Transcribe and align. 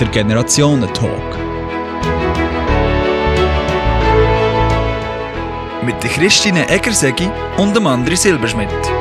der 0.00 0.08
Generationentalk. 0.08 1.38
Mit 5.82 6.02
der 6.02 6.10
Christine 6.10 6.68
Eggersegi 6.68 7.28
und 7.56 7.74
dem 7.74 7.86
André 7.86 8.16
Silberschmidt. 8.16 8.97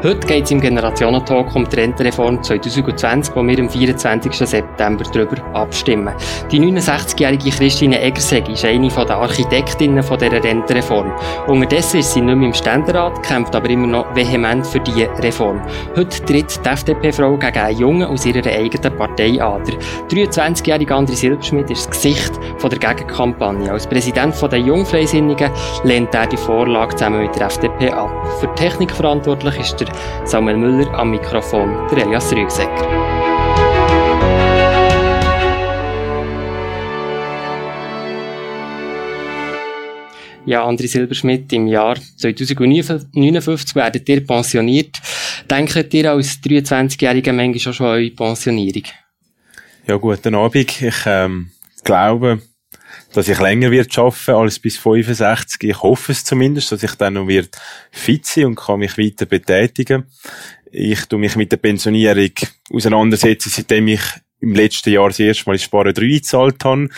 Heute 0.00 0.24
geht 0.28 0.44
es 0.44 0.52
im 0.52 0.60
Generationentalk 0.60 1.56
um 1.56 1.68
die 1.68 1.74
Rentenreform 1.74 2.40
2020, 2.40 3.34
wo 3.34 3.44
wir 3.44 3.58
am 3.58 3.68
24. 3.68 4.32
September 4.32 5.04
darüber 5.12 5.44
abstimmen. 5.54 6.14
Die 6.52 6.60
69-jährige 6.60 7.50
Christine 7.50 8.00
Eggerseg 8.00 8.48
ist 8.48 8.64
eine 8.64 8.86
der 8.86 9.16
Architektinnen 9.16 10.04
dieser 10.04 10.44
Rentenreform. 10.44 11.10
Unterdessen 11.48 11.98
ist 11.98 12.12
sie 12.12 12.20
nicht 12.20 12.36
mehr 12.36 12.46
im 12.46 12.54
Ständerat, 12.54 13.20
kämpft 13.24 13.56
aber 13.56 13.68
immer 13.70 13.88
noch 13.88 14.14
vehement 14.14 14.64
für 14.64 14.78
diese 14.78 15.10
Reform. 15.20 15.60
Heute 15.96 16.24
tritt 16.24 16.64
die 16.64 16.68
FDP-Frau 16.68 17.36
gegen 17.36 17.58
einen 17.58 17.78
Jungen 17.78 18.06
aus 18.06 18.24
ihrer 18.24 18.48
eigenen 18.48 18.96
Partei 18.96 19.42
an. 19.42 19.64
Der 19.64 20.28
23-jährige 20.28 20.94
André 20.94 21.16
Silberschmidt 21.16 21.70
ist 21.70 21.88
das 21.88 21.90
Gesicht 21.90 22.38
der 22.62 22.78
Gegenkampagne. 22.78 23.72
Als 23.72 23.88
Präsident 23.88 24.40
der 24.40 24.60
Jungfreisinnigen 24.60 25.50
lehnt 25.82 26.14
er 26.14 26.28
die 26.28 26.36
Vorlage 26.36 26.94
zusammen 26.94 27.22
mit 27.22 27.34
der 27.34 27.46
FDP 27.46 27.90
ab. 27.90 28.10
Für 28.38 28.46
die 28.46 28.62
Technik 28.62 28.92
verantwortlich 28.92 29.58
ist 29.58 29.80
der 29.80 29.87
Samuel 30.24 30.56
Müller 30.56 30.92
am 30.94 31.10
Mikrofon, 31.10 31.86
der 31.90 32.06
Elias 32.06 32.32
Rügsecker. 32.32 33.08
Ja, 40.48 40.66
André 40.66 40.88
Silberschmidt, 40.88 41.52
im 41.52 41.66
Jahr 41.66 41.96
2059 42.16 43.74
werdet 43.74 44.08
ihr 44.08 44.26
pensioniert. 44.26 44.96
Denkt 45.50 45.92
ihr 45.92 46.10
als 46.10 46.40
23-Jähriger 46.42 47.34
manchmal 47.34 47.74
schon 47.74 47.86
an 47.86 47.92
eure 47.92 48.10
Pensionierung? 48.10 48.84
Ja, 49.86 49.96
guten 49.96 50.34
Abend. 50.34 50.80
Ich 50.80 51.02
ähm, 51.04 51.50
glaube, 51.84 52.40
dass 53.12 53.28
ich 53.28 53.38
länger 53.38 53.70
wird 53.70 53.92
schaffen 53.92 54.34
als 54.34 54.58
bis 54.58 54.76
65. 54.76 55.64
Ich 55.64 55.82
hoffe 55.82 56.12
es 56.12 56.24
zumindest, 56.24 56.72
dass 56.72 56.82
ich 56.82 56.94
dann 56.94 57.14
noch 57.14 57.28
wird 57.28 57.56
fit 57.90 58.26
sein 58.26 58.46
und 58.46 58.56
kann 58.56 58.80
mich 58.80 58.98
weiter 58.98 59.26
betätigen. 59.26 60.04
Ich 60.70 61.06
tu 61.06 61.16
mich 61.16 61.36
mit 61.36 61.50
der 61.50 61.56
Pensionierung 61.56 62.32
auseinandersetzen, 62.70 63.50
seitdem 63.50 63.88
ich 63.88 64.02
im 64.40 64.54
letzten 64.54 64.90
Jahr 64.90 65.08
das 65.08 65.18
erste 65.18 65.44
Mal 65.46 65.54
in 65.54 65.58
Sparen 65.58 65.94
3 65.94 66.06
gezahlt 66.06 66.64
habe. 66.64 66.88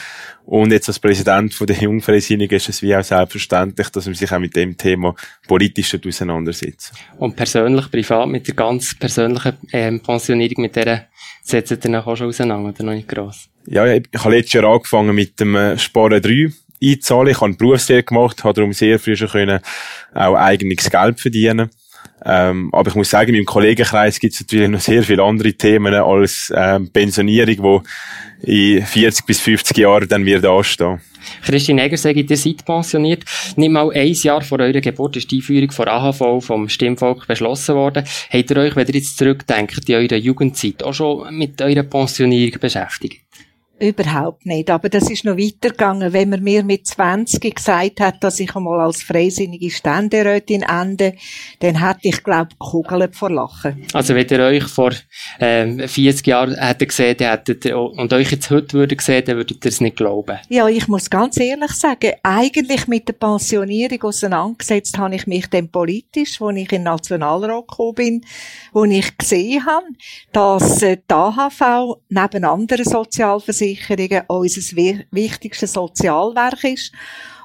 Und 0.44 0.72
jetzt 0.72 0.88
als 0.88 0.98
Präsident 0.98 1.54
von 1.54 1.66
der 1.66 1.76
Jungfreisinnigen 1.76 2.56
ist 2.56 2.68
es 2.68 2.82
wie 2.82 2.94
auch 2.94 3.04
selbstverständlich, 3.04 3.88
dass 3.90 4.06
man 4.06 4.14
sich 4.14 4.32
auch 4.32 4.38
mit 4.38 4.56
dem 4.56 4.76
Thema 4.76 5.14
politisch 5.46 5.94
auseinandersetzt. 5.94 6.92
Und 7.18 7.36
persönlich, 7.36 7.90
privat, 7.90 8.28
mit 8.28 8.46
der 8.48 8.54
ganz 8.54 8.98
persönlichen 8.98 9.56
ähm, 9.72 10.00
Pensionierung, 10.00 10.62
mit 10.62 10.76
der 10.76 11.08
setzt 11.42 11.70
ihr 11.70 11.76
dann 11.76 11.96
auch 11.96 12.16
schon 12.16 12.28
auseinander, 12.28 12.70
oder 12.70 12.84
noch 12.84 12.94
nicht 12.94 13.08
gross? 13.08 13.48
Ja, 13.66 13.86
ich, 13.86 14.04
habe 14.18 14.36
letztes 14.36 14.54
Jahr 14.54 14.64
angefangen 14.64 15.14
mit 15.14 15.38
dem 15.38 15.54
äh, 15.54 15.78
Sparen 15.78 16.20
3 16.20 16.50
einzahlen. 16.82 17.28
Ich 17.28 17.36
habe 17.36 17.46
eine 17.46 17.56
Berufslehre 17.56 18.02
gemacht, 18.02 18.42
habe 18.42 18.54
darum 18.54 18.72
sehr 18.72 18.98
früh 18.98 19.16
schon 19.16 19.28
können 19.28 19.60
auch 20.12 20.34
eigenes 20.34 20.90
Geld 20.90 21.20
verdienen 21.20 21.70
ähm, 22.24 22.68
aber 22.72 22.90
ich 22.90 22.94
muss 22.94 23.10
sagen, 23.10 23.34
im 23.34 23.44
Kollegenkreis 23.44 24.18
gibt 24.18 24.34
es 24.34 24.40
natürlich 24.40 24.68
noch 24.68 24.80
sehr 24.80 25.02
viele 25.02 25.22
andere 25.22 25.52
Themen 25.54 25.94
als 25.94 26.52
ähm, 26.54 26.90
Pensionierung, 26.90 27.82
die 28.42 28.76
in 28.78 28.86
40 28.86 29.26
bis 29.26 29.40
50 29.40 29.76
Jahren 29.78 30.08
dann 30.08 30.24
wird 30.24 30.44
anstehen. 30.44 31.00
Christine 31.42 31.82
Egger, 31.82 31.96
sagt, 31.96 32.16
ihr 32.16 32.36
seid 32.36 32.64
pensioniert. 32.64 33.24
Nicht 33.56 33.70
mal 33.70 33.90
ein 33.92 34.12
Jahr 34.12 34.42
vor 34.42 34.60
eurer 34.60 34.80
Geburt 34.80 35.16
ist 35.16 35.30
die 35.30 35.36
Einführung 35.36 35.70
von 35.70 35.88
AHV 35.88 36.42
vom 36.44 36.68
Stimmvolk 36.68 37.26
beschlossen 37.26 37.74
worden. 37.74 38.04
Habt 38.30 38.50
ihr 38.50 38.56
euch, 38.56 38.76
wenn 38.76 38.86
ihr 38.86 38.94
jetzt 38.94 39.18
zurückdenkt, 39.18 39.88
in 39.88 39.94
eurer 39.96 40.16
Jugendzeit 40.16 40.82
auch 40.82 40.94
schon 40.94 41.36
mit 41.36 41.60
eurer 41.60 41.82
Pensionierung 41.82 42.58
beschäftigt? 42.60 43.20
Überhaupt 43.80 44.44
nicht. 44.44 44.68
Aber 44.68 44.90
das 44.90 45.08
ist 45.08 45.24
noch 45.24 45.38
weitergegangen. 45.38 46.12
Wenn 46.12 46.28
man 46.28 46.42
mir 46.42 46.62
mit 46.62 46.86
20 46.86 47.54
gesagt 47.54 48.00
hat, 48.00 48.22
dass 48.22 48.38
ich 48.38 48.54
einmal 48.54 48.78
als 48.80 49.02
freisinnige 49.02 49.70
Ständerätin 49.70 50.62
ende, 50.62 51.14
dann 51.60 51.80
hätte 51.80 52.00
ich, 52.02 52.22
glaube 52.22 52.50
kugelt 52.58 53.16
vor 53.16 53.30
Lachen. 53.30 53.86
Also, 53.94 54.14
wenn 54.14 54.28
ihr 54.28 54.40
euch 54.40 54.64
vor 54.64 54.92
äh, 55.38 55.88
40 55.88 56.26
Jahren 56.26 56.54
hättet 56.54 56.90
gesehen 56.90 57.16
hättet, 57.18 57.64
und 57.66 58.12
euch 58.12 58.30
jetzt 58.30 58.50
heute 58.50 58.74
würde 58.74 58.96
sehen, 59.00 59.24
dann 59.24 59.36
würdet 59.36 59.64
ihr 59.64 59.70
es 59.70 59.80
nicht 59.80 59.96
glauben. 59.96 60.38
Ja, 60.50 60.68
ich 60.68 60.86
muss 60.86 61.08
ganz 61.08 61.38
ehrlich 61.40 61.72
sagen, 61.72 62.12
eigentlich 62.22 62.86
mit 62.86 63.08
der 63.08 63.14
Pensionierung 63.14 64.02
auseinandergesetzt 64.02 64.98
habe 64.98 65.14
ich 65.14 65.26
mich 65.26 65.46
dann 65.48 65.70
politisch, 65.70 66.40
als 66.42 66.56
ich 66.56 66.72
in 66.72 66.78
den 66.80 66.82
Nationalrat 66.82 67.66
gekommen 67.66 67.94
bin, 67.94 68.20
wo 68.72 68.84
ich 68.84 69.16
gesehen 69.16 69.64
habe, 69.64 69.86
dass 70.32 70.82
äh, 70.82 70.98
die 70.98 71.14
AHV 71.14 71.96
neben 72.10 72.44
anderen 72.44 72.84
Sozialversicherungen 72.84 73.69
Versicherungen 73.76 74.22
unser 74.28 75.04
wichtigstes 75.10 75.72
Sozialwerk 75.72 76.64
ist. 76.64 76.92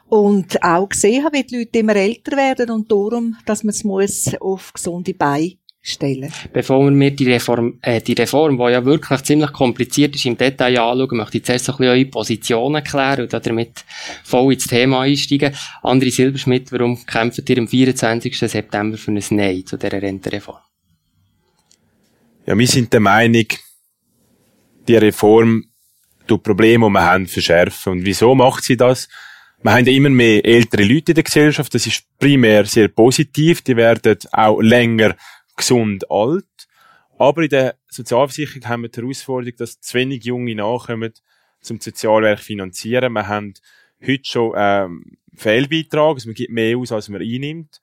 Und 0.08 0.62
auch 0.63 0.88
gesehen 0.88 1.24
habe, 1.24 1.38
wie 1.38 1.44
die 1.44 1.58
Leute 1.58 1.80
immer 1.80 1.96
älter 1.96 2.38
werden 2.38 2.69
und 2.69 2.91
darum, 2.91 3.38
dass 3.46 3.63
man 3.63 3.72
es 3.72 3.84
muss 3.84 4.31
auf 4.40 4.72
gesunde 4.72 5.16
Beine 5.16 5.58
stellen. 5.81 6.31
Bevor 6.52 6.84
wir 6.84 6.91
mir 6.91 7.12
die 7.12 7.31
Reform, 7.31 7.80
äh, 7.81 8.02
die 8.02 8.13
Reform, 8.13 8.58
die 8.58 8.72
ja 8.72 8.84
wirklich 8.84 9.22
ziemlich 9.24 9.52
kompliziert 9.52 10.16
ist, 10.16 10.25
im 10.25 10.38
Detail 10.38 10.80
anschauen, 10.80 11.18
möchte 11.18 11.38
ich 11.38 11.44
zuerst 11.44 11.66
so 11.66 11.74
ein 11.74 11.78
bisschen 11.78 11.91
eure 11.91 12.06
Positionen 12.06 12.84
klären 12.84 13.24
und 13.24 13.34
damit 13.34 13.86
voll 14.24 14.53
ins 14.53 14.68
Thema 14.68 15.02
einsteigen. 15.02 15.53
André 15.84 16.12
Silberschmidt, 16.12 16.72
warum 16.72 17.06
kämpft 17.06 17.47
ihr 17.50 17.57
am 17.59 17.68
24. 17.68 18.38
September 18.38 18.97
für 18.97 19.12
ein 19.12 19.24
Nein 19.31 19.66
zu 19.66 19.78
dieser 19.78 20.02
Rentenreform? 20.02 20.59
Ja, 22.47 22.57
wir 22.57 22.68
sind 22.68 22.92
der 22.94 23.00
Meinung, 23.00 23.47
die 24.88 24.96
Reform 24.96 25.66
die 26.30 26.38
Probleme, 26.38 26.88
die 26.88 26.94
wir 26.94 27.03
haben, 27.03 27.28
verschärfen. 27.28 27.94
Und 27.94 28.06
wieso 28.06 28.36
macht 28.36 28.63
sie 28.63 28.78
das? 28.78 29.08
Wir 29.62 29.74
haben 29.74 29.86
ja 29.86 29.94
immer 29.94 30.09
mehr 30.09 30.46
ältere 30.46 30.84
Leute 30.84 31.12
in 31.12 31.16
der 31.16 31.24
Gesellschaft. 31.24 31.74
Das 31.74 31.88
ist 31.88 32.06
primär 32.19 32.66
sehr 32.66 32.88
positiv. 32.88 33.62
Die 33.62 33.75
werden 33.75 34.18
auch 34.31 34.62
länger 34.62 35.16
gesund 35.56 36.09
alt. 36.09 36.46
Aber 37.18 37.44
in 37.44 37.50
der 37.50 37.75
Sozialversicherung 37.88 38.68
haben 38.68 38.81
wir 38.84 38.90
die 38.90 39.02
Herausforderung, 39.02 39.56
dass 39.58 39.80
zu 39.80 39.94
wenig 39.96 40.24
Junge 40.25 40.56
nachkommen, 40.56 41.13
zum 41.62 41.80
Sozialwerk 41.80 42.40
finanzieren. 42.40 43.13
Wir 43.13 43.28
haben 43.28 43.53
heute 44.06 44.25
schon 44.25 44.53
ähm, 44.56 45.18
Fehlbeitrag, 45.34 46.16
also 46.16 46.30
man 46.30 46.36
gibt 46.36 46.52
mehr 46.52 46.78
aus, 46.78 46.92
als 46.92 47.09
man 47.09 47.22
einnimmt. 47.22 47.81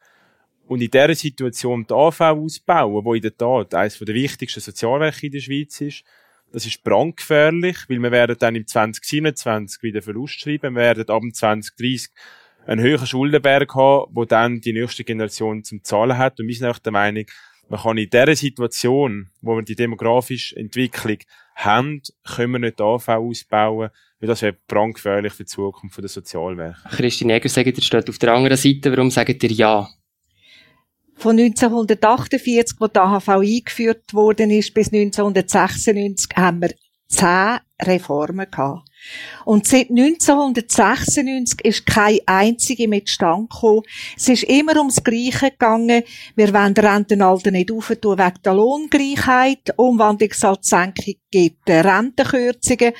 Und 0.66 0.80
in 0.80 0.90
dieser 0.90 1.14
Situation 1.14 1.86
die 1.86 1.92
AV 1.92 2.20
ausbauen, 2.20 3.04
wo 3.04 3.14
in 3.14 3.22
der 3.22 3.36
Tat 3.36 3.74
eines 3.74 3.98
der 3.98 4.14
wichtigsten 4.14 4.60
Sozialwerke 4.60 5.26
in 5.26 5.32
der 5.32 5.40
Schweiz 5.40 5.80
ist, 5.80 6.04
das 6.52 6.66
ist 6.66 6.82
brandgefährlich, 6.82 7.78
weil 7.88 7.98
wir 7.98 8.10
werden 8.10 8.36
dann 8.38 8.54
im 8.54 8.66
2027 8.66 9.82
wieder 9.82 10.02
Verlust 10.02 10.40
schreiben. 10.40 10.74
Wir 10.74 10.82
werden 10.82 11.08
ab 11.08 11.20
dem 11.20 11.32
2030 11.32 12.10
einen 12.66 12.80
höheren 12.80 13.06
Schuldenberg 13.06 13.74
haben, 13.74 14.10
wo 14.14 14.24
dann 14.24 14.60
die 14.60 14.72
nächste 14.72 15.04
Generation 15.04 15.64
zum 15.64 15.82
Zahlen 15.82 16.18
hat. 16.18 16.38
Und 16.38 16.48
wir 16.48 16.54
sind 16.54 16.68
auch 16.68 16.78
der 16.78 16.92
Meinung, 16.92 17.24
man 17.68 17.80
kann 17.80 17.96
in 17.96 18.10
dieser 18.10 18.36
Situation, 18.36 19.30
wo 19.40 19.56
wir 19.56 19.62
die 19.62 19.74
demografische 19.74 20.56
Entwicklung 20.56 21.18
haben, 21.54 22.02
können 22.24 22.52
wir 22.52 22.58
nicht 22.58 22.80
AV 22.80 23.08
ausbauen, 23.08 23.90
weil 24.20 24.28
das 24.28 24.42
wäre 24.42 24.56
brandgefährlich 24.68 25.32
für 25.32 25.44
die 25.44 25.48
Zukunft 25.48 25.98
der 25.98 26.08
Sozialwerke. 26.08 26.88
Christine 26.90 27.34
Eger, 27.34 27.48
sagt 27.48 27.66
ihr, 27.66 27.82
steht 27.82 28.08
auf 28.08 28.18
der 28.18 28.34
anderen 28.34 28.56
Seite. 28.56 28.90
Warum 28.92 29.10
sagt 29.10 29.42
ihr 29.42 29.50
Ja? 29.52 29.88
Von 31.22 31.38
1948, 31.38 32.76
wo 32.80 32.88
die 32.88 32.98
AHV 32.98 33.28
eingeführt 33.28 34.12
worden 34.12 34.50
ist, 34.50 34.74
bis 34.74 34.92
1996 34.92 36.36
haben 36.36 36.62
wir 36.62 36.74
zehn 37.08 37.58
Reformen 37.80 38.50
gehabt. 38.50 38.88
Und 39.44 39.66
seit 39.66 39.90
1996 39.90 41.64
ist 41.64 41.86
keine 41.86 42.20
einzige 42.26 42.88
mit 42.88 43.08
Stand 43.08 43.50
gekommen. 43.50 43.82
Es 44.16 44.28
ist 44.28 44.44
immer 44.44 44.76
ums 44.76 45.02
Gleiche 45.04 45.50
gegangen. 45.50 46.02
Wir 46.34 46.52
wollen 46.52 46.74
Rentenalter 46.74 47.50
nicht 47.50 47.70
aufentun 47.70 48.18
wegen 48.18 48.42
der 48.44 48.54
Lohngleichheit. 48.54 49.74
Umwandlungssatzsenkung 49.76 51.14
gibt 51.30 51.68
Rentenkürzungen. 51.68 52.94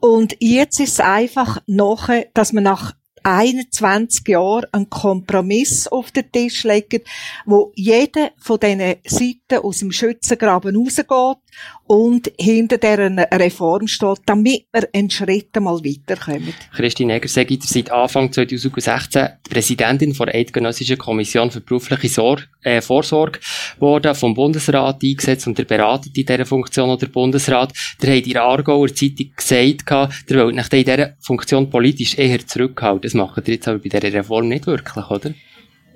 Und 0.00 0.36
jetzt 0.40 0.80
ist 0.80 0.94
es 0.94 1.00
einfach 1.00 1.60
nachher, 1.66 2.26
dass 2.34 2.52
man 2.52 2.64
nach 2.64 2.94
21 3.22 4.28
Jahren 4.28 4.66
einen 4.72 4.90
Kompromiss 4.90 5.88
auf 5.88 6.10
den 6.10 6.30
Tisch 6.30 6.64
legen, 6.64 7.02
wo 7.46 7.72
jede 7.74 8.32
von 8.38 8.58
diesen 8.58 8.96
Seiten 9.04 9.64
aus 9.64 9.78
dem 9.78 9.92
Schützengraben 9.92 10.76
rausgeht 10.76 11.38
und 11.86 12.32
hinter 12.38 12.78
deren 12.78 13.18
Reform 13.18 13.86
steht, 13.88 14.20
damit 14.26 14.66
wir 14.72 14.88
einen 14.92 15.10
Schritt 15.10 15.56
einmal 15.56 15.78
weiterkommen. 15.78 16.54
Christine 16.74 17.16
Eger, 17.16 17.50
ihr 17.50 17.58
seit 17.62 17.90
Anfang 17.90 18.32
2016 18.32 19.28
Präsidentin 19.48 20.12
der 20.12 20.34
Eidgenössischen 20.34 20.98
Kommission 20.98 21.50
für 21.50 21.60
berufliche 21.60 22.08
Sorge, 22.08 22.44
äh, 22.62 22.80
Vorsorge 22.80 23.40
wurde 23.78 24.14
vom 24.14 24.34
Bundesrat 24.34 25.02
eingesetzt 25.02 25.46
und 25.46 25.58
der 25.58 25.64
beratet 25.64 26.16
in 26.16 26.26
dieser 26.26 26.46
Funktion 26.46 26.90
oder 26.90 27.06
Bundesrat. 27.06 27.72
Der 28.02 28.16
hat 28.16 28.26
in 28.26 28.32
der 28.32 28.42
Aargauer 28.42 28.94
Zeitung 28.94 29.32
gesagt, 29.36 29.90
der 30.30 30.44
wollte 30.44 30.56
nach 30.56 30.68
dieser 30.68 31.14
Funktion 31.20 31.70
politisch 31.70 32.18
eher 32.18 32.46
zurückhalten. 32.46 33.02
Das 33.02 33.14
macht 33.14 33.48
ihr 33.48 33.54
jetzt 33.54 33.68
aber 33.68 33.78
bei 33.78 33.88
dieser 33.88 34.12
Reform 34.12 34.48
nicht 34.48 34.66
wirklich, 34.66 35.10
oder? 35.10 35.32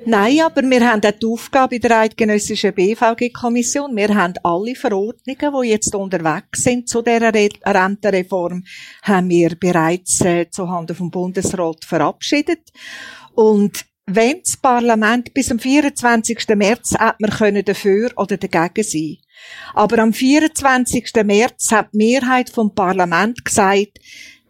Nein, 0.07 0.41
aber 0.43 0.63
wir 0.63 0.87
haben 0.87 1.03
auch 1.03 1.11
die 1.11 1.27
Aufgabe 1.27 1.77
in 1.77 1.81
der 1.81 2.01
eidgenössischen 2.01 2.75
BVG-Kommission. 2.75 3.97
Wir 3.97 4.15
haben 4.15 4.35
alle 4.43 4.75
Verordnungen, 4.75 5.63
die 5.63 5.69
jetzt 5.71 5.95
unterwegs 5.95 6.63
sind 6.63 6.91
zu 6.91 7.01
dieser 7.01 7.33
Rentenreform, 7.33 8.65
haben 9.03 9.29
wir 9.31 9.57
bereits 9.59 10.21
äh, 10.21 10.51
zuhanden 10.51 10.95
vom 10.95 11.11
Bundesrat 11.11 11.87
verabschiedet. 11.87 12.71
Und 13.35 13.87
wenn 14.07 14.41
das 14.43 14.57
Parlament 14.57 15.33
bis 15.33 15.49
zum 15.49 15.59
24. 15.59 16.49
März 16.57 16.95
hat 16.99 17.21
man 17.21 17.31
können 17.31 17.65
dafür 17.65 18.11
oder 18.17 18.37
dagegen 18.37 18.83
sein. 18.83 19.17
Aber 19.75 19.99
am 19.99 20.13
24. 20.13 21.13
März 21.25 21.73
hat 21.73 21.89
die 21.93 21.99
Mehrheit 21.99 22.51
vom 22.51 22.75
Parlament 22.75 23.45
gesagt, 23.45 23.99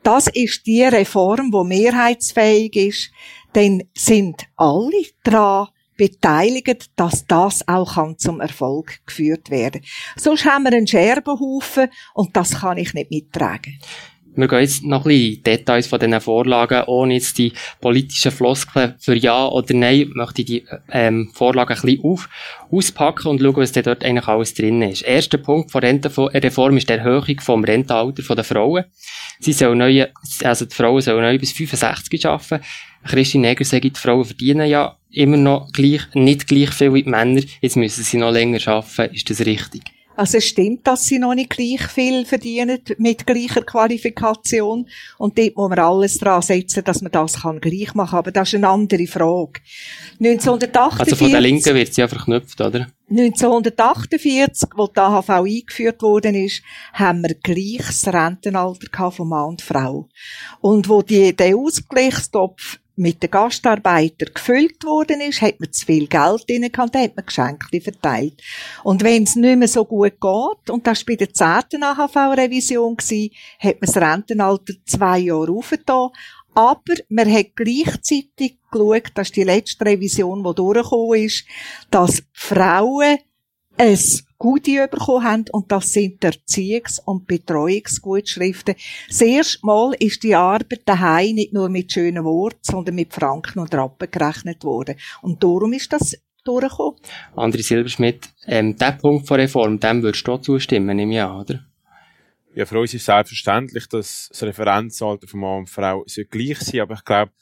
das 0.02 0.26
ist 0.26 0.66
die 0.66 0.82
Reform, 0.82 1.52
wo 1.52 1.64
mehrheitsfähig 1.64 2.76
ist 2.76 3.10
dann 3.54 3.82
sind 3.94 4.46
alle 4.56 5.04
daran 5.22 5.68
beteiligt, 5.96 6.90
dass 6.96 7.24
das 7.26 7.66
auch 7.68 8.16
zum 8.16 8.40
Erfolg 8.40 9.00
geführt 9.06 9.48
werden. 9.50 9.82
Sonst 10.16 10.44
haben 10.44 10.64
wir 10.64 10.72
einen 10.72 10.88
Scherbenhaufen 10.88 11.88
und 12.14 12.36
das 12.36 12.60
kann 12.60 12.78
ich 12.78 12.94
nicht 12.94 13.10
mittragen. 13.10 13.78
Wir 14.36 14.48
gehen 14.48 14.60
jetzt 14.60 14.84
noch 14.84 15.04
ein 15.04 15.08
bisschen 15.08 15.36
in 15.36 15.42
Details 15.44 15.86
von 15.86 16.00
diesen 16.00 16.20
Vorlagen, 16.20 16.82
ohne 16.86 17.14
jetzt 17.14 17.38
die 17.38 17.52
politischen 17.80 18.32
Floskeln 18.32 18.94
für 18.98 19.14
Ja 19.14 19.46
oder 19.46 19.74
Nein, 19.74 20.10
möchte 20.14 20.42
ich 20.42 20.46
die 20.46 20.64
ähm, 20.90 21.30
Vorlagen 21.34 21.74
ein 21.74 21.80
bisschen 21.80 22.04
auf, 22.04 22.28
auspacken 22.70 23.28
und 23.28 23.40
schauen, 23.40 23.56
was 23.56 23.72
denn 23.72 23.84
dort 23.84 24.04
eigentlich 24.04 24.26
alles 24.26 24.54
drin 24.54 24.82
ist. 24.82 25.02
Erster 25.02 25.38
Punkt 25.38 25.70
von 25.70 25.82
Rentenreform 25.82 26.76
ist 26.76 26.88
die 26.88 26.94
Erhöhung 26.94 27.40
vom 27.40 27.62
Rentenalter 27.62 28.34
der 28.34 28.44
Frauen. 28.44 28.84
Sie 29.38 29.52
sollen 29.52 29.78
neu, 29.78 30.06
also 30.42 30.64
die 30.64 30.74
Frauen 30.74 31.00
sollen 31.00 31.22
neu 31.22 31.38
bis 31.38 31.52
65 31.52 32.26
arbeiten. 32.26 32.64
Christine 33.04 33.48
Neger 33.48 33.64
sagt, 33.64 33.84
die 33.84 33.90
Frauen 33.94 34.24
verdienen 34.24 34.68
ja 34.68 34.96
immer 35.10 35.36
noch 35.36 35.70
gleich, 35.72 36.02
nicht 36.14 36.46
gleich 36.46 36.70
viel 36.70 36.92
wie 36.94 37.02
die 37.02 37.10
Männer. 37.10 37.42
Jetzt 37.60 37.76
müssen 37.76 38.02
sie 38.02 38.16
noch 38.16 38.32
länger 38.32 38.66
arbeiten. 38.66 39.14
Ist 39.14 39.28
das 39.30 39.44
richtig? 39.44 39.82
Also 40.16 40.38
es 40.38 40.46
stimmt, 40.46 40.86
dass 40.86 41.06
sie 41.06 41.18
noch 41.18 41.34
nicht 41.34 41.50
gleich 41.50 41.82
viel 41.88 42.24
verdienen 42.24 42.78
mit 42.98 43.26
gleicher 43.26 43.62
Qualifikation. 43.62 44.88
Und 45.18 45.38
dort 45.38 45.56
muss 45.56 45.68
man 45.68 45.78
alles 45.78 46.18
dran 46.18 46.42
setzen, 46.42 46.84
dass 46.84 47.02
man 47.02 47.10
das 47.10 47.42
kann 47.42 47.60
gleich 47.60 47.94
machen 47.94 48.18
Aber 48.18 48.30
das 48.30 48.48
ist 48.48 48.54
eine 48.54 48.68
andere 48.68 49.06
Frage. 49.06 49.60
1948, 50.20 51.00
also 51.00 51.16
von 51.16 51.30
der 51.30 51.40
Linken 51.40 51.74
wird 51.74 51.92
sie 51.92 52.00
ja 52.00 52.08
verknüpft, 52.08 52.60
oder? 52.60 52.86
1948, 53.10 54.70
wo 54.76 54.86
die 54.86 54.98
AHV 54.98 55.30
eingeführt 55.30 56.02
worden 56.02 56.34
ist, 56.34 56.62
haben 56.92 57.22
wir 57.22 57.34
gleiches 57.34 58.06
Rentenalter 58.06 59.10
von 59.10 59.28
Mann 59.28 59.48
und 59.50 59.62
Frau. 59.62 60.08
Und 60.60 60.88
wo 60.88 61.02
die, 61.02 61.34
der 61.34 61.56
Ausgleichstopf 61.56 62.78
mit 62.96 63.22
den 63.22 63.30
Gastarbeitern 63.30 64.32
gefüllt 64.32 64.84
worden 64.84 65.20
ist, 65.20 65.42
hat 65.42 65.58
man 65.60 65.72
zu 65.72 65.86
viel 65.86 66.06
Geld 66.06 66.48
drin 66.48 66.70
gehabt, 66.70 66.96
hat 66.96 67.16
man 67.16 67.26
Geschenke 67.26 67.80
verteilt. 67.80 68.40
Und 68.82 69.02
wenn 69.02 69.24
es 69.24 69.36
nicht 69.36 69.58
mehr 69.58 69.68
so 69.68 69.84
gut 69.84 70.20
geht, 70.20 70.70
und 70.70 70.86
das 70.86 71.00
war 71.00 71.06
bei 71.06 71.16
der 71.16 71.32
zehnten 71.32 71.82
AHV-Revision, 71.82 72.96
hat 72.96 73.80
man 73.80 73.80
das 73.80 73.96
Rentenalter 73.96 74.74
zwei 74.86 75.18
Jahre 75.18 75.52
aufgetan, 75.52 76.10
aber 76.54 76.94
man 77.08 77.32
hat 77.32 77.56
gleichzeitig 77.56 78.58
geschaut, 78.70 79.10
dass 79.14 79.32
die 79.32 79.42
letzte 79.42 79.84
Revision, 79.84 80.44
die 80.44 80.54
durchgekommen 80.54 81.24
ist, 81.24 81.44
dass 81.90 82.22
Frauen 82.32 83.18
es 83.76 84.24
Gute 84.44 84.86
bekommen 84.88 85.24
haben, 85.24 85.44
und 85.52 85.72
das 85.72 85.90
sind 85.90 86.22
die 86.22 86.26
Erziehungs- 86.26 87.00
und 87.02 87.26
Betreuungsgutschriften. 87.26 88.74
Das 89.08 89.22
erste 89.22 89.64
Mal 89.64 89.94
ist 89.98 90.22
die 90.22 90.34
Arbeit 90.34 90.82
daheim 90.84 91.36
nicht 91.36 91.54
nur 91.54 91.70
mit 91.70 91.90
schönen 91.90 92.24
Worten, 92.24 92.58
sondern 92.60 92.94
mit 92.94 93.14
Franken 93.14 93.60
und 93.60 93.74
Rappen 93.74 94.10
gerechnet 94.10 94.62
worden. 94.62 94.96
Und 95.22 95.42
darum 95.42 95.72
ist 95.72 95.94
das 95.94 96.18
durchgekommen. 96.44 97.00
André 97.34 97.62
Silberschmidt, 97.62 98.28
ähm, 98.44 98.76
der 98.76 98.92
Punkt 98.92 99.26
von 99.26 99.40
Reform, 99.40 99.80
dem 99.80 100.02
würdest 100.02 100.28
du 100.28 100.36
zustimmen, 100.36 100.94
nehme 100.94 101.14
ich 101.14 101.22
an, 101.22 101.40
oder? 101.40 101.64
Ja, 102.54 102.66
für 102.66 102.78
uns 102.78 102.92
ist 102.92 103.06
selbstverständlich, 103.06 103.88
dass 103.88 104.28
das 104.28 104.42
Referenzalter 104.42 105.26
von 105.26 105.40
Mann 105.40 105.58
und 105.60 105.70
Frau 105.70 106.04
gleich 106.28 106.58
sein 106.60 106.82
aber 106.82 106.96
ich 106.96 107.04
glaube, 107.06 107.32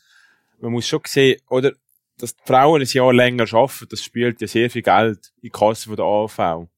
man 0.61 0.71
muss 0.71 0.87
schon 0.87 1.01
sehen, 1.05 1.41
oder, 1.51 1.73
dass 2.19 2.37
die 2.37 2.43
Frauen 2.45 2.81
ein 2.81 2.87
Jahr 2.87 3.13
länger 3.13 3.53
arbeiten, 3.53 3.89
das 3.91 4.05
spielt 4.05 4.41
ja 4.41 4.47
sehr 4.47 4.71
viel 4.71 4.83
Geld 4.83 5.33
in 5.39 5.43
die 5.43 5.51
Kasse 5.51 5.89
von 5.89 5.97
der 5.97 6.05
AV. 6.05 6.69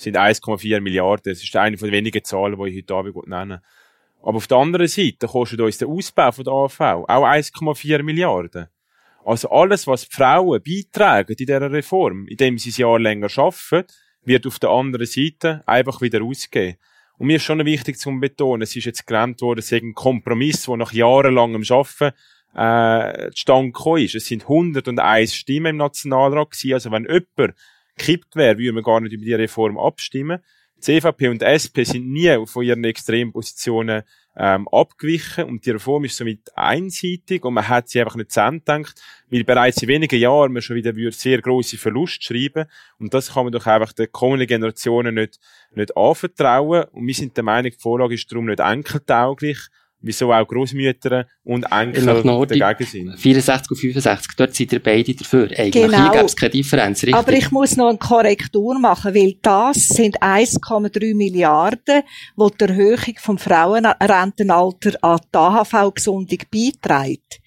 Sind 0.00 0.16
1,4 0.16 0.80
Milliarden. 0.80 1.30
Das 1.30 1.42
ist 1.42 1.54
eine 1.56 1.76
von 1.76 1.88
den 1.88 1.92
wenigen 1.92 2.24
Zahlen, 2.24 2.58
die 2.58 2.70
ich 2.70 2.76
heute 2.78 2.94
Abend 2.94 3.26
nennen 3.28 3.60
Aber 4.22 4.36
auf 4.38 4.46
der 4.46 4.56
anderen 4.56 4.88
Seite 4.88 5.26
kostet 5.26 5.60
uns 5.60 5.76
der 5.76 5.88
Ausbau 5.88 6.32
von 6.32 6.44
der 6.44 6.54
AV 6.54 6.80
auch 6.80 7.26
1,4 7.26 8.02
Milliarden. 8.02 8.68
Also 9.26 9.50
alles, 9.50 9.86
was 9.86 10.08
die 10.08 10.16
Frauen 10.16 10.62
beitragen 10.62 11.32
in 11.32 11.36
dieser 11.36 11.70
Reform, 11.70 12.26
indem 12.28 12.56
sie 12.56 12.70
ein 12.70 12.80
Jahr 12.80 12.98
länger 12.98 13.28
arbeiten, 13.36 13.86
wird 14.24 14.46
auf 14.46 14.58
der 14.58 14.70
anderen 14.70 15.04
Seite 15.04 15.62
einfach 15.66 16.00
wieder 16.00 16.22
ausgehen. 16.22 16.76
Und 17.18 17.26
mir 17.26 17.36
ist 17.36 17.42
schon 17.42 17.62
wichtig 17.66 17.98
zu 17.98 18.10
betonen, 18.18 18.62
es 18.62 18.74
ist 18.74 18.86
jetzt 18.86 19.06
gelernt 19.06 19.42
worden, 19.42 19.58
es 19.58 19.70
ist 19.70 19.82
ein 19.82 19.92
Kompromiss, 19.92 20.64
der 20.64 20.78
nach 20.78 20.92
jahrelangem 20.92 21.62
Arbeiten 21.68 22.16
äh, 22.54 23.30
zustande 23.32 23.72
gekommen 23.72 24.02
ist. 24.02 24.14
Es 24.14 24.26
sind 24.26 24.44
101 24.44 25.34
Stimmen 25.34 25.70
im 25.70 25.76
Nationalrat 25.76 26.52
gewesen. 26.52 26.72
Also 26.72 26.90
wenn 26.90 27.04
jemand 27.04 27.54
gekippt 28.00 28.36
wäre, 28.36 28.58
würde 28.58 28.72
man 28.72 28.82
gar 28.82 29.00
nicht 29.00 29.12
über 29.12 29.24
die 29.24 29.34
Reform 29.34 29.78
abstimmen. 29.78 30.40
CVP 30.80 31.28
und 31.28 31.42
SP 31.44 31.84
sind 31.84 32.10
nie 32.10 32.46
von 32.46 32.64
ihren 32.64 32.82
Extrempositionen 32.84 34.02
ähm, 34.34 34.66
abgewichen 34.68 35.44
und 35.44 35.66
die 35.66 35.72
Reform 35.72 36.04
ist 36.04 36.16
somit 36.16 36.56
einseitig 36.56 37.44
und 37.44 37.52
man 37.54 37.68
hat 37.68 37.90
sie 37.90 38.00
einfach 38.00 38.16
nicht 38.16 38.32
zu 38.32 38.40
Ende 38.40 38.60
gedacht, 38.60 39.02
weil 39.28 39.44
bereits 39.44 39.82
in 39.82 39.88
wenigen 39.88 40.18
Jahren 40.18 40.52
man 40.52 40.62
schon 40.62 40.76
wieder 40.76 40.94
sehr 41.12 41.42
große 41.42 41.76
Verluste 41.76 42.22
schreiben 42.22 42.64
und 42.98 43.12
das 43.12 43.34
kann 43.34 43.44
man 43.44 43.52
doch 43.52 43.66
einfach 43.66 43.92
den 43.92 44.10
kommenden 44.10 44.48
Generationen 44.48 45.16
nicht, 45.16 45.38
nicht 45.74 45.94
anvertrauen 45.96 46.84
und 46.92 47.06
wir 47.06 47.14
sind 47.14 47.36
der 47.36 47.44
Meinung, 47.44 47.72
die 47.72 47.78
Vorlage 47.78 48.14
ist 48.14 48.32
darum 48.32 48.46
nicht 48.46 48.60
enkeltauglich, 48.60 49.58
wieso 50.02 50.32
auch 50.32 50.46
Großmütter 50.46 51.26
und 51.44 51.64
Enkel 51.70 52.04
dagegen 52.04 52.86
sind. 52.86 53.18
64 53.18 53.70
und 53.70 53.76
65, 53.76 54.32
dort 54.36 54.54
seid 54.54 54.72
ihr 54.72 54.82
beide 54.82 55.14
dafür. 55.14 55.44
Eigentlich 55.56 55.72
genau. 55.72 56.02
hier 56.02 56.10
gäbe 56.12 56.24
es 56.24 56.36
keine 56.36 56.50
Differenz, 56.50 57.02
richtig? 57.02 57.14
Aber 57.14 57.32
ich 57.32 57.50
muss 57.50 57.76
noch 57.76 57.88
eine 57.88 57.98
Korrektur 57.98 58.78
machen, 58.78 59.14
weil 59.14 59.34
das 59.42 59.88
sind 59.88 60.20
1,3 60.22 61.14
Milliarden, 61.14 62.02
die 62.36 62.56
die 62.58 62.64
Erhöhung 62.64 63.14
vom 63.18 63.38
Frauenrentenalter 63.38 64.92
an 65.02 65.20
die 65.32 65.38
AHV-Gesundung 65.38 66.38
beiträgt 66.50 67.40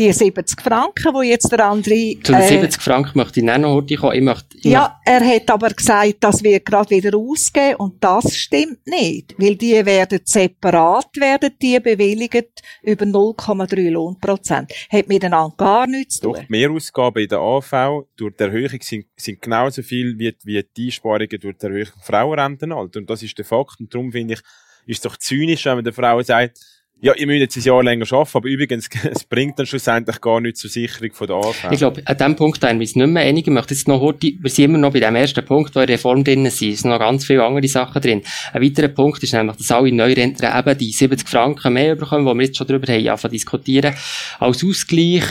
die 0.00 0.12
70 0.12 0.62
Franken, 0.62 1.14
wo 1.14 1.20
jetzt 1.20 1.52
der 1.52 1.66
andere... 1.66 2.16
Zu 2.22 2.32
den 2.32 2.42
70 2.42 2.80
äh, 2.80 2.82
Franken 2.82 3.18
möchte 3.18 3.40
ich 3.40 3.46
noch 3.46 3.74
heute 3.74 3.96
kommen. 3.96 4.16
Ich 4.16 4.22
möchte, 4.22 4.56
ich 4.56 4.64
ja, 4.64 4.98
er 5.04 5.20
hat 5.20 5.50
aber 5.50 5.68
gesagt, 5.68 6.16
das 6.20 6.42
wird 6.42 6.64
gerade 6.64 6.88
wieder 6.90 7.16
ausgehen 7.16 7.76
und 7.76 8.02
das 8.02 8.34
stimmt 8.34 8.86
nicht, 8.86 9.34
weil 9.36 9.56
die 9.56 9.84
werden 9.84 10.20
separat, 10.24 11.08
werden 11.16 11.50
die 11.60 11.78
bewilligt 11.80 12.62
über 12.82 13.04
0,3 13.04 13.90
Lohnprozent. 13.90 14.72
Hat 14.90 15.08
miteinander 15.08 15.54
gar 15.56 15.86
nichts 15.86 16.16
zu 16.16 16.22
tun. 16.22 16.32
Doch, 16.32 16.40
die 16.40 16.46
Mehrausgaben 16.48 17.22
in 17.22 17.28
der 17.28 17.38
AV 17.40 18.06
durch 18.16 18.34
die 18.36 18.42
Erhöhung 18.42 18.80
sind, 18.80 19.06
sind 19.16 19.42
genauso 19.42 19.82
viel 19.82 20.18
wie, 20.18 20.34
wie 20.44 20.64
die 20.76 20.86
Einsparungen 20.86 21.28
durch 21.28 21.58
die 21.58 21.66
Erhöhung 21.66 21.84
des 21.84 22.06
Frauenrentenalters. 22.06 23.00
Und 23.00 23.10
das 23.10 23.22
ist 23.22 23.36
der 23.36 23.44
Fakt. 23.44 23.80
Und 23.80 23.92
darum 23.92 24.10
finde 24.12 24.34
ich, 24.34 24.40
ist 24.86 24.96
es 24.96 25.00
doch 25.02 25.18
zynisch, 25.18 25.66
wenn 25.66 25.76
man 25.76 25.84
der 25.84 25.92
Frau 25.92 26.22
sagt, 26.22 26.58
ja, 27.02 27.14
ihr 27.14 27.26
müsst 27.26 27.40
jetzt 27.40 27.56
ein 27.56 27.62
Jahr 27.62 27.82
länger 27.82 28.12
arbeiten, 28.12 28.36
aber 28.36 28.48
übrigens, 28.48 28.88
es 29.10 29.24
bringt 29.24 29.58
dann 29.58 29.66
schlussendlich 29.66 30.20
gar 30.20 30.40
nichts 30.40 30.60
zur 30.60 30.70
Sicherung 30.70 31.12
von 31.12 31.26
der 31.26 31.36
AV. 31.36 31.72
Ich 31.72 31.78
glaube, 31.78 32.02
an 32.04 32.16
dem 32.18 32.36
Punkt 32.36 32.62
haben 32.62 32.78
wir 32.78 32.84
es 32.84 32.94
nicht 32.94 33.06
mehr 33.06 33.22
einig. 33.22 33.46
Möchte 33.46 33.74
jetzt 33.74 33.88
noch 33.88 34.00
heute, 34.00 34.32
wir 34.38 34.50
sind 34.50 34.66
immer 34.66 34.78
noch 34.78 34.92
bei 34.92 35.00
dem 35.00 35.14
ersten 35.14 35.44
Punkt, 35.44 35.74
wo 35.74 35.80
in 35.80 35.86
der 35.86 35.94
Reform 35.94 36.24
drin 36.24 36.48
sind. 36.50 36.72
Es 36.72 36.80
sind 36.80 36.90
noch 36.90 36.98
ganz 36.98 37.24
viele 37.24 37.44
andere 37.44 37.68
Sachen 37.68 38.02
drin. 38.02 38.22
Ein 38.52 38.62
weiterer 38.62 38.88
Punkt 38.88 39.22
ist 39.22 39.32
nämlich, 39.32 39.56
dass 39.56 39.70
alle 39.70 39.92
Neurentner 39.92 40.58
eben 40.58 40.78
die 40.78 40.92
70 40.92 41.28
Franken 41.28 41.72
mehr 41.72 41.96
bekommen, 41.96 42.26
wo 42.26 42.34
wir 42.34 42.44
jetzt 42.44 42.58
schon 42.58 42.66
drüber 42.66 42.92
haben, 42.92 43.08
anfangen 43.08 43.32
diskutieren, 43.32 43.94
als 44.38 44.62
Ausgleich, 44.62 45.24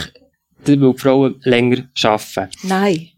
weil 0.66 0.78
die 0.78 0.94
Frauen 0.98 1.40
länger 1.44 1.88
arbeiten. 2.04 2.50
Nein. 2.64 3.10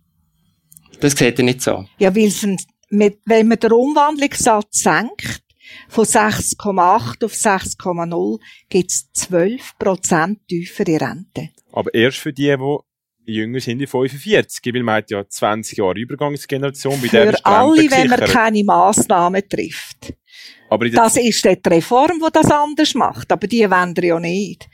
Das 1.00 1.14
sieht 1.14 1.40
ihr 1.40 1.46
nicht 1.46 1.62
so. 1.62 1.86
Ja, 1.98 2.16
weil 2.16 2.28
es, 2.28 2.46
wenn 2.90 3.48
man 3.48 3.60
den 3.60 3.72
Umwandlungssatz 3.72 4.84
senkt, 4.84 5.42
von 5.90 6.06
6,8 6.06 7.26
auf 7.26 7.34
6,0 7.34 8.40
gibt 8.70 8.92
es 8.92 9.10
12% 9.16 10.38
tiefere 10.48 11.02
Rente. 11.02 11.50
Aber 11.72 11.94
erst 11.94 12.18
für 12.18 12.34
die, 12.34 12.56
die 13.28 13.34
jünger 13.34 13.60
sind 13.60 13.80
wie 13.80 13.88
45, 13.88 14.74
weil 14.74 14.84
man 14.84 14.96
hat 14.96 15.12
ja 15.12 15.28
20 15.28 15.78
Jahre 15.78 16.00
Übergangsgeneration. 16.00 17.00
Bei 17.02 17.08
für 17.08 17.46
alle, 17.46 17.92
wenn 17.92 18.10
man 18.10 18.20
keine 18.22 18.64
Massnahmen 18.64 19.48
trifft. 19.48 20.14
Aber 20.72 20.90
das 20.90 21.18
ist 21.18 21.44
die 21.44 21.58
Reform, 21.68 22.22
die 22.26 22.32
das 22.32 22.50
anders 22.50 22.96
macht. 22.96 23.30
Aber 23.30 23.46
die 23.46 23.70
wollen 23.70 23.94
ja 24.02 24.18
nicht. 24.22 24.70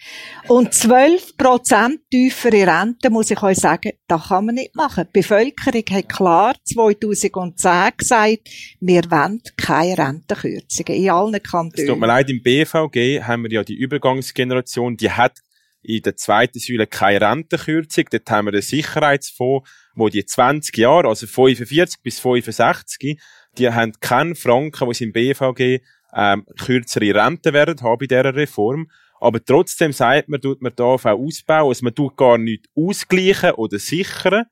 Und 0.47 0.71
12% 0.71 1.97
tiefere 2.11 2.67
Rente, 2.67 3.09
muss 3.09 3.31
ich 3.31 3.41
euch 3.41 3.57
sagen, 3.57 3.93
das 4.07 4.27
kann 4.27 4.45
man 4.45 4.55
nicht 4.55 4.75
machen. 4.75 5.05
Die 5.07 5.21
Bevölkerung 5.21 5.83
hat 5.89 6.07
klar 6.07 6.55
2010 6.65 7.93
gesagt, 7.97 8.47
wir 8.79 9.01
wollen 9.09 9.41
keine 9.57 9.97
Rentenkürzungen 9.97 11.01
in 11.01 11.09
allen 11.09 11.41
Kantonen. 11.41 11.73
Es 11.73 11.87
tut 11.87 11.99
mir 11.99 12.05
leid, 12.05 12.29
im 12.29 12.43
BVG 12.43 13.23
haben 13.23 13.41
wir 13.45 13.51
ja 13.51 13.63
die 13.63 13.75
Übergangsgeneration, 13.75 14.97
die 14.97 15.09
hat 15.09 15.39
in 15.81 16.03
der 16.03 16.15
zweiten 16.15 16.59
Säule 16.59 16.85
keine 16.85 17.21
Rentenkürzung. 17.21 18.05
Dort 18.11 18.29
haben 18.29 18.45
wir 18.45 18.51
den 18.51 18.61
Sicherheitsfonds, 18.61 19.67
wo 19.95 20.09
die 20.09 20.23
20 20.23 20.77
Jahre, 20.77 21.07
also 21.07 21.25
45 21.25 22.03
bis 22.03 22.19
65, 22.19 23.19
die 23.57 23.69
haben 23.69 23.93
keinen 23.99 24.35
Franken, 24.35 24.87
was 24.87 25.01
im 25.01 25.13
BVG 25.13 25.81
ähm, 26.13 26.45
kürzere 26.59 27.13
Rente 27.13 27.53
werden 27.53 27.81
haben 27.81 27.99
bei 27.99 28.07
dieser 28.07 28.35
Reform. 28.35 28.89
Aber 29.19 29.43
trotzdem 29.43 29.93
sagt 29.93 30.29
man, 30.29 30.41
tut 30.41 30.61
man 30.61 30.73
da 30.75 30.83
auch 30.83 31.05
ausbauen, 31.05 31.69
also 31.69 31.83
man 31.83 31.95
tut 31.95 32.17
gar 32.17 32.37
nicht 32.37 32.67
ausgleichen 32.75 33.51
oder 33.51 33.79
sichern, 33.79 34.45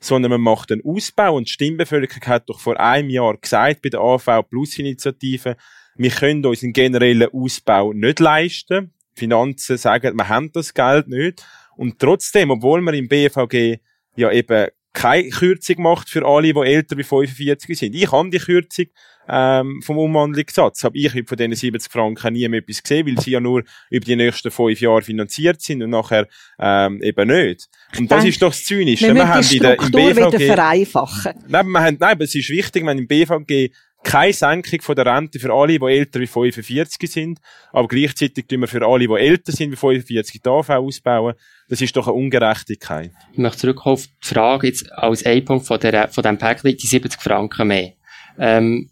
sondern 0.00 0.32
man 0.32 0.40
macht 0.40 0.70
einen 0.70 0.84
Ausbau 0.84 1.36
und 1.36 1.48
die 1.48 1.52
Stimmbevölkerung 1.52 2.26
hat 2.26 2.48
doch 2.48 2.60
vor 2.60 2.78
einem 2.78 3.08
Jahr 3.08 3.36
gesagt 3.36 3.82
bei 3.82 3.88
der 3.88 4.00
AV 4.00 4.42
Plus 4.48 4.78
Initiative, 4.78 5.56
wir 5.94 6.10
können 6.10 6.44
uns 6.44 6.62
einen 6.62 6.72
generellen 6.72 7.28
Ausbau 7.32 7.92
nicht 7.92 8.20
leisten. 8.20 8.92
Die 9.14 9.20
Finanzen 9.20 9.76
sagen, 9.76 10.16
wir 10.16 10.28
haben 10.28 10.50
das 10.52 10.72
Geld 10.72 11.08
nicht. 11.08 11.44
Und 11.76 11.98
trotzdem, 11.98 12.50
obwohl 12.50 12.80
man 12.80 12.94
im 12.94 13.08
BVG 13.08 13.78
ja 14.16 14.30
eben 14.30 14.68
keine 14.92 15.28
Kürzung 15.30 15.82
macht 15.82 16.08
für 16.08 16.26
alle, 16.26 16.52
die 16.52 16.60
älter 16.60 16.96
wie 16.96 17.02
45 17.02 17.78
sind. 17.78 17.94
Ich 17.94 18.12
habe 18.12 18.30
die 18.30 18.38
Kürzung 18.38 18.86
ähm, 19.28 19.80
vom 19.82 19.98
Umwandlungssatz. 19.98 20.84
Habe 20.84 20.98
ich 20.98 21.12
von 21.12 21.36
diesen 21.36 21.54
70 21.54 21.90
Franken 21.90 22.34
nie 22.34 22.46
mehr 22.48 22.60
etwas 22.60 22.82
gesehen, 22.82 23.06
weil 23.06 23.18
sie 23.20 23.30
ja 23.30 23.40
nur 23.40 23.62
über 23.90 24.04
die 24.04 24.16
nächsten 24.16 24.50
fünf 24.50 24.80
Jahre 24.80 25.02
finanziert 25.02 25.62
sind 25.62 25.82
und 25.82 25.90
nachher 25.90 26.26
ähm, 26.58 27.02
eben 27.02 27.28
nicht. 27.28 27.68
Und 27.98 28.10
das 28.10 28.24
ist 28.24 28.42
doch 28.42 28.50
das 28.50 28.64
Zynische. 28.64 29.08
Wir, 29.08 29.14
wir 29.14 29.28
haben 29.28 29.46
die 29.48 29.56
Struktur 29.56 29.86
in 29.86 29.92
der, 29.92 30.06
im 30.06 30.30
BVG, 30.30 30.38
wieder 30.38 30.54
vereinfachen. 30.54 31.32
Nein, 31.48 31.66
wir 31.68 31.80
haben, 31.80 31.96
nein, 31.98 32.10
aber 32.12 32.24
es 32.24 32.34
ist 32.34 32.50
wichtig, 32.50 32.84
wenn 32.84 32.98
im 32.98 33.06
BVG 33.06 33.72
keine 34.04 34.32
Senkung 34.32 34.80
von 34.82 34.96
der 34.96 35.06
Rente 35.06 35.38
für 35.38 35.52
alle, 35.52 35.78
die 35.78 35.84
älter 35.84 36.20
wie 36.20 36.26
45 36.26 37.10
sind, 37.10 37.40
aber 37.72 37.88
gleichzeitig 37.88 38.46
tun 38.46 38.60
wir 38.60 38.68
für 38.68 38.86
alle, 38.86 39.06
die 39.06 39.14
älter 39.14 39.52
sind 39.52 39.72
wie 39.72 39.76
45, 39.76 40.42
die 40.42 40.48
AV 40.48 40.70
ausbauen. 40.70 41.34
Das 41.68 41.80
ist 41.80 41.96
doch 41.96 42.08
eine 42.08 42.16
Ungerechtigkeit. 42.16 43.12
Ich 43.32 43.38
möchte 43.38 43.58
zurückkommen 43.58 43.94
auf 43.94 44.06
die 44.06 44.28
Frage 44.28 44.66
jetzt 44.66 44.92
als 44.92 45.24
ein 45.24 45.46
von, 45.46 45.60
von 45.60 45.78
diesem 45.78 46.38
Päckchen, 46.38 46.76
die 46.76 46.86
70 46.86 47.20
Franken 47.20 47.68
mehr. 47.68 47.92
Ähm, 48.38 48.90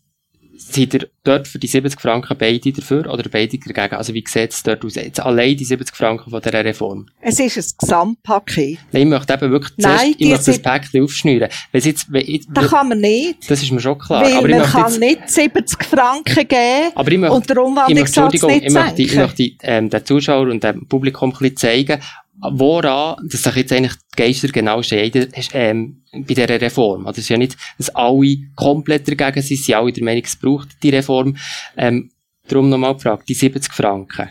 Seid 0.62 0.94
ihr 0.94 1.08
dort 1.24 1.48
für 1.48 1.58
die 1.58 1.66
70 1.66 1.98
Franken 2.00 2.36
beide 2.38 2.72
dafür 2.72 3.10
oder 3.10 3.28
beide 3.30 3.58
dagegen? 3.58 3.96
Also 3.96 4.12
wie 4.12 4.22
sieht 4.26 4.52
es 4.52 4.62
dort 4.62 4.84
aus? 4.84 4.94
Jetzt 4.94 5.18
allein 5.18 5.56
die 5.56 5.64
70 5.64 5.96
Franken 5.96 6.30
von 6.30 6.40
dieser 6.40 6.64
Reform. 6.64 7.06
Es 7.22 7.40
ist 7.40 7.56
ein 7.56 7.78
Gesamtpaket. 7.78 8.78
Nein, 8.92 9.02
ich 9.02 9.08
möchte 9.08 9.32
eben 9.32 9.50
wirklich 9.50 9.72
Nein, 9.78 9.98
zuerst, 9.98 10.14
ich 10.18 10.28
möchte 10.28 10.44
das 10.46 10.58
Päckchen 10.58 11.02
aufschnüren. 11.02 11.48
Wenn 11.72 11.80
jetzt, 11.80 12.12
wenn 12.12 12.28
ich, 12.28 12.46
das 12.48 12.68
kann 12.68 12.88
man 12.88 13.00
nicht. 13.00 13.50
Das 13.50 13.62
ist 13.62 13.72
mir 13.72 13.80
schon 13.80 13.98
klar. 13.98 14.22
Weil 14.22 14.34
aber 14.34 14.48
man 14.48 14.62
kann 14.62 14.92
jetzt, 14.92 15.00
nicht 15.00 15.30
70 15.30 15.84
Franken 15.84 16.48
geben 16.48 16.92
aber 16.94 17.10
ich 17.10 17.18
möchte, 17.18 17.34
und 17.34 17.58
Umwandlungssatz 17.58 18.34
ich 18.34 18.42
möchte, 18.42 18.54
nicht 18.54 18.66
ich 18.66 18.74
möchte, 18.74 19.02
ich 19.02 19.14
möchte 19.14 19.50
ähm, 19.62 19.88
den 19.88 20.04
Zuschauer 20.04 20.48
und 20.48 20.62
dem 20.62 20.86
Publikum 20.86 21.30
ein 21.30 21.38
bisschen 21.38 21.56
zeigen, 21.56 22.00
woran, 22.40 23.16
dass 23.28 23.42
sich 23.42 23.56
jetzt 23.56 23.72
eigentlich 23.72 23.94
die 23.94 24.22
Geister 24.22 24.48
genau 24.48 24.82
scheiden, 24.82 25.32
ähm, 25.52 26.02
bei 26.12 26.34
dieser 26.34 26.48
Reform. 26.60 27.06
Also 27.06 27.18
es 27.18 27.24
ist 27.24 27.28
ja 27.28 27.36
nicht, 27.36 27.56
dass 27.78 27.90
alle 27.90 28.36
komplett 28.56 29.08
dagegen 29.08 29.42
sind, 29.42 29.56
sie 29.56 29.56
sind 29.56 29.74
alle 29.74 29.92
der 29.92 30.04
Meinung, 30.04 30.22
es 30.24 30.36
braucht 30.36 30.82
die 30.82 30.90
Reform. 30.90 31.36
Ähm, 31.76 32.10
darum 32.48 32.68
nochmal 32.68 32.94
die 32.94 33.02
Frage, 33.02 33.24
die 33.28 33.34
70 33.34 33.72
Franken. 33.72 34.30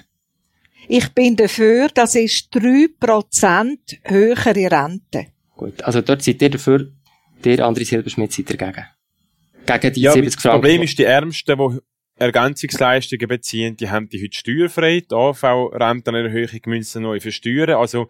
Ich 0.88 1.10
bin 1.10 1.36
dafür, 1.36 1.90
das 1.94 2.16
ist 2.16 2.54
3% 2.56 3.78
höhere 4.04 4.72
Rente. 4.72 5.28
Gut, 5.56 5.84
also 5.84 6.02
dort 6.02 6.24
seid 6.24 6.42
ihr 6.42 6.50
dafür, 6.50 6.92
der 7.44 7.60
André 7.60 7.86
Silberschmidt 7.86 8.34
seid 8.34 8.50
dagegen. 8.50 8.86
Gegen 9.66 9.94
die 9.94 10.02
ja, 10.02 10.14
70 10.14 10.34
das 10.34 10.42
Franken. 10.42 10.62
Problem 10.62 10.82
ist, 10.82 10.98
die 10.98 11.04
Ärmsten, 11.04 11.58
die 11.58 11.80
Ergänzungsleistungen 12.20 13.28
beziehen, 13.28 13.78
die 13.78 13.90
haben 13.90 14.10
die 14.10 14.22
heute 14.22 14.38
steuerfrei. 14.38 15.02
Die 15.10 15.16
AV-Rentenerhöhung 15.16 16.60
müssen 16.66 17.04
neu 17.04 17.20
versteuern. 17.20 17.72
Also, 17.72 18.08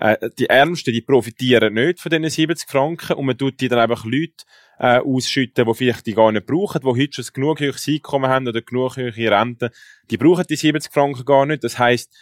äh, 0.00 0.30
die 0.38 0.46
Ärmsten, 0.46 0.92
die 0.92 1.00
profitieren 1.00 1.74
nicht 1.74 2.00
von 2.00 2.10
diesen 2.10 2.30
70 2.30 2.68
Franken 2.68 3.14
und 3.14 3.26
man 3.26 3.36
tut 3.36 3.60
die 3.60 3.68
dann 3.68 3.80
einfach 3.80 4.04
Leute 4.04 4.44
äh, 4.78 4.98
ausschütten, 4.98 5.66
die 5.66 5.74
vielleicht 5.74 6.06
die 6.06 6.14
gar 6.14 6.30
nicht 6.30 6.46
brauchen, 6.46 6.80
die 6.80 6.86
heute 6.86 7.22
schon 7.22 7.32
genug 7.34 7.60
höheres 7.60 7.88
Einkommen 7.88 8.30
haben 8.30 8.46
oder 8.46 8.62
genug 8.62 8.96
höhere 8.96 9.30
Renten. 9.30 9.70
Die 10.10 10.16
brauchen 10.16 10.44
die 10.48 10.56
70 10.56 10.92
Franken 10.92 11.24
gar 11.24 11.46
nicht. 11.46 11.64
Das 11.64 11.78
heisst, 11.78 12.14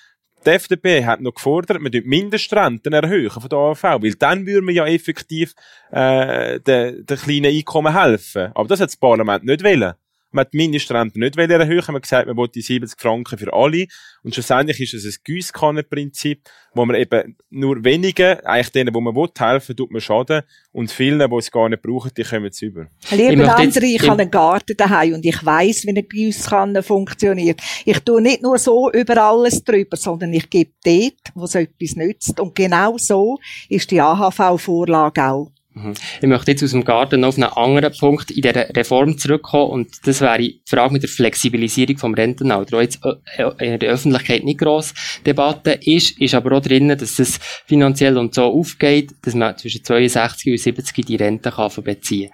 die 0.46 0.50
FDP 0.50 1.04
hat 1.04 1.20
noch 1.20 1.34
gefordert, 1.34 1.82
man 1.82 1.92
die 1.92 2.02
Mindestrenten 2.02 2.92
erhöhen 2.92 3.30
von 3.30 3.48
der 3.48 3.58
AV, 3.58 3.82
weil 3.82 4.14
dann 4.14 4.46
würde 4.46 4.62
man 4.62 4.74
ja 4.74 4.86
effektiv 4.86 5.54
äh, 5.90 6.60
den, 6.60 7.04
den 7.04 7.16
kleinen 7.18 7.54
Einkommen 7.54 7.98
helfen. 7.98 8.52
Aber 8.54 8.68
das 8.68 8.80
hat 8.80 8.88
das 8.88 8.96
Parlament 8.96 9.44
nicht 9.44 9.64
wollen. 9.64 9.94
Man 10.36 10.44
hat 10.44 10.52
die 10.52 10.58
Mindestrente 10.58 11.18
nicht 11.18 11.34
erhöhen. 11.38 11.82
Man 11.86 11.96
hat 11.96 12.02
gesagt, 12.02 12.26
man 12.26 12.36
wollte 12.36 12.60
70 12.60 13.00
Franken 13.00 13.38
für 13.38 13.52
alle. 13.54 13.86
Und 14.22 14.34
schlussendlich 14.34 14.80
ist 14.80 14.92
es 14.92 15.06
ein 15.06 15.18
Giesskannenprinzip, 15.24 16.42
wo 16.74 16.84
man 16.84 16.94
eben 16.96 17.38
nur 17.48 17.82
wenigen, 17.82 18.38
eigentlich 18.40 18.70
denen, 18.70 18.94
wo 18.94 19.00
man 19.00 19.16
will, 19.16 19.30
helfen, 19.38 19.74
tut 19.74 19.90
man 19.90 20.02
Schaden. 20.02 20.42
Und 20.72 20.92
vielen, 20.92 21.18
die 21.18 21.36
es 21.36 21.50
gar 21.50 21.70
nicht 21.70 21.80
brauchen, 21.80 22.10
die 22.14 22.22
kommen 22.22 22.48
es 22.48 22.60
über. 22.60 22.88
Lieber 23.10 23.56
andere, 23.56 23.86
ich 23.86 24.06
habe 24.06 24.20
einen 24.20 24.30
Garten 24.30 24.76
daheim 24.76 25.14
und 25.14 25.24
ich 25.24 25.42
weiss, 25.42 25.84
wie 25.84 25.88
eine 25.88 26.02
Giesskanne 26.02 26.82
funktioniert. 26.82 27.62
Ich 27.86 28.00
tue 28.00 28.20
nicht 28.20 28.42
nur 28.42 28.58
so 28.58 28.90
über 28.92 29.16
alles 29.22 29.64
drüber, 29.64 29.96
sondern 29.96 30.34
ich 30.34 30.50
gebe 30.50 30.72
dort, 30.84 31.32
wo 31.34 31.44
es 31.44 31.54
etwas 31.54 31.96
nützt. 31.96 32.38
Und 32.38 32.54
genau 32.54 32.98
so 32.98 33.38
ist 33.70 33.90
die 33.90 34.02
AHV-Vorlage 34.02 35.24
auch. 35.24 35.55
Mhm. 35.76 35.92
Ich 36.22 36.26
möchte 36.26 36.52
jetzt 36.52 36.64
aus 36.64 36.70
dem 36.70 36.84
Garten 36.84 37.20
noch 37.20 37.28
auf 37.28 37.36
einen 37.36 37.44
anderen 37.44 37.92
Punkt 37.92 38.30
in 38.30 38.40
dieser 38.40 38.74
Reform 38.74 39.18
zurückkommen 39.18 39.72
und 39.72 40.06
das 40.06 40.22
wäre 40.22 40.38
die 40.38 40.62
Frage 40.64 40.94
mit 40.94 41.02
der 41.02 41.10
Flexibilisierung 41.10 41.98
vom 41.98 42.14
Rentenalter, 42.14 42.78
wo 42.78 42.80
jetzt 42.80 43.04
äh, 43.04 43.42
äh, 43.42 43.74
in 43.74 43.78
der 43.78 43.90
Öffentlichkeit 43.90 44.42
nicht 44.42 44.58
gross 44.58 44.94
Debatte 45.26 45.72
ist, 45.72 46.18
ist 46.18 46.34
aber 46.34 46.56
auch 46.56 46.62
drinnen, 46.62 46.96
dass 46.96 47.16
das 47.16 47.38
finanziell 47.66 48.16
und 48.16 48.34
so 48.34 48.44
aufgeht, 48.44 49.10
dass 49.20 49.34
man 49.34 49.58
zwischen 49.58 49.84
62 49.84 50.52
und 50.52 50.58
70 50.58 51.04
die 51.04 51.16
Rente 51.16 51.50
kann 51.50 51.70
beziehen 51.84 52.32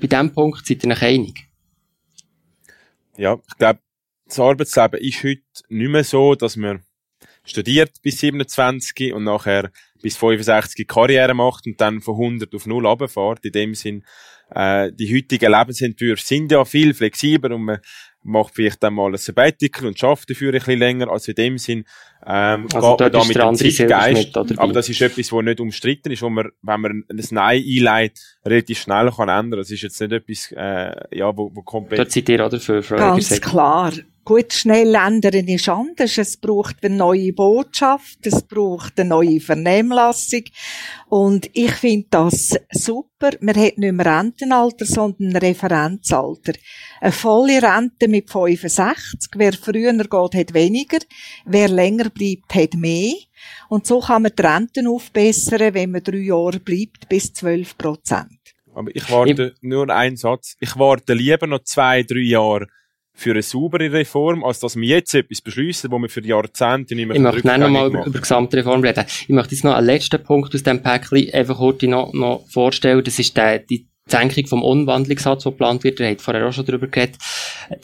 Bei 0.00 0.06
diesem 0.06 0.32
Punkt 0.32 0.64
seid 0.64 0.84
ihr 0.84 0.92
euch 0.92 1.02
einig? 1.02 1.48
Ja, 3.16 3.36
ich 3.48 3.58
glaube, 3.58 3.80
das 4.26 4.38
Arbeitsleben 4.38 5.00
ist 5.00 5.24
heute 5.24 5.42
nicht 5.70 5.90
mehr 5.90 6.04
so, 6.04 6.36
dass 6.36 6.54
man 6.54 6.84
studiert 7.44 8.00
bis 8.00 8.20
27 8.20 9.12
und 9.12 9.24
nachher 9.24 9.72
bis 10.04 10.18
65 10.18 10.86
Karriere 10.86 11.32
macht 11.32 11.66
und 11.66 11.80
dann 11.80 12.02
von 12.02 12.14
100 12.14 12.54
auf 12.54 12.66
0 12.66 12.86
runterfährt. 12.86 13.42
In 13.46 13.52
dem 13.52 13.74
Sinn, 13.74 14.04
äh, 14.54 14.92
die 14.92 15.16
heutigen 15.16 15.50
Lebensentwürfe 15.50 16.22
sind 16.22 16.52
ja 16.52 16.62
viel 16.66 16.92
flexibler 16.92 17.54
und 17.54 17.62
man 17.62 17.78
macht 18.22 18.54
vielleicht 18.54 18.82
dann 18.82 18.92
mal 18.92 19.10
ein 19.10 19.16
Sabbatical 19.16 19.86
und 19.86 19.98
schafft 19.98 20.28
dafür 20.28 20.50
ein 20.50 20.58
bisschen 20.58 20.78
länger. 20.78 21.10
Also 21.10 21.32
in 21.32 21.36
dem 21.36 21.56
Sinn 21.56 21.86
ähm, 22.26 22.66
also 22.74 22.96
geht 22.96 23.00
man 23.00 23.12
da 23.12 23.24
mit 23.24 23.34
dem 23.34 23.54
Zeitgeist. 23.54 24.36
Aber 24.36 24.72
das 24.74 24.90
ist 24.90 25.00
etwas, 25.00 25.32
was 25.32 25.42
nicht 25.42 25.60
umstritten 25.60 26.12
ist, 26.12 26.20
wo 26.20 26.28
man, 26.28 26.50
wenn 26.60 26.80
man 26.82 27.04
ein 27.10 27.26
Nein 27.30 27.64
einleitet, 27.66 28.38
relativ 28.44 28.80
schnell 28.80 29.10
kann 29.10 29.30
ändern. 29.30 29.60
Das 29.60 29.70
ist 29.70 29.80
jetzt 29.80 29.98
nicht 30.02 30.12
etwas, 30.12 30.52
äh, 30.52 31.16
ja, 31.16 31.34
wo, 31.34 31.50
wo 31.54 31.62
komplett... 31.62 32.12
Seid 32.12 32.28
ihr 32.28 32.44
auch 32.44 32.50
dafür, 32.50 32.82
Frau 32.82 32.96
Ganz 32.96 33.40
klar. 33.40 33.90
Gut, 34.24 34.54
schnell 34.54 34.94
ändern 34.94 35.46
ist 35.48 35.68
anders. 35.68 36.16
Es 36.16 36.38
braucht 36.38 36.82
eine 36.82 36.96
neue 36.96 37.34
Botschaft, 37.34 38.26
es 38.26 38.40
braucht 38.42 38.98
eine 38.98 39.10
neue 39.10 39.38
Vernehmlassung. 39.38 40.44
Und 41.10 41.50
ich 41.52 41.72
finde 41.72 42.06
das 42.08 42.56
super. 42.70 43.32
Man 43.40 43.54
hat 43.54 43.76
nicht 43.76 43.92
mehr 43.92 44.06
Rentenalter, 44.06 44.86
sondern 44.86 45.28
ein 45.28 45.36
Referenzalter. 45.36 46.54
Eine 47.02 47.12
volle 47.12 47.62
Rente 47.62 48.08
mit 48.08 48.30
65. 48.30 49.32
Wer 49.36 49.52
früher 49.52 49.92
geht, 49.92 50.34
hat 50.34 50.54
weniger. 50.54 51.00
Wer 51.44 51.68
länger 51.68 52.08
bleibt, 52.08 52.54
hat 52.54 52.72
mehr. 52.74 53.12
Und 53.68 53.86
so 53.86 54.00
kann 54.00 54.22
man 54.22 54.32
die 54.34 54.42
Renten 54.42 54.86
aufbessern, 54.86 55.74
wenn 55.74 55.90
man 55.90 56.02
drei 56.02 56.16
Jahre 56.16 56.60
bleibt, 56.60 57.10
bis 57.10 57.30
12 57.34 57.76
Prozent. 57.76 58.38
Aber 58.74 58.90
ich 58.94 59.08
warte, 59.10 59.52
ich 59.54 59.62
nur 59.62 59.90
einen 59.90 60.16
Satz. 60.16 60.56
Ich 60.60 60.78
warte 60.78 61.12
lieber 61.12 61.46
noch 61.46 61.62
zwei, 61.64 62.02
drei 62.02 62.20
Jahre 62.20 62.68
für 63.16 63.30
eine 63.30 63.42
saubere 63.42 63.92
Reform, 63.92 64.44
als 64.44 64.58
dass 64.58 64.76
wir 64.76 64.88
jetzt 64.88 65.14
etwas 65.14 65.40
beschließen, 65.40 65.90
wo 65.90 65.98
wir 65.98 66.08
für 66.08 66.24
Jahrzehnte 66.24 66.96
nicht 66.96 67.06
mehr 67.06 67.16
Ich 67.16 67.22
möchte 67.22 67.58
noch 67.58 67.70
mal 67.70 67.86
über, 67.86 68.04
über 68.04 68.18
Gesamtreform 68.18 68.82
reden. 68.82 69.04
Ich 69.06 69.28
möchte 69.28 69.54
jetzt 69.54 69.64
noch 69.64 69.74
einen 69.74 69.86
letzten 69.86 70.22
Punkt 70.22 70.54
aus 70.54 70.62
diesem 70.62 70.82
Päckchen 70.82 71.32
einfach 71.32 71.58
heute 71.58 71.86
noch, 71.86 72.12
noch 72.12 72.44
vorstellen. 72.48 73.04
Das 73.04 73.18
ist 73.18 73.36
der, 73.36 73.60
die 73.60 73.86
Senkung 74.06 74.46
vom 74.46 74.62
Umwandlungssatz, 74.62 75.44
der 75.44 75.52
geplant 75.52 75.84
wird. 75.84 76.00
Ihr 76.00 76.08
habt 76.08 76.20
vorher 76.20 76.46
auch 76.46 76.52
schon 76.52 76.66
darüber 76.66 76.88
geredet. 76.88 77.16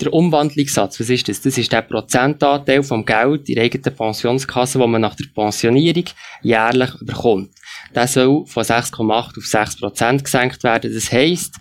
Der 0.00 0.12
Umwandlungssatz, 0.12 1.00
was 1.00 1.08
ist 1.08 1.28
das? 1.28 1.40
Das 1.40 1.56
ist 1.56 1.72
der 1.72 1.82
Prozentanteil 1.82 2.82
vom 2.82 3.06
Geld 3.06 3.49
in 3.49 3.54
der 3.54 3.64
eigenen 3.64 3.96
Pensionskasse, 3.96 4.78
wo 4.80 4.87
man 4.87 5.00
nach 5.00 5.14
der 5.14 5.26
Pensionierung 5.34 6.04
jährlich 6.42 6.90
bekommt. 7.00 7.50
Der 7.94 8.06
soll 8.06 8.44
von 8.46 8.64
6,8 8.64 9.38
auf 9.38 9.44
6 9.44 9.80
Prozent 9.80 10.25
gesenkt 10.25 10.62
werden. 10.62 10.92
Das 10.92 11.10
heisst, 11.10 11.54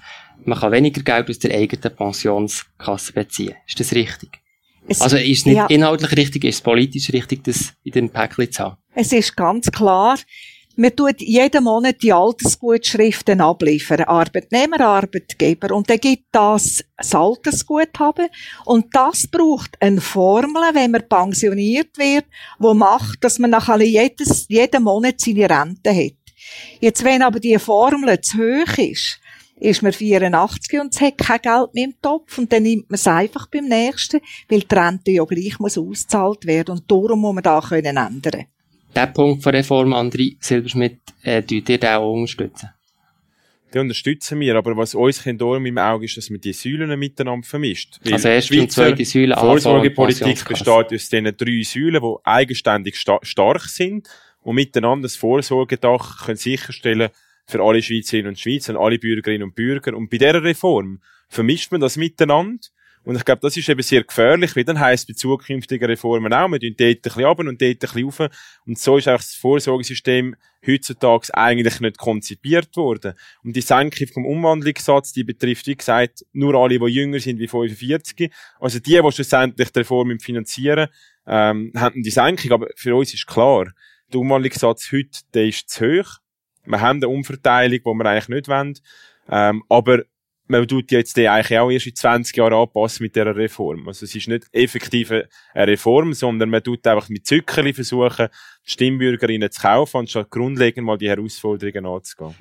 man 0.45 0.59
kann 0.59 0.71
weniger 0.71 1.01
Geld 1.01 1.29
aus 1.29 1.39
der 1.39 1.55
eigenen 1.55 1.95
Pensionskasse 1.95 3.13
beziehen. 3.13 3.55
Ist 3.67 3.79
das 3.79 3.93
richtig? 3.93 4.39
Es, 4.87 5.01
also 5.01 5.17
ist 5.17 5.39
es 5.39 5.45
nicht 5.45 5.55
ja. 5.55 5.67
inhaltlich 5.67 6.11
richtig, 6.17 6.43
ist 6.45 6.55
es 6.55 6.61
politisch 6.61 7.11
richtig, 7.11 7.43
das 7.43 7.73
in 7.83 7.91
den 7.91 8.09
Päckchen 8.09 8.51
zu 8.51 8.63
haben? 8.63 8.77
Es 8.95 9.13
ist 9.13 9.35
ganz 9.35 9.69
klar, 9.71 10.17
man 10.79 10.95
tut 10.95 11.19
jeden 11.19 11.65
Monat 11.65 12.01
die 12.01 12.13
Altersgutschriften 12.13 13.41
abliefern. 13.41 14.05
Arbeitnehmer, 14.05 14.79
Arbeitgeber. 14.79 15.75
Und 15.75 15.89
dann 15.89 15.99
gibt 15.99 16.27
das 16.31 16.85
das 16.95 17.13
Altersguthaben. 17.13 18.29
Und 18.63 18.95
das 18.95 19.27
braucht 19.27 19.75
eine 19.81 19.99
Formel, 19.99 20.61
wenn 20.73 20.91
man 20.91 21.07
pensioniert 21.07 21.97
wird, 21.97 22.25
wo 22.59 22.73
macht, 22.73 23.21
dass 23.25 23.39
man 23.39 23.49
nachher 23.51 23.81
jedes, 23.81 24.45
jeden 24.47 24.83
Monat 24.83 25.19
seine 25.19 25.49
Rente 25.49 25.93
hat. 25.93 26.13
Jetzt, 26.79 27.03
wenn 27.03 27.23
aber 27.23 27.41
die 27.41 27.59
Formel 27.59 28.21
zu 28.21 28.37
hoch 28.37 28.77
ist, 28.77 29.19
ist 29.59 29.81
man 29.81 29.91
84 29.91 30.79
und 30.79 30.93
es 30.93 31.01
hat 31.01 31.17
kein 31.17 31.41
Geld 31.41 31.73
mehr 31.73 31.85
im 31.85 31.93
Topf 32.01 32.37
und 32.37 32.51
dann 32.51 32.63
nimmt 32.63 32.89
man 32.89 32.95
es 32.95 33.07
einfach 33.07 33.47
beim 33.47 33.65
nächsten, 33.65 34.21
weil 34.47 34.61
die 34.61 34.75
Rente 34.75 35.11
ja 35.11 35.23
gleich 35.25 35.59
muss 35.59 35.77
auszahlt 35.77 36.45
werden 36.45 36.71
und 36.71 36.89
darum 36.89 37.19
muss 37.19 37.35
man 37.35 37.43
da 37.43 37.61
können 37.61 37.97
ändern. 37.97 38.45
Der 38.95 39.07
Punkt 39.07 39.43
von 39.43 39.53
Reform, 39.53 39.93
André 39.93 40.37
Silberschmidt, 40.39 40.99
äh, 41.23 41.43
tut 41.43 41.69
ihr 41.69 41.77
den 41.77 41.89
auch 41.89 42.13
unterstützen? 42.13 42.69
Die 43.71 43.77
unterstützen 43.77 44.39
wir, 44.39 44.55
aber 44.55 44.75
was 44.75 44.95
uns 44.95 45.23
in 45.27 45.37
im 45.37 45.77
Auge 45.77 46.05
ist, 46.05 46.17
dass 46.17 46.31
man 46.31 46.41
die 46.41 46.53
Säulen 46.53 46.97
miteinander 46.97 47.45
vermischt. 47.45 47.99
Weil 48.03 48.13
also 48.13 48.27
erste 48.27 48.59
und 48.59 48.71
zweite 48.71 49.05
Säule 49.05 49.35
Vorsorgepolitik 49.35 50.43
besteht 50.47 50.67
aus 50.67 51.09
diesen 51.09 51.25
drei 51.37 51.61
Säulen, 51.61 52.01
die 52.01 52.15
eigenständig 52.23 52.95
sta 52.95 53.19
stark 53.21 53.65
sind 53.65 54.09
und 54.41 54.55
miteinander 54.55 55.03
das 55.03 55.15
Vorsorgedach 55.17 56.25
können 56.25 56.37
sicherstellen 56.37 57.09
für 57.49 57.61
alle 57.63 57.81
Schweizerinnen 57.81 58.29
und 58.29 58.39
Schweizer, 58.39 58.79
alle 58.79 58.99
Bürgerinnen 58.99 59.43
und 59.43 59.55
Bürger. 59.55 59.95
Und 59.95 60.09
bei 60.09 60.17
dieser 60.17 60.43
Reform 60.43 61.01
vermischt 61.27 61.71
man 61.71 61.81
das 61.81 61.97
miteinander 61.97 62.59
und 63.03 63.15
ich 63.15 63.25
glaube, 63.25 63.41
das 63.41 63.55
ist 63.55 63.69
eben 63.69 63.81
sehr 63.81 64.03
gefährlich, 64.03 64.55
weil 64.55 64.65
dann 64.65 64.79
heisst 64.79 65.07
bei 65.07 65.13
zukünftigen 65.13 65.85
Reformen 65.87 66.33
auch, 66.33 66.49
wir 66.49 66.59
tun 66.59 66.75
dort 66.77 66.89
ein 66.89 67.01
bisschen 67.01 67.23
runter 67.23 67.47
und 67.47 67.61
dort 67.61 67.71
ein 67.71 67.77
bisschen 67.79 68.03
rauf. 68.03 68.29
Und 68.65 68.77
so 68.77 68.97
ist 68.97 69.07
auch 69.07 69.17
das 69.17 69.35
Vorsorgesystem 69.35 70.35
heutzutage 70.67 71.33
eigentlich 71.33 71.79
nicht 71.79 71.97
konzipiert 71.97 72.75
worden. 72.75 73.13
Und 73.43 73.55
die 73.55 73.61
Senkung 73.61 74.07
vom 74.13 74.25
Umwandlungssatz, 74.25 75.13
die 75.13 75.23
betrifft, 75.23 75.67
wie 75.67 75.77
gesagt, 75.77 76.25
nur 76.33 76.55
alle, 76.55 76.77
die 76.77 76.85
jünger 76.85 77.19
sind 77.19 77.39
wie 77.39 77.47
45. 77.47 78.31
Also 78.59 78.79
die, 78.79 79.01
die 79.01 79.11
schlussendlich 79.11 79.71
die 79.71 79.79
Reform 79.79 80.19
finanzieren, 80.19 80.89
ähm, 81.25 81.71
haben 81.75 82.03
die 82.03 82.11
Senkung. 82.11 82.51
Aber 82.51 82.67
für 82.75 82.95
uns 82.95 83.13
ist 83.13 83.27
klar, 83.27 83.71
der 84.11 84.19
Umwandlungssatz 84.19 84.91
heute, 84.91 85.19
der 85.33 85.47
ist 85.47 85.69
zu 85.69 85.85
hoch. 85.85 86.19
Wir 86.65 86.81
haben 86.81 86.97
eine 86.97 87.09
Umverteilung, 87.09 87.79
die 87.79 87.85
wir 87.85 88.05
eigentlich 88.05 88.29
nicht 88.29 88.47
wollen. 88.47 88.77
Ähm, 89.29 89.63
aber 89.69 90.03
man 90.49 90.67
tut 90.67 90.91
jetzt 90.91 91.15
die 91.15 91.29
eigentlich 91.29 91.59
auch 91.59 91.69
erst 91.69 91.87
in 91.87 91.95
20 91.95 92.35
Jahren 92.35 92.53
anpassen 92.53 93.03
mit 93.03 93.15
dieser 93.15 93.35
Reform. 93.35 93.87
Also 93.87 94.05
es 94.05 94.15
ist 94.15 94.27
nicht 94.27 94.47
effektiv 94.51 95.11
eine 95.11 95.27
Reform, 95.55 96.13
sondern 96.13 96.49
man 96.49 96.63
tut 96.63 96.85
einfach 96.87 97.07
mit 97.09 97.27
Zückerli 97.27 97.71
versuchen, 97.71 98.29
Stimmbürgerinnen 98.63 99.51
zu 99.51 99.61
kaufen, 99.61 99.97
anstatt 99.97 100.31
grundlegend 100.31 100.85
mal 100.85 100.97
die 100.97 101.09
Herausforderungen 101.09 101.85
anzugehen. 101.85 102.35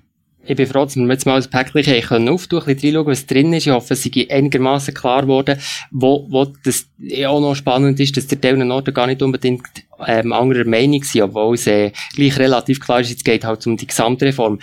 Ich 0.45 0.57
bin 0.57 0.67
froh, 0.67 0.85
dass 0.85 0.97
wir 0.97 1.07
jetzt 1.09 1.27
mal 1.27 1.41
ein 1.41 1.51
Päckchen 1.51 2.01
können 2.03 2.29
auftun, 2.31 2.61
ein 2.61 2.75
bisschen 2.75 2.95
reinschauen, 2.95 3.07
was 3.07 3.27
drin 3.27 3.53
ist. 3.53 3.67
Ich 3.67 3.73
hoffe, 3.73 3.95
es 3.95 4.07
ist 4.07 4.31
einigermaßen 4.31 4.95
klar 4.95 5.23
geworden, 5.23 5.59
wo, 5.91 6.27
wo 6.31 6.47
das 6.65 6.89
auch 7.27 7.41
noch 7.41 7.55
spannend 7.55 8.01
ist, 8.01 8.17
dass 8.17 8.29
der 8.29 8.41
Teil 8.41 8.57
Norden 8.57 8.95
gar 8.95 9.07
nicht 9.07 9.21
unbedingt 9.21 9.67
ähm, 10.07 10.33
anderer 10.33 10.65
Meinung 10.65 11.03
sind, 11.03 11.23
obwohl 11.23 11.55
es 11.55 11.67
äh, 11.67 11.93
gleich 12.15 12.39
relativ 12.39 12.81
klar 12.81 13.01
ist, 13.01 13.15
es 13.15 13.25
geht 13.25 13.45
halt 13.45 13.67
um 13.67 13.77
die 13.77 13.87
Gesamtreform. 13.87 14.59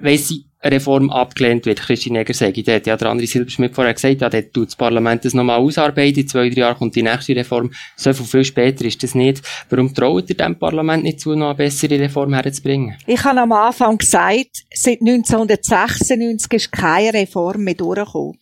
Weiss 0.00 0.30
ich, 0.30 0.44
Reform 0.70 1.10
abgelehnt 1.10 1.66
wird. 1.66 1.80
Christine 1.80 2.20
Egger 2.20 2.34
sagt, 2.34 2.56
hat 2.56 2.86
ja 2.86 2.96
der 2.96 3.08
andere 3.08 3.26
Silberschmidt 3.26 3.74
vorher 3.74 3.94
gesagt, 3.94 4.20
ja, 4.20 4.28
dort 4.28 4.52
tut 4.52 4.68
das 4.68 4.76
Parlament 4.76 5.24
das 5.24 5.34
nochmal 5.34 5.58
ausarbeiten, 5.58 6.22
in 6.22 6.28
zwei, 6.28 6.48
drei 6.48 6.60
Jahren 6.60 6.78
kommt 6.78 6.94
die 6.94 7.02
nächste 7.02 7.36
Reform. 7.36 7.70
So 7.96 8.12
viel, 8.12 8.26
viel 8.26 8.44
später 8.44 8.84
ist 8.84 9.02
das 9.02 9.14
nicht. 9.14 9.42
Warum 9.70 9.94
traut 9.94 10.28
ihr 10.28 10.36
dem 10.36 10.58
Parlament 10.58 11.04
nicht 11.04 11.20
zu, 11.20 11.34
noch 11.34 11.46
eine 11.46 11.54
bessere 11.54 11.98
Reform 11.98 12.34
herzubringen? 12.34 12.96
Ich 13.06 13.22
habe 13.24 13.40
am 13.40 13.52
Anfang 13.52 13.98
gesagt, 13.98 14.64
seit 14.72 15.00
1996 15.00 16.52
ist 16.52 16.72
keine 16.72 17.14
Reform 17.14 17.64
mehr 17.64 17.74
durchgekommen. 17.74 18.38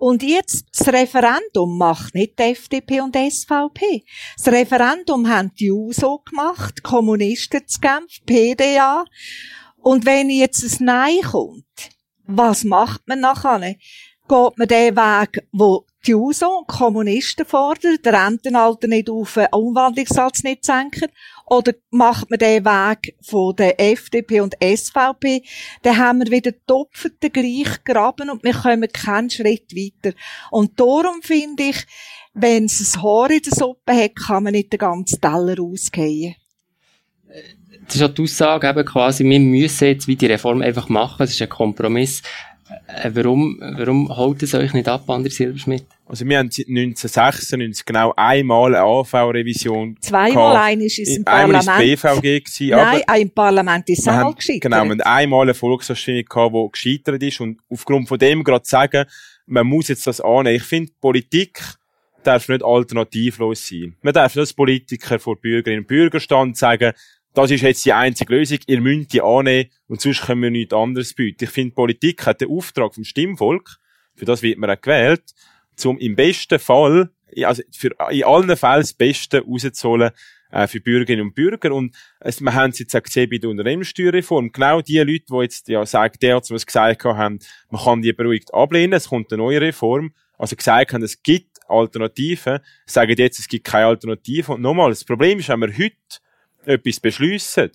Und 0.00 0.22
jetzt, 0.22 0.64
das 0.74 0.88
Referendum 0.88 1.76
macht 1.76 2.14
nicht 2.14 2.38
die 2.38 2.44
FDP 2.44 3.02
und 3.02 3.14
die 3.14 3.30
SVP. 3.30 4.02
Das 4.34 4.50
Referendum 4.50 5.28
haben 5.28 5.52
die 5.60 5.70
USO 5.70 6.22
gemacht, 6.24 6.76
die 6.78 6.82
Kommunisten 6.82 7.68
zu 7.68 7.80
Genf, 7.80 8.24
PDA. 8.24 9.04
Und 9.82 10.06
wenn 10.06 10.30
jetzt 10.30 10.62
ein 10.62 10.84
Nein 10.84 11.20
kommt, 11.22 11.64
was 12.24 12.64
macht 12.64 13.06
man 13.06 13.20
nachher? 13.20 13.60
Geht 13.60 14.58
man 14.58 14.68
den 14.68 14.96
Weg, 14.96 15.46
wo 15.52 15.84
die 16.06 16.14
USO 16.14 16.58
und 16.58 16.68
Kommunisten 16.68 17.44
fordern, 17.44 17.98
den 18.02 18.14
Rentenalter 18.14 18.86
nicht 18.86 19.10
auf, 19.10 19.34
den 19.34 19.48
Umwandlungssatz 19.52 20.44
nicht 20.44 20.64
senken? 20.64 21.08
Oder 21.46 21.72
macht 21.90 22.30
man 22.30 22.38
den 22.38 22.64
Weg 22.64 23.16
von 23.22 23.56
der 23.56 23.80
FDP 23.80 24.40
und 24.40 24.54
SVP? 24.62 25.42
Dann 25.82 25.98
haben 25.98 26.20
wir 26.20 26.30
wieder 26.30 26.52
doppelten 26.66 27.32
gleich 27.32 27.82
graben 27.84 28.30
und 28.30 28.44
wir 28.44 28.54
kommen 28.54 28.88
keinen 28.92 29.30
Schritt 29.30 29.74
weiter. 29.74 30.16
Und 30.50 30.78
darum 30.78 31.22
finde 31.22 31.64
ich, 31.64 31.86
wenn 32.32 32.66
es 32.66 32.96
ein 32.96 33.02
Haar 33.02 33.30
in 33.30 33.42
der 33.42 33.52
Suppe 33.52 33.92
hat, 33.92 34.14
kann 34.14 34.44
man 34.44 34.52
nicht 34.52 34.72
den 34.72 34.78
ganzen 34.78 35.20
Teller 35.20 35.60
ausgehen 35.60 36.36
das 37.90 37.96
ist 37.96 38.02
auch 38.02 38.14
die 38.14 38.22
Aussage 38.22 38.68
eben 38.68 38.84
quasi, 38.84 39.24
wir 39.24 39.40
müssen 39.40 39.88
jetzt 39.88 40.06
wie 40.06 40.16
die 40.16 40.26
Reform 40.26 40.62
einfach 40.62 40.88
machen, 40.88 41.24
es 41.24 41.32
ist 41.32 41.42
ein 41.42 41.48
Kompromiss. 41.48 42.22
Äh, 42.86 43.10
warum, 43.14 43.58
warum 43.60 44.16
holt 44.16 44.42
es 44.44 44.54
euch 44.54 44.72
nicht 44.74 44.88
ab, 44.88 45.08
André 45.08 45.30
Silberschmidt? 45.30 45.84
Also 46.06 46.24
wir 46.24 46.38
haben 46.38 46.50
seit 46.50 46.68
1996 46.68 47.84
genau 47.84 48.12
einmal 48.16 48.74
eine 48.74 48.84
AV-Revision 48.84 49.96
Zweimal 50.00 50.56
eine 50.56 50.84
ist 50.84 51.00
es 51.00 51.16
im 51.16 51.24
Parlament. 51.24 51.68
Einmal 51.68 51.84
ist 51.84 52.02
BVG 52.02 52.44
gewesen, 52.44 52.70
Nein, 52.70 53.02
aber 53.06 53.18
im 53.18 53.30
Parlament 53.30 53.88
ist 53.88 53.98
es 54.00 54.08
auch 54.08 54.36
gescheitert. 54.36 54.62
Genau, 54.62 54.84
wir 54.84 54.90
haben 54.90 55.00
einmal 55.00 55.42
eine 55.42 55.54
Volksabstimmung 55.54 56.24
gehabt, 56.24 56.54
die 56.54 56.68
gescheitert 56.72 57.22
ist 57.22 57.40
und 57.40 57.60
aufgrund 57.68 58.08
von 58.08 58.18
dem 58.18 58.44
gerade 58.44 58.64
sagen, 58.64 59.04
man 59.46 59.66
muss 59.66 59.88
jetzt 59.88 60.06
das 60.06 60.20
annehmen. 60.20 60.56
Ich 60.56 60.62
finde, 60.62 60.92
Politik 61.00 61.60
darf 62.22 62.48
nicht 62.48 62.64
alternativlos 62.64 63.66
sein. 63.66 63.96
Man 64.02 64.14
darf 64.14 64.34
nicht 64.34 64.40
als 64.40 64.52
Politiker 64.52 65.18
vor 65.18 65.36
Bürgerinnen 65.40 65.82
und 65.82 65.88
Bürgern 65.88 66.22
und 66.40 66.56
sagen, 66.56 66.92
das 67.34 67.50
ist 67.50 67.62
jetzt 67.62 67.84
die 67.84 67.92
einzige 67.92 68.34
Lösung, 68.34 68.58
ihr 68.66 68.80
müsst 68.80 69.12
die 69.12 69.22
annehmen 69.22 69.70
und 69.86 70.00
sonst 70.00 70.22
können 70.22 70.42
wir 70.42 70.50
nichts 70.50 70.74
anderes 70.74 71.14
bieten. 71.14 71.44
Ich 71.44 71.50
finde, 71.50 71.74
Politik 71.74 72.26
hat 72.26 72.40
den 72.40 72.50
Auftrag 72.50 72.94
vom 72.94 73.04
Stimmvolk, 73.04 73.76
für 74.16 74.24
das 74.24 74.42
wird 74.42 74.58
man 74.58 74.70
auch 74.70 74.80
gewählt, 74.80 75.22
zum 75.76 75.98
im 75.98 76.16
besten 76.16 76.58
Fall, 76.58 77.10
also 77.42 77.62
für, 77.70 77.90
in 78.10 78.24
allen 78.24 78.56
Fällen 78.56 78.80
das 78.80 78.92
Beste 78.92 79.42
rauszuholen, 79.42 80.10
äh, 80.50 80.66
für 80.66 80.80
Bürgerinnen 80.80 81.26
und 81.26 81.34
Bürger. 81.34 81.72
Und 81.72 81.96
es, 82.18 82.40
wir 82.40 82.54
haben 82.54 82.70
es 82.70 82.78
jetzt 82.80 82.94
auch 82.94 83.02
gesehen 83.02 83.30
bei 83.30 83.38
der 83.38 83.50
Unternehmenssteuerreform. 83.50 84.52
Genau 84.52 84.80
die 84.80 84.98
Leute, 84.98 85.24
die 85.30 85.42
jetzt, 85.42 85.68
ja, 85.68 85.84
sagen, 85.86 86.16
der 86.20 86.36
hat 86.36 86.50
was 86.50 86.66
gesagt 86.66 87.04
haben, 87.04 87.38
man 87.70 87.82
kann 87.82 88.02
die 88.02 88.12
beruhigt 88.12 88.52
ablehnen, 88.52 88.94
es 88.94 89.08
kommt 89.08 89.32
eine 89.32 89.42
neue 89.42 89.60
Reform. 89.60 90.12
Also 90.36 90.56
gesagt 90.56 90.92
haben, 90.92 91.02
es 91.02 91.22
gibt 91.22 91.58
Alternativen, 91.68 92.58
sagen 92.86 93.14
jetzt, 93.16 93.38
es 93.38 93.46
gibt 93.46 93.66
keine 93.66 93.86
Alternative. 93.86 94.52
Und 94.52 94.62
nochmal, 94.62 94.90
das 94.90 95.04
Problem 95.04 95.38
ist, 95.38 95.48
wenn 95.48 95.60
wir 95.60 95.72
heute 95.72 95.96
etwas 96.64 97.00
beschliessen, 97.00 97.70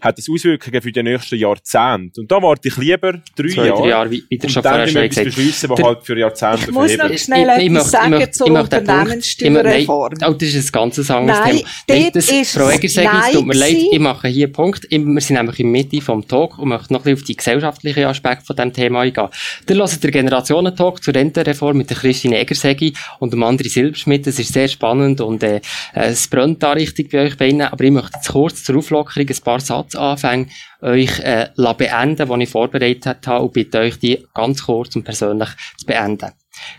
hat 0.00 0.18
es 0.18 0.28
Auswirkungen 0.30 0.82
für 0.82 0.92
die 0.92 1.02
nächsten 1.02 1.36
Jahrzehnte. 1.36 2.20
Und 2.20 2.30
da 2.30 2.42
warte 2.42 2.68
ich 2.68 2.76
lieber 2.76 3.20
drei 3.36 3.48
Zwei, 3.48 3.66
Jahre. 3.66 3.82
Drei 3.82 3.88
Jahre 3.88 4.10
wie, 4.10 4.24
wie 4.28 4.40
und 4.40 4.56
dann 4.56 4.62
können 4.62 4.94
wir 4.94 5.02
etwas 5.02 5.24
beschliessen, 5.24 5.70
was 5.70 5.82
halt 5.82 6.04
für 6.04 6.18
Jahrzehnte 6.18 6.64
Ich 6.68 6.70
muss 6.72 6.96
noch 6.96 7.18
schnell 7.18 7.60
ich, 7.60 7.66
etwas 7.66 7.84
ich, 7.84 7.90
sagen 7.90 8.20
ich, 8.20 8.32
zur 8.32 8.46
Unternehmenssteuerreform. 8.46 10.14
Oh, 10.26 10.32
das 10.32 10.48
ist 10.54 10.68
ein 10.68 10.72
ganz 10.72 11.10
anderes 11.10 11.40
nein, 11.40 11.56
Thema. 11.56 11.68
Nein, 11.88 12.10
das, 12.12 12.30
ist 12.30 12.52
Frau 12.52 12.68
Egger, 12.68 12.84
es 12.84 13.32
tut 13.32 13.46
mir 13.46 13.54
leid, 13.54 13.76
ich 13.90 13.98
mache 13.98 14.28
hier 14.28 14.46
einen 14.46 14.52
Punkt. 14.52 14.86
Wir 14.90 15.20
sind 15.20 15.36
nämlich 15.36 15.60
in 15.60 15.72
der 15.72 15.82
Mitte 15.82 16.00
vom 16.00 16.26
Talk 16.26 16.58
und 16.58 16.68
möchten 16.68 16.94
noch 16.94 17.00
ein 17.00 17.04
bisschen 17.04 17.18
auf 17.18 17.24
die 17.24 17.36
gesellschaftlichen 17.36 18.04
Aspekte 18.04 18.44
von 18.44 18.56
diesem 18.56 18.72
Thema 18.72 19.00
eingehen. 19.00 19.28
Dann 19.66 19.78
hört 19.78 20.02
der 20.02 20.10
Generationentalk 20.10 21.02
zur 21.02 21.14
Rentenreform 21.14 21.76
mit 21.76 21.90
der 21.90 21.96
Christine 21.96 22.38
Eggersegi 22.38 22.94
und 23.18 23.32
dem 23.32 23.42
André 23.42 23.68
Silberschmidt. 23.68 24.26
Das 24.26 24.38
ist 24.38 24.52
sehr 24.52 24.68
spannend 24.68 25.20
und 25.20 25.42
äh, 25.42 25.60
es 25.92 26.28
brennt 26.28 26.62
da 26.62 26.72
richtig 26.72 27.10
bei 27.10 27.26
euch 27.26 27.36
beiden. 27.36 27.62
Aber 27.62 27.84
ich 27.84 27.90
möchte 27.90 28.12
jetzt 28.14 28.28
kurz 28.28 28.64
zur 28.64 28.76
Auflockerung 28.76 29.28
ein 29.28 29.36
paar 29.44 29.60
Sätze 29.60 29.89
anfangen 29.96 30.50
euch 30.80 31.18
äh, 31.20 31.48
beenden, 31.76 32.28
die 32.28 32.42
ich 32.44 32.50
vorbereitet 32.50 33.26
habe 33.26 33.44
und 33.44 33.52
bitte 33.52 33.78
euch 33.78 33.98
die 33.98 34.24
ganz 34.34 34.64
kurz 34.64 34.96
und 34.96 35.04
persönlich 35.04 35.48
zu 35.76 35.86
beenden. 35.86 36.32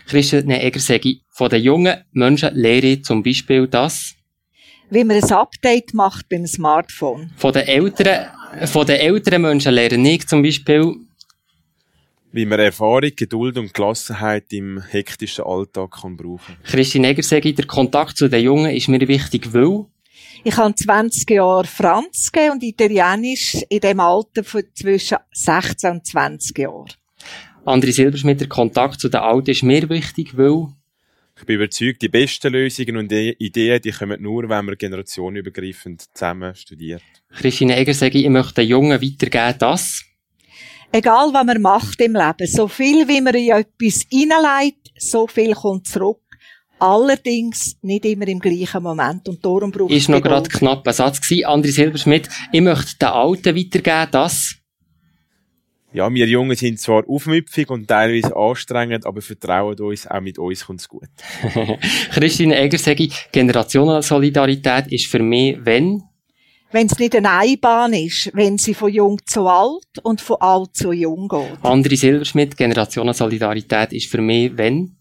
Christiane 0.06 0.62
Eger 0.62 0.80
sage 0.80 1.16
von 1.30 1.48
den 1.48 1.62
jungen 1.62 2.04
Menschen 2.12 2.54
lehre 2.54 2.86
ich 2.86 3.04
zum 3.04 3.22
Beispiel 3.22 3.66
das, 3.66 4.14
wie 4.90 5.04
man 5.04 5.16
ein 5.16 5.32
Update 5.32 5.94
macht 5.94 6.28
beim 6.28 6.46
Smartphone. 6.46 7.30
Von 7.36 7.52
den 7.52 7.66
älteren, 7.66 8.26
von 8.66 8.86
den 8.86 8.96
älteren 8.96 9.42
Menschen 9.42 9.74
lehre 9.74 9.96
ich 9.96 10.26
zum 10.28 10.42
Beispiel, 10.42 10.94
wie 12.32 12.46
man 12.46 12.60
Erfahrung, 12.60 13.10
Geduld 13.14 13.58
und 13.58 13.72
Gelassenheit 13.74 14.52
im 14.52 14.82
hektischen 14.82 15.44
Alltag 15.44 16.00
kann 16.02 16.16
brauchen. 16.16 16.56
Christine 16.64 17.08
Eger 17.08 17.22
sage, 17.22 17.52
der 17.54 17.66
Kontakt 17.66 18.16
zu 18.16 18.28
den 18.28 18.42
Jungen 18.42 18.70
ist 18.70 18.88
mir 18.88 19.06
wichtig, 19.06 19.52
weil 19.52 19.86
ich 20.44 20.56
habe 20.56 20.74
20 20.74 21.30
Jahre 21.30 21.64
Franz 21.64 22.32
gegeben 22.32 22.54
und 22.54 22.62
Italienisch 22.62 23.56
in 23.68 23.80
dem 23.80 24.00
Alter 24.00 24.44
von 24.44 24.62
zwischen 24.74 25.18
16 25.32 25.90
und 25.90 26.06
20 26.06 26.58
Jahren. 26.58 26.92
André 27.64 27.92
Silberschmidt, 27.92 28.40
der 28.40 28.48
Kontakt 28.48 29.00
zu 29.00 29.08
den 29.08 29.20
Alten 29.20 29.50
ist 29.50 29.62
mir 29.62 29.88
wichtig, 29.88 30.36
weil 30.36 30.66
Ich 31.38 31.46
bin 31.46 31.56
überzeugt, 31.56 32.02
die 32.02 32.08
besten 32.08 32.52
Lösungen 32.52 32.96
und 32.96 33.12
Ideen, 33.12 33.80
die 33.80 33.92
kommen 33.92 34.20
nur, 34.20 34.48
wenn 34.48 34.64
man 34.64 34.76
generationenübergreifend 34.76 36.06
zusammen 36.12 36.54
studiert. 36.54 37.02
Christine 37.30 37.76
Eger, 37.76 37.94
sage 37.94 38.18
ich, 38.18 38.24
ich 38.24 38.30
möchte 38.30 38.54
den 38.54 38.68
Jungen 38.68 39.00
weitergeben, 39.00 39.58
das. 39.58 40.04
Egal, 40.90 41.32
was 41.32 41.46
man 41.46 41.62
macht 41.62 42.00
im 42.00 42.14
Leben, 42.14 42.46
so 42.46 42.68
viel, 42.68 43.08
wie 43.08 43.20
man 43.20 43.34
in 43.34 43.50
etwas 43.50 44.06
hineinlegt, 44.10 44.90
so 44.98 45.26
viel 45.26 45.54
kommt 45.54 45.86
zurück. 45.86 46.20
Allerdings 46.82 47.76
nicht 47.82 48.04
immer 48.06 48.26
im 48.26 48.40
gleichen 48.40 48.82
Moment 48.82 49.28
und 49.28 49.44
darum 49.44 49.70
braucht 49.70 49.92
es 49.92 49.98
Ist 49.98 50.08
noch 50.08 50.20
gerade 50.20 50.50
knapp 50.50 50.84
ein 50.84 50.92
Satz 50.92 51.20
gewesen. 51.20 51.46
André 51.46 51.70
Silberschmidt, 51.70 52.28
ich 52.50 52.60
möchte 52.60 52.98
den 53.00 53.08
Alten 53.08 53.56
weitergeben, 53.56 54.08
das 54.10 54.56
ja, 55.92 56.12
wir 56.12 56.26
Jungen 56.26 56.56
sind 56.56 56.80
zwar 56.80 57.04
aufmüpfig 57.06 57.70
und 57.70 57.86
teilweise 57.86 58.34
anstrengend, 58.34 59.06
aber 59.06 59.22
vertrauen 59.22 59.78
uns, 59.78 60.08
auch 60.08 60.20
mit 60.20 60.38
uns 60.38 60.66
kommt's 60.66 60.88
gut. 60.88 61.08
Christine 62.10 62.58
Egger 62.58 62.78
sage 62.78 63.04
ich, 63.04 63.28
Generationensolidarität 63.30 64.90
ist 64.90 65.06
für 65.06 65.20
mich, 65.20 65.58
wenn? 65.62 66.02
Wenn 66.72 66.86
es 66.86 66.98
nicht 66.98 67.14
eine 67.14 67.30
Einbahn 67.30 67.92
ist, 67.92 68.30
wenn 68.34 68.58
sie 68.58 68.74
von 68.74 68.92
jung 68.92 69.20
zu 69.24 69.46
alt 69.46 69.98
und 70.02 70.20
von 70.20 70.38
alt 70.40 70.74
zu 70.74 70.90
jung 70.90 71.28
geht. 71.28 71.58
André 71.62 71.96
Silberschmidt, 71.96 72.56
Generationensolidarität 72.56 73.92
ist 73.92 74.10
für 74.10 74.20
mich, 74.20 74.56
wenn? 74.56 74.96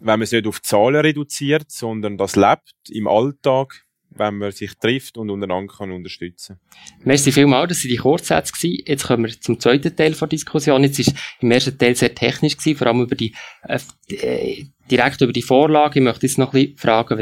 Wenn 0.00 0.18
man 0.18 0.22
es 0.22 0.32
nicht 0.32 0.46
auf 0.46 0.62
Zahlen 0.62 1.00
reduziert, 1.00 1.70
sondern 1.70 2.16
das 2.16 2.36
lebt 2.36 2.72
im 2.90 3.06
Alltag, 3.06 3.84
wenn 4.10 4.38
man 4.38 4.52
sich 4.52 4.72
trifft 4.74 5.16
und 5.16 5.30
untereinander 5.30 5.72
kann 5.72 5.92
unterstützen 5.92 6.58
Merci 7.04 7.32
vielmals, 7.32 7.68
das 7.68 7.84
waren 7.84 7.90
die 7.90 7.96
Kurzsätze. 7.96 8.52
Gewesen. 8.52 8.82
Jetzt 8.86 9.06
kommen 9.06 9.24
wir 9.24 9.40
zum 9.40 9.60
zweiten 9.60 9.94
Teil 9.94 10.12
der 10.12 10.28
Diskussion. 10.28 10.82
Jetzt 10.82 11.06
war 11.06 11.14
im 11.40 11.50
ersten 11.50 11.78
Teil 11.78 11.94
sehr 11.94 12.14
technisch, 12.14 12.56
gewesen, 12.56 12.76
vor 12.76 12.88
allem 12.88 13.02
über 13.02 13.14
die, 13.14 13.34
äh, 13.62 13.78
äh, 14.08 14.64
direkt 14.90 15.20
über 15.20 15.32
die 15.32 15.42
Vorlage. 15.42 16.00
Ich 16.00 16.04
möchte 16.04 16.26
jetzt 16.26 16.38
noch 16.38 16.52
ein 16.52 16.74
bisschen 16.74 16.78
fragen, 16.78 17.16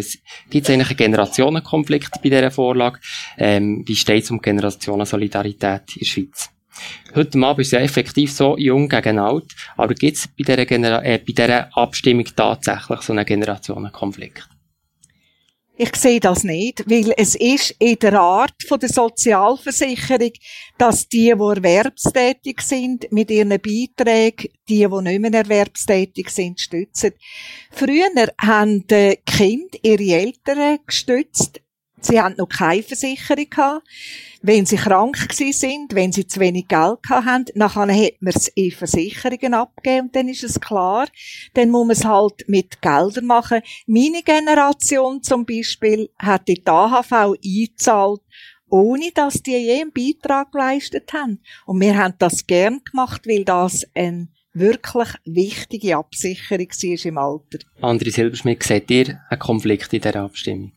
gibt 0.51 0.69
es 0.69 0.71
eigentlich 0.71 0.89
einen 0.89 0.97
Generationenkonflikt 0.97 2.23
bei 2.23 2.31
dieser 2.31 2.51
Vorlage? 2.51 3.01
Ähm, 3.37 3.85
wie 3.87 3.97
steht 3.97 4.25
es 4.25 4.31
um 4.31 4.41
Generationensolidarität 4.41 5.83
in 5.95 6.01
der 6.01 6.07
Schweiz? 6.07 6.51
Heute 7.15 7.39
Abend 7.39 7.61
ist 7.61 7.73
ja 7.73 7.81
effektiv 7.81 8.33
so 8.33 8.57
jung 8.57 8.89
gegen 8.89 9.19
alt, 9.19 9.55
aber 9.77 9.95
gibt 9.95 10.17
es 10.17 10.29
bei 10.29 10.45
dieser, 10.45 10.67
Genera 10.67 11.03
äh, 11.03 11.19
bei 11.19 11.33
dieser 11.33 11.77
Abstimmung 11.77 12.27
tatsächlich 12.37 13.01
so 13.01 13.13
einen 13.13 13.25
Generationenkonflikt? 13.25 14.49
Ich 15.81 15.95
sehe 15.95 16.19
das 16.19 16.43
nicht, 16.43 16.91
weil 16.91 17.15
es 17.17 17.37
ist 17.37 17.77
in 17.79 17.97
der 18.01 18.15
Art 18.15 18.65
von 18.67 18.81
der 18.81 18.89
Sozialversicherung, 18.89 20.33
dass 20.77 21.09
die, 21.09 21.27
die 21.27 21.29
erwerbstätig 21.31 22.61
sind, 22.63 23.13
mit 23.13 23.31
ihren 23.31 23.51
Beiträgen 23.51 24.49
die, 24.69 24.89
die 24.89 25.03
nicht 25.03 25.21
mehr 25.21 25.35
erwerbstätig 25.35 26.31
sind, 26.31 26.59
stützen. 26.59 27.13
Früher 27.71 28.09
haben 28.41 28.89
die 28.89 29.21
Kinder 29.25 29.79
ihre 29.83 30.19
Eltern 30.19 30.81
gestützt. 30.85 31.61
Sie 32.01 32.21
haben 32.21 32.37
noch 32.37 32.49
keine 32.49 32.83
Versicherung 32.83 33.51
gehabt 33.51 33.83
wenn 34.43 34.67
sie 34.67 34.77
krank 34.77 35.17
sind, 35.33 35.95
wenn 35.95 36.13
sie 36.13 36.27
zu 36.27 36.41
wenig 36.41 36.69
Geld 36.69 36.99
haben, 37.09 37.45
dann 37.55 37.75
hat 37.75 37.89
man 38.21 38.35
es 38.35 38.49
in 38.49 38.71
Versicherungen 38.71 39.55
abgegeben 39.55 40.07
und 40.07 40.17
dann 40.17 40.29
ist 40.29 40.45
es 40.45 40.61
klar, 40.61 41.09
dann 41.55 41.71
muss 41.71 41.87
man 41.87 41.97
es 41.97 42.05
halt 42.05 42.49
mit 42.49 42.81
Geldern 42.81 43.27
machen. 43.27 43.63
Meine 43.87 44.23
Generation 44.23 45.23
zum 45.23 45.45
Beispiel 45.45 46.11
hat 46.19 46.47
die 46.49 46.63
AHV 46.65 47.13
eingezahlt, 47.13 48.21
ohne 48.69 49.11
dass 49.15 49.43
die 49.43 49.57
je 49.57 49.81
einen 49.81 49.93
Beitrag 49.93 50.53
geleistet 50.53 51.13
haben. 51.13 51.41
Und 51.67 51.81
wir 51.81 51.97
haben 51.97 52.15
das 52.19 52.47
gern 52.47 52.81
gemacht, 52.85 53.27
weil 53.27 53.45
das 53.45 53.87
ein 53.95 54.29
wirklich 54.53 55.09
wichtige 55.25 55.97
Absicherung 55.97 56.69
war 56.69 57.07
im 57.07 57.19
Alter. 57.19 57.59
André 57.81 58.13
Silberschmidt, 58.13 58.63
seht 58.63 58.91
ihr 58.91 59.21
einen 59.31 59.39
Konflikt 59.39 59.93
in 59.93 60.01
dieser 60.01 60.21
Abstimmung? 60.21 60.73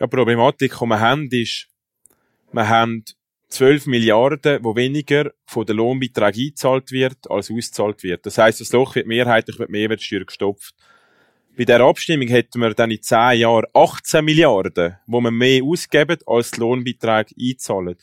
Ja, 0.00 0.06
Problematik, 0.06 0.72
die 0.80 0.86
wir 0.86 0.98
haben, 0.98 1.28
ist, 1.30 1.68
wir 2.52 2.68
haben 2.70 3.04
12 3.50 3.86
Milliarden, 3.86 4.64
wo 4.64 4.74
weniger 4.74 5.30
von 5.44 5.66
der 5.66 5.74
Lohnbeitrag 5.74 6.34
eingezahlt 6.34 6.90
wird, 6.90 7.30
als 7.30 7.50
ausgezahlt 7.50 8.02
wird. 8.02 8.24
Das 8.24 8.38
heißt, 8.38 8.62
das 8.62 8.72
Loch 8.72 8.94
wird 8.94 9.06
mehrheitlich 9.06 9.58
mit 9.58 9.68
Mehrwertsteuer 9.68 10.24
gestopft. 10.24 10.74
Bei 11.54 11.66
der 11.66 11.80
Abstimmung 11.80 12.28
hätten 12.28 12.60
wir 12.62 12.72
dann 12.72 12.90
in 12.90 13.02
10 13.02 13.40
Jahren 13.40 13.66
18 13.74 14.24
Milliarden, 14.24 14.96
wo 15.06 15.20
wir 15.20 15.30
mehr 15.30 15.62
ausgeben, 15.62 16.16
als 16.26 16.52
die 16.52 16.60
Lohnbeitrag 16.60 17.28
einzahlen. 17.38 17.96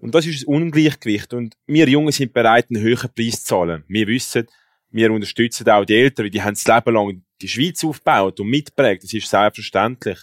Und 0.00 0.16
das 0.16 0.26
ist 0.26 0.48
ein 0.48 0.52
Ungleichgewicht. 0.52 1.32
Und 1.32 1.54
wir 1.68 1.88
Jungen 1.88 2.10
sind 2.10 2.32
bereit, 2.32 2.66
einen 2.70 2.82
höheren 2.82 3.10
Preis 3.14 3.44
zu 3.44 3.54
zahlen. 3.54 3.84
Wir 3.86 4.08
wissen, 4.08 4.48
wir 4.90 5.12
unterstützen 5.12 5.68
auch 5.68 5.84
die 5.84 5.94
Eltern, 5.94 6.28
die 6.28 6.42
haben 6.42 6.54
das 6.54 6.66
Leben 6.66 6.94
lang 6.94 7.22
die 7.40 7.48
Schweiz 7.48 7.84
aufgebaut 7.84 8.40
und 8.40 8.48
mitprägt. 8.48 9.04
Das 9.04 9.12
ist 9.12 9.28
selbstverständlich. 9.28 10.18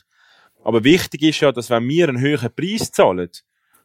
Aber 0.64 0.84
wichtig 0.84 1.22
ist 1.24 1.42
ja, 1.42 1.52
dass 1.52 1.70
wenn 1.70 1.88
wir 1.88 2.10
einen 2.10 2.20
höheren 2.20 2.54
Preis 2.54 2.92
zahlen, 2.92 3.30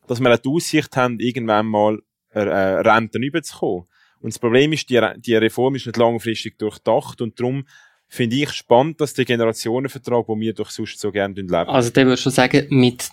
dass 0.07 0.21
wir 0.21 0.33
auch 0.33 0.38
die 0.38 0.49
Aussicht 0.49 0.97
haben, 0.97 1.21
irgendwann 1.21 1.67
mal 1.67 1.99
äh, 2.31 2.41
Renten 2.41 3.23
überzukommen. 3.23 3.87
Und 4.21 4.33
das 4.33 4.38
Problem 4.38 4.73
ist, 4.73 4.91
die, 4.91 5.01
die 5.19 5.37
Reform 5.37 5.75
ist 5.75 5.87
nicht 5.87 5.97
langfristig 5.97 6.59
durchdacht 6.59 7.21
und 7.21 7.38
darum 7.38 7.67
finde 8.09 8.37
ich 8.37 8.51
spannend, 8.51 9.01
dass 9.01 9.14
der 9.14 9.25
Generationenvertrag, 9.25 10.27
wo 10.29 10.38
wir 10.38 10.55
doch 10.55 10.71
sonst 10.71 10.99
so 10.99 11.12
gerne 11.12 11.35
leben. 11.35 11.53
Also, 11.53 11.91
der 11.91 12.07
würde 12.07 12.21
schon 12.21 12.33
sagen, 12.33 12.67
mit 12.71 13.11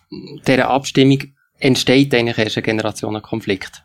dieser 0.47 0.69
Abstimmung 0.69 1.35
entsteht 1.59 2.13
eigentlich 2.13 2.37
erst 2.37 2.57
ein 2.57 2.63
Generationenkonflikt. 2.63 3.83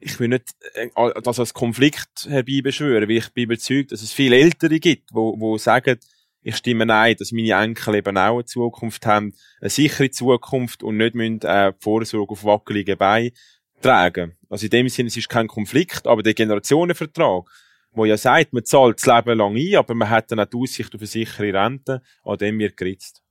Ich 0.00 0.20
will 0.20 0.28
nicht 0.28 0.54
äh, 0.74 0.88
das 1.22 1.40
als 1.40 1.52
Konflikt 1.54 2.26
herbeibeschwören, 2.28 3.08
weil 3.08 3.16
ich 3.16 3.32
bin 3.32 3.44
überzeugt, 3.44 3.90
dass 3.92 4.02
es 4.02 4.12
viele 4.12 4.36
Ältere 4.38 4.78
gibt, 4.78 5.12
wo, 5.12 5.38
wo 5.38 5.58
sagen, 5.58 5.98
ich 6.42 6.56
stimme 6.56 6.86
nein, 6.86 7.16
dass 7.18 7.32
meine 7.32 7.62
Enkel 7.62 7.96
eben 7.96 8.16
auch 8.16 8.36
eine 8.36 8.44
Zukunft 8.44 9.06
haben, 9.06 9.34
eine 9.60 9.70
sichere 9.70 10.10
Zukunft 10.10 10.82
und 10.82 10.96
nicht 10.96 11.14
müssen, 11.14 11.42
äh, 11.42 11.72
die 11.72 11.82
Vorsorge 11.82 12.32
auf 12.32 12.44
wackeligen 12.44 12.96
Beinen 12.96 13.32
tragen. 13.80 14.36
Also 14.48 14.66
in 14.66 14.70
dem 14.70 14.88
Sinne, 14.88 15.08
es 15.08 15.16
ist 15.16 15.28
kein 15.28 15.46
Konflikt, 15.46 16.06
aber 16.06 16.22
der 16.22 16.34
Generationenvertrag, 16.34 17.44
wo 17.92 18.04
ja 18.04 18.16
sagt, 18.16 18.52
man 18.52 18.64
zahlt 18.64 18.98
das 18.98 19.06
Leben 19.06 19.38
lang 19.38 19.56
ein, 19.56 19.76
aber 19.76 19.94
man 19.94 20.10
hat 20.10 20.30
dann 20.30 20.40
auch 20.40 20.46
die 20.46 20.56
Aussicht 20.56 20.94
auf 20.94 21.00
eine 21.00 21.06
sichere 21.06 21.52
Rente, 21.52 22.02
an 22.24 22.38
dem 22.38 22.58
wird 22.58 22.76
geritzt. 22.76 23.22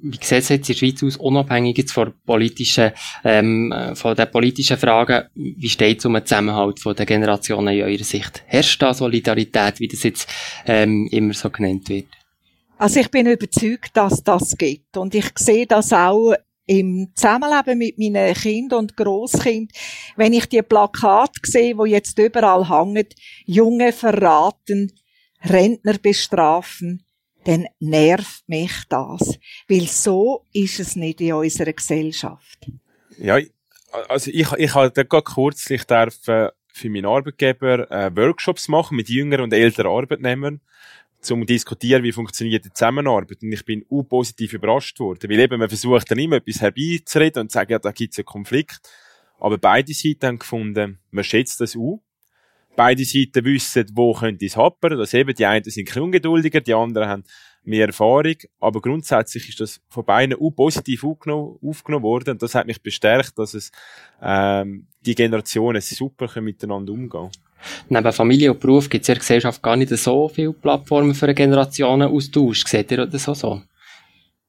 Wie 0.00 0.16
sieht 0.20 0.38
es 0.38 0.48
jetzt 0.48 0.70
in 0.70 0.74
der 0.74 0.78
Schweiz 0.78 1.02
aus, 1.02 1.16
unabhängig 1.16 1.76
jetzt 1.76 1.92
von 1.92 2.14
politischen, 2.24 2.92
ähm, 3.24 3.74
von 3.94 4.14
den 4.14 4.30
politischen 4.30 4.76
Fragen, 4.76 5.24
wie 5.34 5.68
steht 5.68 5.98
es 5.98 6.04
um 6.04 6.14
den 6.14 6.24
Zusammenhalt 6.24 6.80
den 6.84 7.06
Generationen 7.06 7.74
in 7.74 7.82
eurer 7.82 8.04
Sicht? 8.04 8.44
Herrscht 8.46 8.80
da 8.80 8.94
Solidarität, 8.94 9.80
wie 9.80 9.88
das 9.88 10.04
jetzt 10.04 10.28
ähm, 10.66 11.08
immer 11.10 11.34
so 11.34 11.50
genannt 11.50 11.88
wird? 11.88 12.06
Also 12.76 13.00
ich 13.00 13.10
bin 13.10 13.26
überzeugt, 13.26 13.90
dass 13.94 14.22
das 14.22 14.56
geht. 14.56 14.96
Und 14.96 15.14
ich 15.16 15.30
sehe 15.36 15.66
das 15.66 15.92
auch 15.92 16.34
im 16.68 17.10
Zusammenleben 17.14 17.78
mit 17.78 17.98
meinen 17.98 18.34
Kindern 18.34 18.80
und 18.80 18.96
Grosskind, 18.96 19.72
wenn 20.16 20.32
ich 20.32 20.46
die 20.46 20.62
Plakate 20.62 21.40
sehe, 21.42 21.76
wo 21.76 21.86
jetzt 21.86 22.18
überall 22.18 22.68
hängen, 22.68 23.06
Junge 23.46 23.92
verraten, 23.92 24.92
Rentner 25.42 25.98
bestrafen, 25.98 27.04
dann 27.48 27.66
nervt 27.80 28.46
mich 28.46 28.72
das. 28.90 29.38
Weil 29.68 29.86
so 29.86 30.44
ist 30.52 30.80
es 30.80 30.96
nicht 30.96 31.22
in 31.22 31.32
unserer 31.32 31.72
Gesellschaft. 31.72 32.70
Ja, 33.16 33.38
also 34.08 34.30
ich, 34.30 34.52
ich 34.52 34.74
habe 34.74 34.92
gerade 34.92 35.22
kürzlich 35.22 35.84
darf, 35.84 36.28
äh, 36.28 36.50
für 36.68 36.90
meinen 36.90 37.06
Arbeitgeber 37.06 37.90
äh, 37.90 38.14
Workshops 38.14 38.68
machen 38.68 38.96
mit 38.96 39.08
jüngeren 39.08 39.44
und 39.44 39.54
älteren 39.54 39.90
Arbeitnehmern 39.90 40.60
zum 41.20 41.46
diskutieren, 41.46 42.02
wie 42.02 42.12
funktioniert 42.12 42.66
die 42.66 42.72
Zusammenarbeit. 42.72 43.42
Und 43.42 43.50
ich 43.50 43.64
bin 43.64 43.84
u 43.88 44.02
positiv 44.02 44.52
überrascht 44.52 45.00
worden. 45.00 45.30
Weil 45.30 45.40
eben, 45.40 45.58
man 45.58 45.70
versucht 45.70 46.10
dann 46.10 46.18
immer 46.18 46.36
etwas 46.36 46.60
herbeizureden 46.60 47.42
und 47.42 47.50
zu 47.50 47.54
sagen, 47.54 47.72
ja, 47.72 47.78
da 47.78 47.92
gibt's 47.92 48.18
einen 48.18 48.26
Konflikt. 48.26 48.80
Aber 49.40 49.56
beide 49.56 49.94
Seiten 49.94 50.26
haben 50.26 50.38
gefunden, 50.38 50.98
man 51.10 51.24
schätzt 51.24 51.62
das 51.62 51.74
u. 51.74 52.00
Beide 52.78 53.04
Seiten 53.04 53.44
wissen, 53.44 53.86
wo 53.94 54.12
könnte 54.12 54.46
es 54.46 54.56
happern. 54.56 54.96
Dass 54.96 55.12
eben 55.12 55.34
die 55.34 55.44
einen 55.44 55.64
sind 55.64 55.96
ein 55.96 56.00
ungeduldiger, 56.00 56.60
die 56.60 56.74
anderen 56.74 57.08
haben 57.08 57.24
mehr 57.64 57.88
Erfahrung. 57.88 58.36
Aber 58.60 58.80
grundsätzlich 58.80 59.48
ist 59.48 59.58
das 59.58 59.80
von 59.88 60.04
beiden 60.04 60.36
u 60.38 60.52
positiv 60.52 61.02
aufgenommen, 61.02 61.58
aufgenommen 61.60 62.04
worden. 62.04 62.30
Und 62.30 62.42
das 62.42 62.54
hat 62.54 62.68
mich 62.68 62.80
bestärkt, 62.80 63.36
dass 63.36 63.54
es, 63.54 63.72
ähm, 64.22 64.86
die 65.00 65.16
Generationen 65.16 65.82
super 65.82 66.40
miteinander 66.40 66.92
umgehen 66.92 67.10
können. 67.10 67.30
Neben 67.88 68.12
Familie 68.12 68.52
und 68.52 68.60
Beruf 68.60 68.88
gibt 68.88 69.02
es 69.02 69.08
in 69.08 69.14
der 69.14 69.20
Gesellschaft 69.22 69.60
gar 69.60 69.74
nicht 69.74 69.90
so 69.96 70.28
viele 70.28 70.52
Plattformen 70.52 71.16
für 71.16 71.26
einen 71.26 71.34
Generationenaustausch. 71.34 72.64
Seht 72.64 72.92
ihr 72.92 73.06
das 73.06 73.28
auch 73.28 73.34
so? 73.34 73.62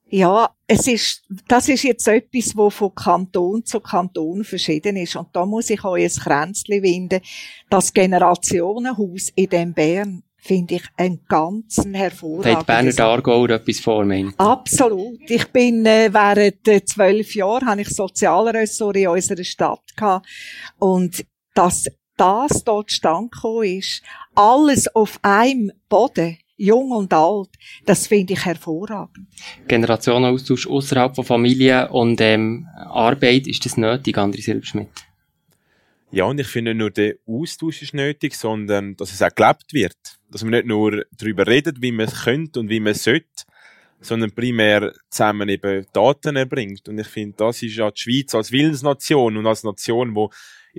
Ja, 0.09 0.49
es 0.67 0.87
ist, 0.87 1.23
das 1.47 1.69
ist 1.69 1.83
jetzt 1.83 2.07
etwas, 2.07 2.55
wo 2.55 2.69
von 2.69 2.93
Kanton 2.95 3.63
zu 3.63 3.79
Kanton 3.79 4.43
verschieden 4.43 4.97
ist. 4.97 5.15
Und 5.15 5.27
da 5.33 5.45
muss 5.45 5.69
ich 5.69 5.83
euch 5.83 6.03
ein 6.03 6.23
Kränzchen 6.23 6.81
winden. 6.81 7.21
Das 7.69 7.93
Generationenhaus 7.93 9.29
in 9.35 9.49
dem 9.49 9.73
Bern 9.73 10.23
finde 10.37 10.75
ich 10.75 10.83
einen 10.97 11.23
ganz 11.27 11.83
hervorragenden. 11.91 12.57
Hat 12.57 12.65
Berner 12.65 12.93
Dargauer 12.93 13.49
etwas 13.51 13.79
vor, 13.79 14.05
mein? 14.05 14.33
Absolut. 14.37 15.19
Ich 15.29 15.47
bin, 15.49 15.85
äh, 15.85 16.09
während 16.11 16.67
äh, 16.67 16.83
zwölf 16.83 17.35
Jahren 17.35 17.67
habe 17.67 17.81
ich 17.81 17.89
Sozialressort 17.89 18.97
in 18.97 19.09
unserer 19.09 19.43
Stadt 19.43 19.95
gehabt. 19.95 20.27
Und 20.79 21.25
das 21.53 21.85
das 22.19 22.65
dort 22.65 22.91
stand 22.91 23.33
ist, 23.63 24.03
alles 24.35 24.93
auf 24.93 25.19
einem 25.21 25.71
Boden, 25.87 26.37
jung 26.59 26.91
und 26.91 27.13
alt, 27.13 27.49
das 27.85 28.07
finde 28.07 28.33
ich 28.33 28.45
hervorragend. 28.45 29.27
Generationenaustausch 29.67 30.67
außerhalb 30.67 31.15
von 31.15 31.25
Familie 31.25 31.89
und 31.89 32.19
ähm, 32.21 32.67
Arbeit, 32.75 33.47
ist 33.47 33.65
das 33.65 33.77
nötig, 33.77 34.17
André 34.17 34.41
Silberschmidt? 34.41 34.89
Ja, 36.11 36.25
und 36.25 36.39
ich 36.39 36.47
finde 36.47 36.71
nicht 36.73 36.79
nur 36.79 36.91
der 36.91 37.15
Austausch 37.27 37.81
ist 37.81 37.93
nötig, 37.93 38.33
sondern 38.35 38.95
dass 38.95 39.13
es 39.13 39.21
auch 39.21 39.33
gelebt 39.33 39.73
wird. 39.73 39.97
Dass 40.31 40.43
man 40.43 40.51
nicht 40.51 40.65
nur 40.65 41.05
darüber 41.17 41.45
redet, 41.47 41.81
wie 41.81 41.91
man 41.91 42.07
es 42.07 42.23
könnte 42.23 42.59
und 42.59 42.69
wie 42.69 42.79
man 42.79 42.91
es 42.91 43.03
sollte, 43.03 43.45
sondern 44.01 44.31
primär 44.31 44.93
zusammen 45.09 45.49
eben 45.49 45.85
Daten 45.93 46.35
erbringt. 46.35 46.89
Und 46.89 46.99
ich 46.99 47.07
finde, 47.07 47.37
das 47.37 47.61
ist 47.61 47.75
ja 47.75 47.91
die 47.91 48.01
Schweiz 48.01 48.33
als 48.33 48.51
Willensnation 48.51 49.37
und 49.37 49.45
als 49.45 49.63
Nation, 49.63 50.15
wo 50.15 50.31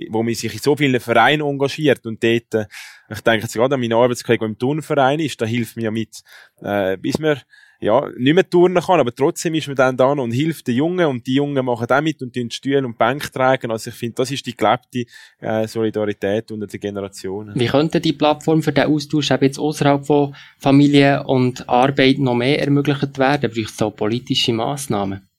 wo 0.09 0.23
man 0.23 0.33
sich 0.33 0.53
in 0.53 0.59
so 0.59 0.75
vielen 0.75 0.99
Vereinen 0.99 1.41
engagiert 1.41 2.05
und 2.05 2.23
dort, 2.23 2.53
äh, 2.53 2.65
ich 3.09 3.21
denke 3.21 3.43
jetzt 3.43 3.53
gerade 3.53 3.75
an 3.75 3.81
meinen 3.81 3.93
Arbeitskollegen, 3.93 4.45
der 4.45 4.49
im 4.49 4.57
Turnverein 4.57 5.19
ist, 5.19 5.39
da 5.41 5.45
hilft 5.45 5.75
mir 5.75 5.83
ja 5.83 5.91
mit, 5.91 6.21
äh, 6.61 6.97
bis 6.97 7.19
man 7.19 7.41
ja, 7.81 8.07
nicht 8.15 8.35
mehr 8.35 8.47
turnen 8.47 8.81
kann, 8.81 8.99
aber 8.99 9.13
trotzdem 9.13 9.55
ist 9.55 9.65
man 9.65 9.75
dann 9.75 9.97
da 9.97 10.05
und 10.05 10.31
hilft 10.31 10.67
den 10.67 10.75
Jungen 10.75 11.07
und 11.07 11.25
die 11.25 11.33
Jungen 11.33 11.65
machen 11.65 11.87
auch 11.89 12.01
mit 12.01 12.21
und 12.21 12.35
die 12.35 12.47
Stühle 12.51 12.85
und 12.85 12.97
Bänke 12.97 13.31
tragen. 13.31 13.71
Also 13.71 13.89
ich 13.89 13.95
finde, 13.95 14.15
das 14.15 14.29
ist 14.29 14.45
die 14.45 14.55
gelebte 14.55 15.05
äh, 15.39 15.67
Solidarität 15.67 16.51
unter 16.51 16.67
den 16.67 16.79
Generationen. 16.79 17.59
Wie 17.59 17.65
könnte 17.65 17.99
die 17.99 18.13
Plattform 18.13 18.61
für 18.61 18.71
den 18.71 18.85
Austausch 18.85 19.31
eben 19.31 19.45
jetzt 19.45 19.57
außerhalb 19.57 20.05
von 20.05 20.35
Familie 20.59 21.23
und 21.23 21.67
Arbeit 21.67 22.19
noch 22.19 22.35
mehr 22.35 22.59
ermöglicht 22.59 23.17
werden? 23.17 23.49
Braucht 23.51 23.73
es 23.73 23.81
auch 23.81 23.95
politische 23.95 24.53
Massnahmen? 24.53 25.30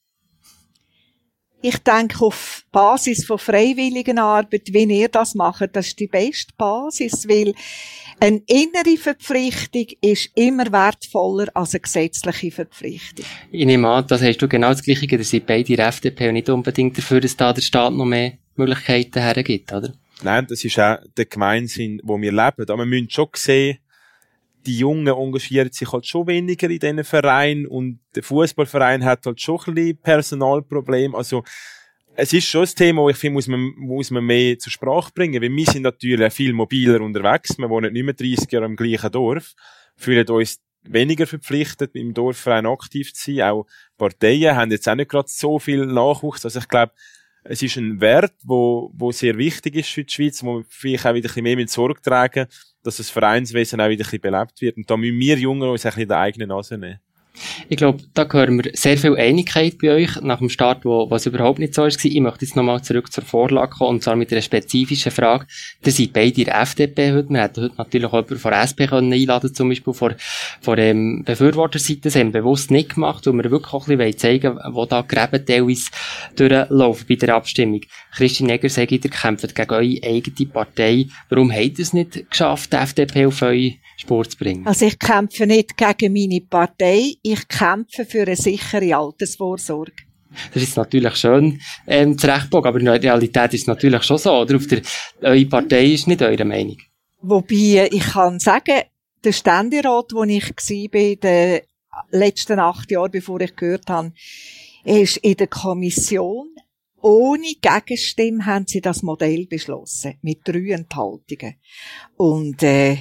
Ich 1.65 1.79
denke, 1.79 2.25
auf 2.25 2.65
Basis 2.73 3.25
von 3.25 3.39
freiwilligen 3.39 4.19
Arbeit, 4.19 4.73
wie 4.73 4.83
ihr 4.83 5.09
das 5.09 5.37
macht, 5.37 5.77
das 5.77 5.87
ist 5.89 6.01
die 6.01 6.09
beste 6.09 6.53
Basis, 6.59 7.29
weil 7.29 7.55
eine 8.19 8.43
innere 8.49 8.97
Verpflichtung 8.99 9.87
ist 10.01 10.31
immer 10.35 10.73
wertvoller 10.73 11.47
als 11.55 11.75
eine 11.75 11.81
gesetzliche 11.81 12.51
Verpflichtung. 12.51 13.25
Ich 13.53 13.65
nehme 13.65 13.89
an, 13.89 14.07
das 14.09 14.23
hast 14.23 14.39
du 14.39 14.49
genau 14.49 14.71
das 14.71 14.83
Gleiche, 14.83 15.07
ihr 15.07 15.25
seid 15.25 15.47
beide 15.47 15.77
der 15.77 15.87
FDP 15.87 16.29
und 16.29 16.35
nicht 16.35 16.49
unbedingt 16.49 16.99
dafür, 16.99 17.21
dass 17.21 17.37
da 17.37 17.53
der 17.53 17.63
Staat 17.63 17.93
noch 17.93 18.07
mehr 18.07 18.33
Möglichkeiten 18.57 19.21
hergibt, 19.21 19.73
oder? 19.73 19.93
Nein, 20.25 20.47
das 20.49 20.65
ist 20.65 20.79
auch 20.81 20.99
der 21.17 21.27
Gemeinsinn, 21.27 22.01
wo 22.03 22.21
wir 22.21 22.33
leben. 22.33 22.69
Aber 22.69 22.79
wir 22.79 22.87
müssen 22.87 23.11
schon 23.11 23.29
sehen, 23.35 23.79
die 24.67 24.79
Jungen 24.79 25.09
engagieren 25.09 25.73
sich 25.73 25.93
halt 25.93 26.07
schon 26.07 26.27
weniger 26.27 26.71
in 26.71 26.79
diesen 26.79 27.05
Verein 27.05 27.67
und 27.67 28.01
der 28.15 28.23
Fußballverein 28.23 29.05
hat 29.05 29.27
halt 29.27 29.41
schon 29.41 29.61
ein 29.67 29.75
bisschen 29.75 29.99
Personalproblem. 29.99 31.15
Also, 31.15 31.43
es 32.15 32.33
ist 32.33 32.47
schon 32.47 32.63
ein 32.63 32.75
Thema, 32.75 33.09
ich 33.09 33.17
finde, 33.17 33.35
muss 33.35 33.49
man, 33.49 33.73
muss 33.77 34.11
man 34.11 34.25
mehr 34.25 34.59
zur 34.59 34.71
Sprache 34.71 35.11
bringen, 35.15 35.43
weil 35.43 35.51
wir 35.51 35.67
sind 35.67 35.83
natürlich 35.83 36.33
viel 36.33 36.53
mobiler 36.53 37.01
unterwegs. 37.01 37.57
Wir 37.59 37.71
wohnen 37.71 37.93
nicht 37.93 38.05
mehr 38.05 38.15
30 38.15 38.51
Jahre 38.53 38.67
im 38.67 38.77
gleichen 38.77 39.11
Dorf, 39.11 39.55
fühlen 39.97 40.29
uns 40.29 40.61
weniger 40.83 41.27
verpflichtet, 41.27 41.95
im 41.95 42.13
Dorfverein 42.13 42.67
aktiv 42.67 43.15
zu 43.15 43.33
sein. 43.33 43.43
Auch 43.43 43.67
Parteien 43.97 44.57
haben 44.57 44.71
jetzt 44.71 44.89
auch 44.89 44.95
nicht 44.95 45.11
gerade 45.11 45.29
so 45.29 45.59
viel 45.59 45.87
Nachwuchs. 45.87 46.45
Also 46.45 46.59
ich 46.59 46.69
glaube, 46.69 46.93
es 47.45 47.63
ist 47.63 47.77
ein 47.77 48.01
Wert, 48.01 48.35
wo, 48.45 48.91
wo 48.95 49.11
sehr 49.11 49.37
wichtig 49.37 49.77
ist 49.77 49.91
für 49.91 50.05
die 50.05 50.13
Schweiz, 50.13 50.43
wo 50.45 50.59
wir 50.59 50.65
vielleicht 50.69 51.07
auch 51.07 51.15
wieder 51.15 51.29
ein 51.29 51.29
bisschen 51.29 51.43
mehr 51.43 51.57
mit 51.57 51.71
Sorge 51.71 52.01
tragen, 52.01 52.47
dass 52.83 52.99
das 52.99 53.11
Vereinswesen 53.11 53.81
auch 53.81 53.89
wieder 53.89 54.05
ein 54.05 54.11
bisschen 54.11 54.21
belebt 54.21 54.61
wird. 54.61 54.77
Und 54.77 54.91
da 54.91 54.97
müssen 54.97 55.19
wir 55.19 55.39
Jungen 55.39 55.69
uns 55.69 55.85
ein 55.85 55.91
bisschen 55.91 56.03
in 56.03 56.09
der 56.09 56.19
eigenen 56.19 56.49
Nase 56.49 56.79
nehmen. 56.79 57.01
Ich 57.69 57.77
glaube, 57.79 58.03
da 58.15 58.29
hören 58.31 58.63
wir 58.63 58.71
sehr 58.75 58.99
viel 58.99 59.17
Einigkeit 59.17 59.79
bei 59.79 59.91
euch 59.91 60.21
nach 60.21 60.39
dem 60.39 60.51
Start, 60.51 60.85
wo 60.85 61.11
was 61.11 61.27
überhaupt 61.27 61.59
nicht 61.59 61.75
so 61.75 61.85
ist. 61.85 62.05
Ich 62.05 62.21
möchte 62.21 62.45
jetzt 62.45 62.57
nochmal 62.57 62.83
zurück 62.83 63.13
zur 63.13 63.25
Vorlage 63.25 63.73
kommen, 63.79 63.97
und 63.97 64.03
zwar 64.03 64.17
mit 64.17 64.31
einer 64.33 64.43
spezifischen 64.43 65.11
Frage. 65.11 65.47
Ihr 65.85 65.93
seid 65.93 66.13
beide 66.13 66.41
in 66.41 66.45
der 66.45 66.61
FDP 66.61 67.13
heute. 67.13 67.31
Wir 67.31 67.43
hätten 67.43 67.63
heute 67.63 67.75
natürlich 67.77 68.07
auch 68.07 68.13
jemanden 68.13 68.39
von 68.39 68.53
SP 68.53 68.87
können 68.87 69.13
einladen 69.13 69.55
zum 69.55 69.71
Beispiel 69.71 69.95
von, 69.95 70.15
von 70.61 70.77
dem 70.77 71.25
Befürworterseite. 71.25 72.03
Das 72.03 72.17
haben 72.17 72.33
wir 72.33 72.43
bewusst 72.43 72.71
nicht 72.71 72.95
gemacht, 72.95 73.27
weil 73.27 73.35
wir 73.35 73.51
wirklich 73.51 73.73
auch 73.73 73.89
ein 73.89 73.97
bisschen 73.97 74.19
zeigen 74.19 74.57
wollen, 74.57 74.75
wo 74.75 74.87
da 74.87 75.03
Gräben 75.03 75.45
teilweise 75.47 75.91
durchlaufen 76.37 77.07
bei 77.09 77.15
der 77.15 77.35
Abstimmung. 77.35 77.81
Christine 78.15 78.53
Egger, 78.53 78.69
sagt, 78.69 78.93
ihr 78.93 79.01
kämpft 79.01 79.55
gegen 79.55 79.71
eure 79.71 80.01
eigene 80.05 80.51
Partei. 80.53 81.07
Warum 81.31 81.51
habt 81.51 81.79
ihr 81.79 81.83
es 81.83 81.93
nicht 81.93 82.31
geschafft, 82.31 82.73
die 82.73 82.77
FDP 82.77 83.27
auf 83.27 83.41
eure 83.43 83.73
Spur 84.03 84.29
zu 84.29 84.37
bringen? 84.37 84.67
Also 84.67 84.87
ich 84.87 84.99
kämpfe 84.99 85.47
nicht 85.47 85.77
gegen 85.77 86.13
meine 86.13 86.41
Partei, 86.41 87.15
ich 87.23 87.47
kämpfe 87.49 88.05
für 88.05 88.23
eine 88.23 88.37
sichere 88.37 88.97
Altersvorsorge. 88.97 89.93
Das 90.53 90.63
ist 90.63 90.77
natürlich 90.77 91.15
schön 91.17 91.61
ähm, 91.87 92.19
zurechtbogen, 92.19 92.69
aber 92.69 92.79
in 92.79 92.87
der 92.87 93.03
Realität 93.03 93.55
ist 93.55 93.63
es 93.63 93.67
natürlich 93.67 94.03
schon 94.03 94.19
so. 94.19 94.33
Oder? 94.33 94.57
Auf 94.57 94.67
der, 94.67 94.81
eure 95.21 95.47
Partei 95.47 95.87
ist 95.87 96.09
nicht 96.09 96.23
eure 96.23 96.45
Meinung. 96.45 96.79
Wobei, 97.21 97.89
ich 97.91 98.03
kann 98.03 98.41
sagen, 98.41 98.83
der 99.23 99.33
Ständerat, 99.33 100.13
wo 100.13 100.25
ich 100.25 100.51
war, 100.51 100.95
in 100.95 101.21
den 101.21 101.61
letzten 102.11 102.59
acht 102.59 102.91
Jahren, 102.91 103.11
bevor 103.11 103.41
ich 103.41 103.55
gehört 103.55 103.89
habe, 103.89 104.13
ist 104.85 105.19
in 105.19 105.37
der 105.37 105.47
Kommission 105.47 106.49
ohne 107.03 107.55
Gegenstimme 107.61 108.47
haben 108.47 108.67
sie 108.67 108.81
das 108.81 109.03
Modell 109.03 109.47
beschlossen. 109.47 110.15
Mit 110.23 110.41
drei 110.45 110.71
Enthaltungen. 110.71 111.57
Und, 112.17 112.63
äh, 112.63 112.97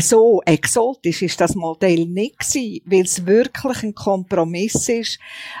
so 0.00 0.42
exotisch 0.44 1.22
ist 1.22 1.40
das 1.40 1.54
Modell 1.54 2.06
nicht 2.06 2.38
gewesen, 2.38 2.80
weil 2.84 3.02
es 3.02 3.24
wirklich 3.24 3.82
ein 3.82 3.94
Kompromiss 3.94 4.88
ist, 4.88 5.18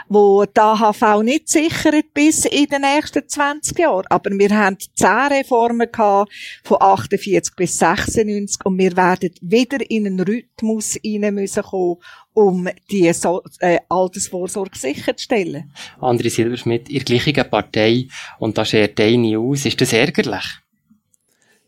wo 0.08 0.44
die 0.44 0.60
AHV 0.60 1.22
nicht 1.22 1.48
sichert 1.48 2.12
bis 2.12 2.44
in 2.44 2.66
den 2.66 2.82
nächsten 2.82 3.28
20 3.28 3.78
Jahren. 3.78 4.06
Aber 4.08 4.30
wir 4.30 4.50
haben 4.50 4.78
zehn 4.94 5.28
Reformen 5.30 5.90
gehabt, 5.90 6.32
von 6.64 6.78
48 6.80 7.54
bis 7.54 7.78
96, 7.78 8.64
und 8.64 8.78
wir 8.78 8.96
werden 8.96 9.30
wieder 9.40 9.78
in 9.88 10.06
einen 10.06 10.20
Rhythmus 10.20 10.98
rein 11.04 11.34
müssen 11.34 11.62
kommen, 11.62 11.96
um 12.34 12.68
die 12.90 13.12
so 13.12 13.42
äh, 13.60 13.78
Altersvorsorge 13.88 14.78
sicherzustellen. 14.78 15.72
André 16.00 16.30
Silberschmidt, 16.30 16.88
ihr 16.88 17.02
gleichen 17.02 17.48
Partei, 17.48 18.08
und 18.38 18.58
da 18.58 18.64
schert 18.64 19.00
eine 19.00 19.38
aus, 19.38 19.64
ist 19.64 19.80
das 19.80 19.92
ärgerlich? 19.92 20.44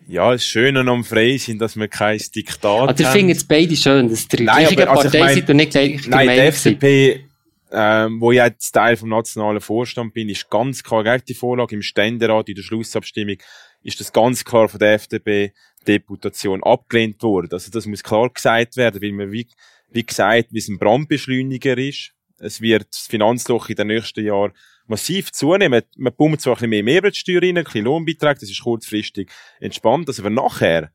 Ja, 0.08 0.32
das 0.32 0.46
Schöne 0.46 0.80
am 0.80 1.04
Freisinn, 1.04 1.58
dass 1.58 1.76
wir 1.76 1.86
kein 1.86 2.18
Diktat 2.34 2.64
also, 2.64 2.80
haben. 2.80 3.04
Also, 3.04 3.18
ich 3.18 3.36
es 3.36 3.44
beide 3.44 3.76
schön, 3.76 4.08
dass 4.08 4.26
ihr 4.32 4.42
nein, 4.42 4.64
gleiche 4.64 4.88
also 4.88 5.02
Partei 5.02 5.18
ich 5.18 5.24
mein, 5.24 5.34
seid 5.34 5.50
und 5.50 5.56
nicht 5.56 5.70
gleich 5.72 6.08
Nein, 6.08 6.28
die 6.28 6.34
FDP, 6.34 7.24
ähm, 7.70 8.18
wo 8.18 8.32
ich 8.32 8.38
jetzt 8.38 8.72
Teil 8.72 8.96
vom 8.96 9.10
nationalen 9.10 9.60
Vorstand 9.60 10.14
bin, 10.14 10.30
ist 10.30 10.48
ganz 10.48 10.82
klar 10.82 11.04
gegen 11.04 11.24
die 11.28 11.34
Vorlage 11.34 11.74
im 11.74 11.82
Ständerat, 11.82 12.48
in 12.48 12.54
der 12.54 12.62
Schlussabstimmung, 12.62 13.36
ist 13.82 14.00
das 14.00 14.10
ganz 14.10 14.46
klar 14.46 14.70
von 14.70 14.78
der 14.78 14.94
FDP 14.94 15.52
Deputation 15.86 16.64
abgelehnt 16.64 17.22
worden. 17.22 17.50
Also 17.52 17.70
das 17.70 17.84
muss 17.84 18.02
klar 18.02 18.30
gesagt 18.30 18.78
werden, 18.78 19.02
weil 19.02 19.12
man, 19.12 19.30
wie, 19.30 19.46
wie 19.90 20.06
gesagt, 20.06 20.48
wie 20.52 20.58
es 20.58 20.68
ein 20.68 20.78
Brandbeschleuniger 20.78 21.76
ist. 21.76 22.12
Es 22.38 22.62
wird 22.62 22.86
das 22.90 23.06
Finanzloch 23.08 23.68
in 23.68 23.76
den 23.76 23.88
nächsten 23.88 24.24
Jahren 24.24 24.52
massiv 24.88 25.32
zunehmen. 25.32 25.82
Man 25.96 26.14
pumpt 26.14 26.40
zwar 26.40 26.54
ein 26.54 26.56
bisschen 26.56 26.70
mehr 26.70 26.82
Mehrwertsteuer 26.82 27.42
rein, 27.42 27.58
ein 27.58 27.64
bisschen 27.64 27.84
Lohnbeitrag, 27.84 28.38
das 28.38 28.50
ist 28.50 28.62
kurzfristig 28.62 29.30
entspannt, 29.60 30.08
das 30.08 30.20
aber 30.20 30.30
nachher, 30.30 30.90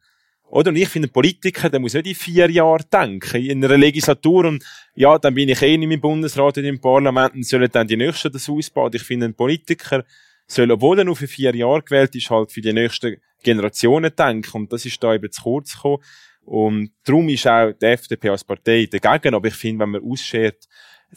oder? 0.53 0.69
Und 0.69 0.75
ich 0.75 0.87
finde, 0.87 1.07
ein 1.07 1.11
Politiker, 1.11 1.67
der 1.67 1.79
muss 1.79 1.95
nicht 1.95 2.05
in 2.05 2.13
vier 2.13 2.49
Jahren 2.51 2.85
denken, 2.93 3.43
in 3.43 3.65
einer 3.65 3.75
Legislatur 3.75 4.45
und, 4.45 4.63
ja, 4.93 5.17
dann 5.17 5.33
bin 5.33 5.49
ich 5.49 5.61
eh 5.63 5.75
nicht 5.77 5.91
im 5.91 5.99
Bundesrat 5.99 6.59
und 6.59 6.65
im 6.65 6.79
Parlament 6.79 7.33
und 7.33 7.43
sollen 7.43 7.69
dann 7.71 7.87
die 7.87 7.97
Nächsten 7.97 8.31
das 8.31 8.47
ausbauen. 8.47 8.91
Ich 8.93 9.01
finde, 9.01 9.25
ein 9.25 9.33
Politiker 9.33 10.05
soll, 10.45 10.69
obwohl 10.69 10.99
er 10.99 11.05
nur 11.05 11.15
für 11.15 11.27
vier 11.27 11.55
Jahre 11.55 11.81
gewählt 11.81 12.15
ist, 12.15 12.29
halt 12.29 12.51
für 12.51 12.61
die 12.61 12.71
nächsten 12.71 13.17
Generationen 13.41 14.15
denken. 14.15 14.57
Und 14.57 14.71
das 14.71 14.85
ist 14.85 15.03
da 15.03 15.15
eben 15.15 15.31
zu 15.31 15.41
kurz 15.41 15.73
gekommen. 15.73 16.03
Und 16.45 16.91
darum 17.03 17.29
ist 17.29 17.47
auch 17.47 17.71
die 17.71 17.85
FDP 17.85 18.29
als 18.29 18.43
Partei 18.43 18.87
dagegen. 18.91 19.33
Aber 19.33 19.47
ich 19.47 19.55
finde, 19.55 19.83
wenn 19.83 19.89
man 19.89 20.03
ausschert, 20.03 20.67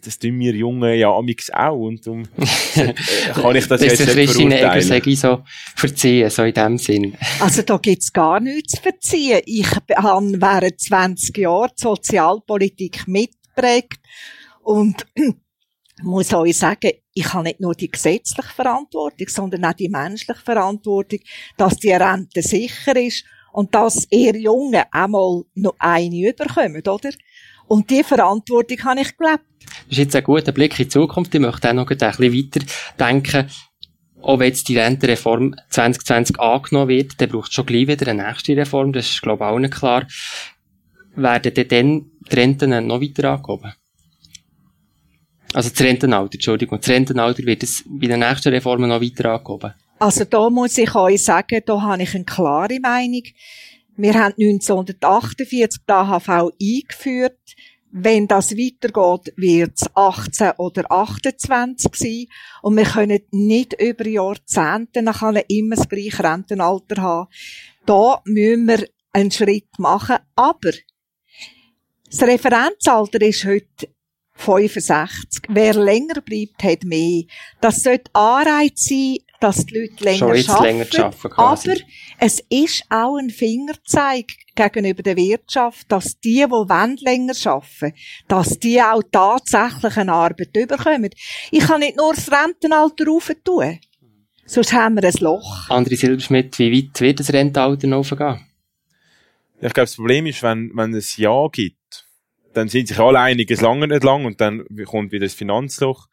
das 0.05 0.19
tun 0.19 0.39
wir 0.39 0.55
Jungen 0.55 0.99
ja 0.99 1.11
amix 1.11 1.51
auch 1.51 1.77
und 1.77 2.07
darum 2.07 2.25
kann 3.35 3.57
ich 3.57 3.67
das 3.67 3.81
jetzt 3.81 4.15
nicht 4.15 4.33
verurteilen. 4.33 4.83
Sage 4.83 5.11
ich 5.11 5.21
so, 5.21 5.43
verziehen, 5.75 6.31
so 6.31 6.43
in 6.43 6.55
dem 6.55 6.79
Sinn. 6.79 7.17
Also 7.41 7.63
da 7.63 7.77
gibt's 7.77 8.13
gar 8.13 8.41
nichts 8.41 8.73
zu 8.73 8.83
verziehen. 8.83 9.41
Ich 9.45 9.71
habe 9.71 9.87
während 9.89 10.81
20 10.81 11.37
Jahren 11.37 11.71
die 11.77 11.83
Sozialpolitik 11.83 13.07
mitgeprägt 13.07 14.01
und 14.63 15.07
muss 16.03 16.33
euch 16.33 16.57
sagen, 16.57 16.91
ich 17.15 17.33
habe 17.33 17.45
nicht 17.45 17.61
nur 17.61 17.75
die 17.75 17.91
gesetzliche 17.91 18.49
Verantwortung, 18.49 19.29
sondern 19.29 19.65
auch 19.65 19.73
die 19.73 19.89
menschliche 19.89 20.41
Verantwortung, 20.41 21.21
dass 21.57 21.77
die 21.77 21.93
Rente 21.93 22.43
sicher 22.43 22.97
ist 22.97 23.25
und 23.53 23.75
dass 23.75 24.07
ihr 24.11 24.37
Jungen 24.37 24.83
einmal 24.91 25.45
noch 25.55 25.77
eine 25.79 26.29
überkommen, 26.29 26.83
oder? 26.87 27.11
Und 27.69 27.91
die 27.91 28.05
Verantwortung 28.05 28.79
habe 28.85 29.01
ich 29.01 29.17
gelebt. 29.17 29.45
Das 29.61 29.91
ist 29.91 29.99
jetzt 29.99 30.17
ein 30.17 30.25
guter 30.25 30.53
Blick 30.53 30.79
in 30.79 30.85
die 30.85 30.89
Zukunft. 30.89 31.35
Ich 31.35 31.41
möchte 31.41 31.69
auch 31.69 31.75
noch 31.75 31.91
ein 31.91 31.99
bisschen 31.99 32.33
weiter 32.33 32.67
denken. 32.99 33.51
Auch 34.23 34.39
wenn 34.39 34.49
jetzt 34.49 34.69
die 34.69 34.79
Rentenreform 34.79 35.55
2020 35.71 36.41
angenommen 36.41 36.89
wird, 36.89 37.21
dann 37.21 37.29
braucht 37.29 37.49
es 37.49 37.55
schon 37.55 37.67
gleich 37.67 37.87
wieder 37.87 38.09
eine 38.09 38.27
nächste 38.27 38.57
Reform. 38.57 38.93
Das 38.93 39.07
ist, 39.11 39.23
glaube 39.23 39.45
ich, 39.45 39.51
auch 39.51 39.59
nicht 39.59 39.75
klar. 39.75 40.07
Werden 41.15 41.55
dann 41.55 42.11
die 42.31 42.35
Renten 42.37 42.87
noch 42.87 43.01
weiter 43.01 43.31
angehoben? 43.31 43.73
Also 45.53 45.71
das 45.71 45.81
Rentenalter, 45.81 46.35
Entschuldigung. 46.35 46.79
Das 46.81 46.89
Rentenalter 46.89 47.45
wird 47.45 47.63
es 47.63 47.85
bei 47.87 48.09
den 48.09 48.21
nächsten 48.21 48.49
Reformen 48.53 48.89
noch 48.89 49.01
weiter 49.01 49.33
angehoben? 49.33 49.75
Also 49.99 50.25
da 50.25 50.51
muss 50.51 50.77
ich 50.77 50.95
euch 50.95 51.23
sagen, 51.25 51.63
da 51.65 51.81
habe 51.81 52.03
ich 52.03 52.15
eine 52.15 52.25
klare 52.25 52.79
Meinung. 52.81 53.23
Wir 53.99 54.13
haben 54.15 54.35
1948 54.39 55.83
die 55.89 55.93
AHV 55.93 56.29
eingeführt. 56.29 57.41
Wenn 57.91 58.29
das 58.29 58.53
weitergeht, 58.53 59.33
wird 59.37 59.73
es 59.77 59.89
18 59.95 60.53
oder 60.59 60.91
28 60.91 61.95
sein. 61.95 62.27
Und 62.61 62.77
wir 62.77 62.85
können 62.85 63.21
nicht 63.31 63.81
über 63.81 64.07
Jahrzehnte 64.07 65.01
nachher 65.01 65.43
immer 65.49 65.77
das 65.77 65.89
gleiche 65.89 66.23
Rentenalter 66.23 67.01
haben. 67.01 67.31
Da 67.87 68.21
müssen 68.27 68.69
wir 68.69 68.87
einen 69.13 69.31
Schritt 69.31 69.79
machen. 69.79 70.19
Aber 70.35 70.73
das 72.11 72.23
Referenzalter 72.23 73.23
ist 73.23 73.47
heute 73.47 73.89
65. 74.35 75.45
Wer 75.49 75.75
länger 75.75 76.21
bleibt, 76.21 76.63
hat 76.63 76.85
mehr. 76.85 77.23
Das 77.63 77.83
sollte 77.83 78.15
Anreiz 78.15 78.85
sein, 78.85 79.17
dass 79.41 79.67
die 79.67 79.79
Leute 79.79 80.05
länger 80.05 80.27
arbeiten. 80.27 80.63
länger 80.63 80.87
arbeiten 81.05 81.33
aber 81.37 81.75
es 82.19 82.43
ist 82.49 82.85
auch 82.89 83.17
ein 83.17 83.31
Fingerzeig 83.31 84.27
gegenüber 84.55 85.03
der 85.03 85.17
Wirtschaft, 85.17 85.91
dass 85.91 86.19
die, 86.21 86.37
die 86.37 86.51
wollen, 86.51 86.97
länger 87.01 87.35
arbeiten, 87.45 87.95
dass 88.29 88.59
die 88.59 88.81
auch 88.81 89.03
tatsächlich 89.11 89.97
eine 89.97 90.13
Arbeit 90.13 90.53
bekommen. 90.53 91.11
Ich 91.51 91.67
kann 91.67 91.81
nicht 91.81 91.97
nur 91.97 92.15
das 92.15 92.31
Rentenalter 92.31 93.05
tun. 93.45 93.79
Sonst 94.47 94.73
haben 94.73 94.95
wir 94.95 95.05
ein 95.05 95.15
Loch. 95.21 95.69
André 95.69 95.97
Silberschmidt, 95.97 96.59
wie 96.59 96.73
weit 96.73 97.01
wird 97.01 97.21
das 97.21 97.33
Rentenalter 97.33 97.89
noch 97.89 98.09
gehen? 98.09 98.47
Ich 99.57 99.73
glaube, 99.73 99.87
das 99.87 99.97
Problem 99.97 100.27
ist, 100.27 100.43
wenn, 100.43 100.71
wenn 100.75 100.95
es 100.95 101.17
Ja 101.17 101.49
gibt, 101.51 102.07
dann 102.53 102.69
sind 102.69 102.89
sich 102.89 102.99
alle 102.99 103.19
einig, 103.19 103.51
es 103.51 103.61
lange 103.61 103.89
nicht 103.89 104.05
lang 104.05 104.25
und 104.25 104.41
dann 104.41 104.65
kommt 104.87 105.13
wieder 105.13 105.27
das 105.27 105.35
Finanzloch. 105.35 106.09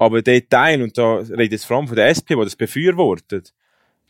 Aber 0.00 0.22
der 0.22 0.48
Teil, 0.48 0.80
und 0.80 0.96
da 0.96 1.16
redet 1.16 1.52
jetzt 1.52 1.66
vor 1.66 1.76
allem 1.76 1.86
von 1.86 1.94
der 1.94 2.08
SP, 2.08 2.32
die 2.32 2.42
das 2.42 2.56
befürwortet, 2.56 3.52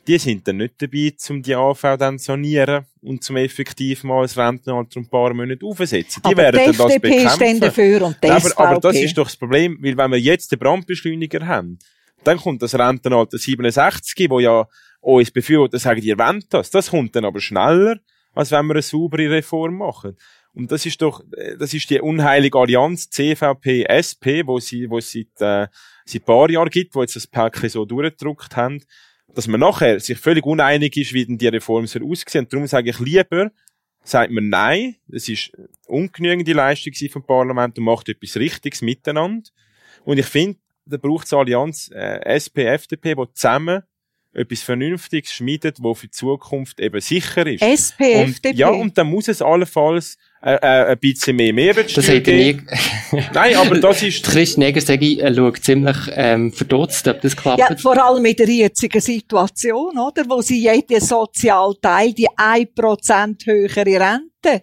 die 0.06 0.18
sind 0.18 0.46
dann 0.46 0.58
nicht 0.58 0.80
dabei, 0.80 1.12
um 1.30 1.42
die 1.42 1.52
AV 1.52 1.96
dann 1.98 2.16
zu 2.16 2.26
sanieren 2.26 2.86
und 3.02 3.24
zum 3.24 3.36
effektiv 3.36 4.04
mal 4.04 4.22
das 4.22 4.38
Rentenalter 4.38 4.98
um 4.98 5.02
ein 5.02 5.08
paar 5.08 5.34
Monate 5.34 5.66
aufsetzen. 5.66 6.22
Die 6.22 6.28
aber 6.28 6.36
werden 6.36 6.60
die 6.60 6.76
dann 6.76 6.88
das 6.88 7.00
bekämpfen. 7.00 7.60
dafür 7.60 8.02
und 8.02 8.16
die 8.22 8.28
Nein, 8.28 8.36
aber, 8.36 8.68
aber 8.68 8.80
das 8.80 8.96
ist 8.98 9.18
doch 9.18 9.26
das 9.26 9.36
Problem, 9.36 9.78
weil 9.82 9.96
wenn 9.96 10.12
wir 10.12 10.20
jetzt 10.20 10.52
den 10.52 10.60
Brandbeschleuniger 10.60 11.44
haben, 11.44 11.80
dann 12.22 12.38
kommt 12.38 12.62
das 12.62 12.78
Rentenalter 12.78 13.36
67, 13.36 14.30
wo 14.30 14.38
ja 14.38 14.68
uns 15.00 15.32
Befürworter 15.32 15.80
sagen, 15.80 16.02
ihr 16.02 16.16
wollt 16.18 16.46
das. 16.54 16.70
Das 16.70 16.90
kommt 16.90 17.16
dann 17.16 17.24
aber 17.24 17.40
schneller, 17.40 17.96
als 18.32 18.52
wenn 18.52 18.66
wir 18.66 18.74
eine 18.74 18.82
saubere 18.82 19.28
Reform 19.28 19.78
machen. 19.78 20.16
Und 20.52 20.72
das 20.72 20.84
ist 20.86 21.00
doch, 21.00 21.22
äh, 21.36 21.56
das 21.56 21.74
ist 21.74 21.88
die 21.90 22.00
unheilige 22.00 22.58
Allianz 22.58 23.08
CVP, 23.10 23.84
SP, 23.86 24.46
wo 24.46 24.58
sie, 24.58 24.90
wo 24.90 24.98
es 24.98 25.12
seit, 25.12 25.40
äh, 25.40 25.68
seit 26.04 26.22
ein 26.22 26.24
paar 26.24 26.50
Jahren 26.50 26.70
gibt, 26.70 26.94
wo 26.94 27.02
jetzt 27.02 27.16
das 27.16 27.26
Päckchen 27.26 27.68
so 27.68 27.84
durchgedruckt 27.84 28.56
haben, 28.56 28.82
dass 29.34 29.46
man 29.46 29.60
nachher 29.60 30.00
sich 30.00 30.18
völlig 30.18 30.44
uneinig 30.44 30.96
ist, 30.96 31.12
wie 31.12 31.24
denn 31.24 31.38
die 31.38 31.48
Reform 31.48 31.86
soll 31.86 32.04
aussehen. 32.04 32.44
Und 32.44 32.52
darum 32.52 32.66
sage 32.66 32.90
ich 32.90 32.98
lieber, 32.98 33.52
sagt 34.02 34.32
man 34.32 34.48
nein, 34.48 34.96
das 35.06 35.28
ist 35.28 35.52
ungenügende 35.86 36.52
Leistung 36.52 36.94
vom 37.10 37.24
Parlament 37.24 37.78
und 37.78 37.84
macht 37.84 38.08
etwas 38.08 38.36
Richtiges 38.36 38.82
miteinander. 38.82 39.48
Und 40.04 40.18
ich 40.18 40.26
finde, 40.26 40.58
da 40.86 40.96
braucht 40.96 41.26
es 41.26 41.32
Allianz 41.32 41.90
äh, 41.94 42.18
SP, 42.26 42.66
FDP, 42.66 43.14
die 43.14 43.32
zusammen 43.34 43.82
etwas 44.32 44.62
Vernünftiges 44.62 45.32
schmiedet, 45.32 45.78
wo 45.80 45.94
für 45.94 46.06
die 46.06 46.12
Zukunft 46.12 46.80
eben 46.80 47.00
sicher 47.00 47.46
ist. 47.46 47.62
SP, 47.62 48.22
und, 48.22 48.30
FDP. 48.30 48.56
ja, 48.56 48.68
und 48.68 48.96
dann 48.96 49.08
muss 49.08 49.28
es 49.28 49.42
allenfalls 49.42 50.16
ein 50.42 50.98
bisschen 50.98 51.36
mehr 51.36 51.52
Mehrwertsteuer 51.52 52.02
Das 52.02 52.08
er 52.08 52.34
nie... 52.34 52.44
geben. 52.54 52.66
Nein, 53.34 53.56
aber 53.56 53.78
das 53.78 54.02
ist... 54.02 54.24
Christian 54.30 54.62
Egersegi 54.62 55.20
äh, 55.20 55.34
schaut 55.34 55.62
ziemlich 55.62 55.96
ähm, 56.14 56.50
verdutzt, 56.52 57.06
ob 57.08 57.20
das 57.20 57.36
klappt. 57.36 57.58
Ja, 57.58 57.76
vor 57.76 58.02
allem 58.02 58.24
in 58.24 58.36
der 58.36 58.48
jetzigen 58.48 59.00
Situation, 59.00 59.98
oder? 59.98 60.24
Wo 60.28 60.40
sie 60.40 60.60
jeden 60.62 61.00
Sozialteil, 61.00 62.14
die 62.14 62.28
1% 62.28 63.44
höhere 63.46 63.84
Rente, 63.84 64.62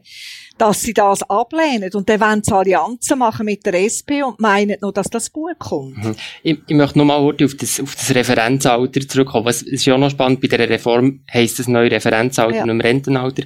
dass 0.58 0.82
sie 0.82 0.94
das 0.94 1.22
ablehnen. 1.30 1.92
Und 1.94 2.10
dann 2.10 2.22
wollen 2.22 2.42
sie 2.44 2.54
Allianzen 2.56 3.20
machen 3.20 3.46
mit 3.46 3.63
der 3.63 3.76
SP 3.86 4.24
und 4.26 4.40
meinen 4.40 4.78
noch, 4.82 4.92
dass 4.94 5.12
das 5.12 5.32
gut 5.32 5.60
kommt. 5.60 6.18
Ich, 6.42 6.58
ich 6.66 6.76
möchte 6.76 6.98
nochmal 6.98 7.20
heute 7.22 7.46
auf 7.46 7.54
das, 7.54 7.80
auf 7.80 7.94
das 7.96 8.16
Referenzalter 8.16 9.08
zurückkommen. 9.08 9.46
Was 9.46 9.62
ist 9.62 9.86
ja 9.86 9.94
auch 9.94 10.00
noch 10.00 10.10
spannend, 10.10 10.42
bei 10.42 10.48
dieser 10.48 10.68
Reform 10.68 11.22
heisst 11.32 11.60
das 11.60 11.68
neue 11.68 11.92
Referenzalter 11.92 12.58
Ja. 12.58 12.63
und 12.63 12.70
im 12.70 12.82
Rentenalter. 12.82 13.44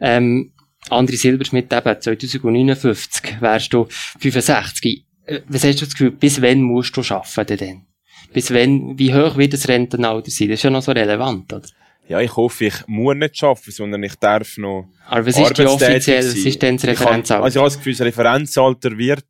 Ähm, 0.00 0.50
André 0.90 1.16
Silberschmidt 1.16 1.72
eben, 1.72 2.00
2059 2.00 3.40
wärst 3.40 3.72
du 3.72 3.86
65. 4.18 5.04
Äh, 5.26 5.40
Was 5.48 5.64
hast 5.64 5.80
du 5.80 5.84
das 5.86 5.94
Gefühl, 5.94 6.10
bis 6.12 6.40
wann 6.42 6.62
musst 6.62 6.96
du 6.96 7.00
arbeiten 7.14 7.56
denn? 7.56 7.86
Bis 8.32 8.52
wann, 8.52 8.98
wie 8.98 9.14
hoch 9.14 9.36
wird 9.36 9.52
das 9.52 9.68
Rentenalter 9.68 10.30
sein? 10.30 10.48
Das 10.48 10.58
ist 10.58 10.64
ja 10.64 10.70
noch 10.70 10.82
so 10.82 10.92
relevant, 10.92 11.52
oder? 11.52 11.66
Ja, 12.08 12.20
ich 12.20 12.36
hoffe, 12.36 12.66
ich 12.66 12.74
muss 12.86 13.14
nicht 13.14 13.42
arbeiten, 13.42 13.70
sondern 13.70 14.02
ich 14.02 14.14
darf 14.16 14.58
noch 14.58 14.88
Aber 15.06 15.26
was 15.26 15.38
ist 15.38 15.56
die 15.58 15.64
offiziell, 15.66 16.18
was 16.18 16.34
ist 16.34 16.60
denn 16.62 16.76
das 16.76 16.84
Ich 16.84 16.90
habe- 16.90 17.00
Referenzalter? 17.00 17.44
Also 17.44 17.56
ich 17.58 17.60
habe 17.60 17.66
das 17.70 17.76
Gefühl, 17.78 17.92
das 17.94 18.06
Referenzalter 18.06 18.98
wird 18.98 19.24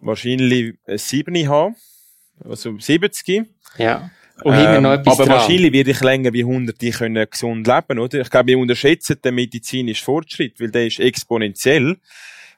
wahrscheinlich 0.00 0.74
ein 0.86 0.98
7 0.98 1.48
haben. 1.48 1.76
Also 2.44 2.76
70. 2.78 3.44
ja. 3.78 4.10
Und 4.42 4.56
wir 4.56 4.80
noch 4.80 4.92
Ähm, 4.92 5.00
etwas 5.00 5.14
aber 5.14 5.26
dran? 5.26 5.36
wahrscheinlich 5.38 5.72
werde 5.72 5.90
ich 5.92 6.00
länger 6.00 6.32
wie 6.32 6.42
100 6.42 6.80
die 6.80 6.90
können 6.90 7.26
gesund 7.30 7.66
leben, 7.66 7.98
oder? 7.98 8.20
Ich 8.20 8.30
glaube, 8.30 8.48
wir 8.48 8.58
unterschätzen 8.58 9.16
den 9.24 9.34
medizinischen 9.34 10.04
Fortschritt, 10.04 10.58
weil 10.58 10.70
der 10.70 10.86
ist 10.86 10.98
exponentiell. 10.98 11.96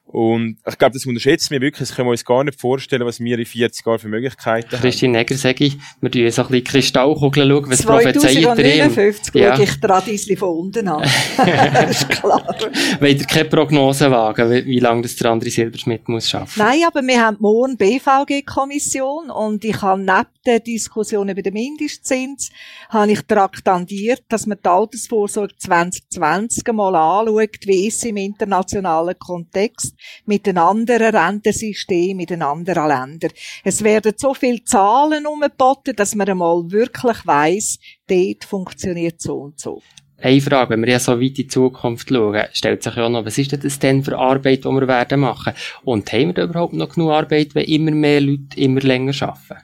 Und 0.09 0.57
ich 0.65 0.77
glaube, 0.77 0.93
das 0.93 1.05
unterschätzen 1.05 1.51
wir 1.51 1.59
wirklich. 1.61 1.89
Das 1.89 1.95
können 1.95 2.07
wir 2.07 2.11
uns 2.11 2.23
gar 2.23 2.41
nicht 2.43 2.59
vorstellen, 2.59 3.05
was 3.05 3.19
wir 3.19 3.37
in 3.37 3.45
40 3.45 3.85
Jahren 3.85 3.99
für 3.99 4.07
Möglichkeiten 4.07 4.71
haben. 4.71 4.79
Christine 4.81 5.19
Egger, 5.19 5.35
sage 5.35 5.65
ich, 5.65 5.77
wir 5.99 6.09
tun 6.09 6.31
so 6.31 6.43
ein 6.43 6.47
bisschen 6.47 6.63
Kristallkugeln 6.63 7.49
schauen, 7.49 7.69
was 7.69 7.83
prophezeit 7.83 8.33
ihr 8.35 8.39
ihm? 8.39 8.45
2059 8.93 9.35
Ja. 9.35 9.55
schaue 9.55 9.63
ich 9.65 9.79
Tradisli 9.81 10.35
von 10.37 10.49
unten 10.49 10.87
an. 10.87 11.01
das 11.37 11.89
ist 12.01 12.09
klar. 12.09 12.41
Wollt 13.01 13.19
ihr 13.19 13.27
keine 13.27 13.49
Prognose 13.49 14.09
wagen, 14.09 14.49
wie, 14.49 14.65
wie 14.65 14.79
lange 14.79 15.01
das 15.01 15.17
der 15.17 15.31
andere 15.31 15.49
Silberschmidt 15.49 16.07
muss 16.07 16.29
schaffen? 16.29 16.57
Nein, 16.57 16.83
aber 16.87 17.01
wir 17.01 17.21
haben 17.21 17.37
morgen 17.41 17.75
BVG-Kommission 17.75 19.29
und 19.29 19.65
ich 19.65 19.81
habe 19.81 19.99
neben 20.01 20.27
der 20.45 20.59
Diskussion 20.61 21.27
über 21.27 21.41
den 21.41 21.53
Mindestzins 21.53 22.49
habe 22.89 23.11
ich 23.11 23.21
traktandiert, 23.23 24.23
dass 24.29 24.45
man 24.47 24.57
die 24.63 24.69
Altersvorsorge 24.69 25.53
2020 25.57 26.63
mal 26.71 26.95
anschaut, 26.95 27.49
wie 27.65 27.87
ist 27.87 27.99
sie 27.99 28.09
im 28.09 28.17
internationalen 28.17 29.19
Kontext 29.19 29.96
mit 30.25 30.45
den 30.45 30.57
anderen 30.57 31.15
Rentensystemen 31.15 32.21
in 32.21 32.25
den 32.25 32.41
anderen 32.41 32.87
Ländern. 32.87 33.31
Es 33.63 33.83
werden 33.83 34.13
so 34.17 34.33
viele 34.33 34.63
Zahlen 34.63 35.25
umgeboten, 35.25 35.95
dass 35.95 36.15
man 36.15 36.29
einmal 36.29 36.71
wirklich 36.71 37.25
weiss, 37.25 37.79
dort 38.07 38.45
funktioniert 38.45 39.21
so 39.21 39.35
und 39.37 39.59
so. 39.59 39.81
Eine 40.19 40.41
Frage, 40.41 40.71
wenn 40.71 40.81
wir 40.81 40.93
ja 40.93 40.99
so 40.99 41.13
weit 41.13 41.21
in 41.21 41.33
die 41.35 41.47
Zukunft 41.47 42.09
schauen, 42.09 42.43
stellt 42.51 42.81
sich 42.81 42.95
ja 42.95 43.07
noch, 43.07 43.23
was 43.23 43.37
ist 43.37 43.51
denn 43.51 43.59
das 43.59 43.77
denn 43.77 44.03
für 44.03 44.17
Arbeit, 44.17 44.65
die 44.65 44.69
wir 44.69 44.87
werden 44.87 45.19
machen? 45.19 45.53
Und 45.83 46.11
haben 46.11 46.27
wir 46.27 46.33
da 46.33 46.43
überhaupt 46.45 46.73
noch 46.73 46.89
genug 46.89 47.11
Arbeit, 47.11 47.53
wenn 47.53 47.65
immer 47.65 47.91
mehr 47.91 48.21
Leute 48.21 48.59
immer 48.59 48.81
länger 48.81 49.13
arbeiten? 49.21 49.63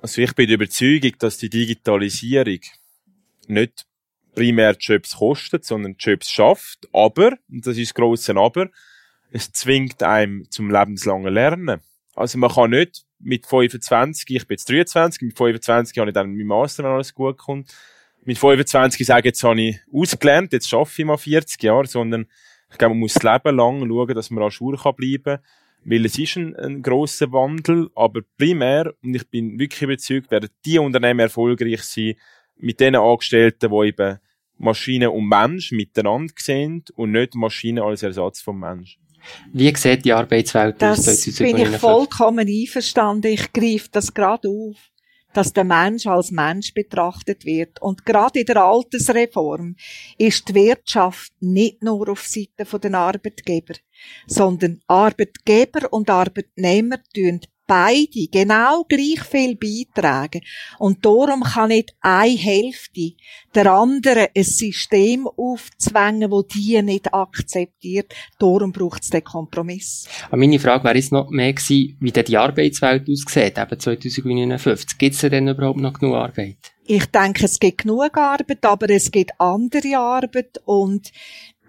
Also 0.00 0.22
ich 0.22 0.34
bin 0.34 0.46
der 0.46 0.54
Überzeugung, 0.54 1.12
dass 1.18 1.36
die 1.36 1.50
Digitalisierung 1.50 2.60
nicht 3.46 3.86
primär 4.34 4.76
Jobs 4.78 5.16
kostet, 5.16 5.64
sondern 5.64 5.96
Jobs 5.98 6.30
schafft. 6.30 6.88
Aber, 6.92 7.32
und 7.50 7.66
das 7.66 7.76
ist 7.76 7.90
das 7.90 7.94
grosse 7.94 8.36
Aber, 8.36 8.68
es 9.30 9.52
zwingt 9.52 10.02
einem 10.02 10.50
zum 10.50 10.70
lebenslangen 10.70 11.32
Lernen. 11.32 11.80
Also 12.14 12.38
man 12.38 12.50
kann 12.50 12.70
nicht 12.70 13.04
mit 13.18 13.46
25, 13.46 14.28
ich 14.28 14.46
bin 14.46 14.54
jetzt 14.54 14.68
23, 14.68 15.22
mit 15.22 15.36
25 15.36 15.98
habe 15.98 16.10
ich 16.10 16.14
dann 16.14 16.36
mein 16.36 16.46
Master, 16.46 16.84
wenn 16.84 16.90
alles 16.90 17.14
gut 17.14 17.38
kommt, 17.38 17.74
mit 18.24 18.38
25 18.38 19.06
sagen, 19.06 19.26
jetzt 19.26 19.42
habe 19.42 19.60
ich 19.60 19.80
ausgelernt, 19.92 20.52
jetzt 20.52 20.68
schaffe 20.68 21.00
ich 21.00 21.06
mal 21.06 21.16
40 21.16 21.62
Jahre, 21.62 21.86
sondern 21.86 22.26
ich 22.70 22.78
glaube, 22.78 22.94
man 22.94 23.00
muss 23.00 23.14
das 23.14 23.22
Leben 23.22 23.56
lang 23.56 23.86
schauen, 23.86 24.14
dass 24.14 24.30
man 24.30 24.44
an 24.44 24.50
Schule 24.50 24.76
kann 24.76 24.94
bleiben 24.94 25.38
weil 25.84 26.04
es 26.04 26.18
ist 26.18 26.36
ein, 26.36 26.54
ein 26.56 26.82
grosser 26.82 27.32
Wandel, 27.32 27.90
aber 27.94 28.20
primär, 28.38 28.94
und 29.02 29.14
ich 29.14 29.28
bin 29.28 29.58
wirklich 29.58 29.82
überzeugt, 29.82 30.30
werden 30.30 30.50
die 30.64 30.78
Unternehmen 30.78 31.20
erfolgreich 31.20 31.82
sein, 31.82 32.14
mit 32.62 32.80
den 32.80 32.96
Angestellten, 32.96 33.70
die 33.70 33.88
eben 33.88 34.18
Maschine 34.58 35.10
und 35.10 35.28
Mensch 35.28 35.72
miteinander 35.72 36.32
sehen 36.38 36.84
und 36.94 37.10
nicht 37.10 37.34
Maschine 37.34 37.82
als 37.82 38.02
Ersatz 38.02 38.40
vom 38.40 38.60
Mensch. 38.60 38.98
Wie 39.52 39.74
sieht 39.76 40.04
die 40.04 40.12
Arbeitswelt 40.12 40.82
aus 40.82 41.04
Das 41.04 41.24
bin 41.38 41.56
ich 41.56 41.78
2059? 41.78 41.80
vollkommen 41.80 42.48
einverstanden. 42.48 43.32
Ich 43.32 43.52
greife 43.52 43.88
das 43.92 44.14
gerade 44.14 44.48
auf, 44.48 44.76
dass 45.32 45.52
der 45.52 45.64
Mensch 45.64 46.06
als 46.06 46.30
Mensch 46.30 46.74
betrachtet 46.74 47.44
wird. 47.44 47.80
Und 47.80 48.04
gerade 48.04 48.40
in 48.40 48.46
der 48.46 48.62
Altersreform 48.64 49.76
ist 50.18 50.48
die 50.48 50.54
Wirtschaft 50.54 51.32
nicht 51.40 51.82
nur 51.82 52.08
auf 52.08 52.26
Seite 52.26 52.78
der 52.78 52.94
Arbeitgeber, 52.94 53.74
sondern 54.26 54.80
Arbeitgeber 54.86 55.92
und 55.92 56.10
Arbeitnehmer 56.10 56.98
tun 57.14 57.40
beide 57.66 58.28
genau 58.30 58.84
gleich 58.88 59.20
viel 59.22 59.56
beitragen. 59.56 60.42
Und 60.78 61.04
darum 61.04 61.42
kann 61.42 61.68
nicht 61.68 61.94
eine 62.00 62.36
Hälfte 62.36 63.12
der 63.54 63.72
anderen 63.72 64.28
ein 64.34 64.44
System 64.44 65.26
aufzwängen, 65.26 66.30
wo 66.30 66.42
die 66.42 66.80
nicht 66.82 67.12
akzeptiert. 67.12 68.14
Darum 68.38 68.72
braucht 68.72 69.02
es 69.02 69.10
den 69.10 69.24
Kompromiss. 69.24 70.08
Aber 70.28 70.36
meine 70.36 70.58
Frage 70.58 70.84
wäre 70.84 70.96
jetzt 70.96 71.12
noch 71.12 71.30
mehr 71.30 71.52
gewesen, 71.52 71.96
wie 72.00 72.10
denn 72.10 72.24
die 72.24 72.36
Arbeitswelt 72.36 73.08
aussieht, 73.08 73.58
eben 73.58 73.78
2059. 73.78 74.98
Gibt 74.98 75.14
es 75.14 75.20
denn 75.20 75.48
überhaupt 75.48 75.80
noch 75.80 75.92
genug 75.92 76.16
Arbeit? 76.16 76.56
Ich 76.84 77.06
denke, 77.06 77.44
es 77.44 77.60
gibt 77.60 77.82
genug 77.82 78.16
Arbeit, 78.16 78.64
aber 78.64 78.90
es 78.90 79.10
gibt 79.10 79.32
andere 79.38 79.96
Arbeit 79.96 80.60
und 80.64 81.12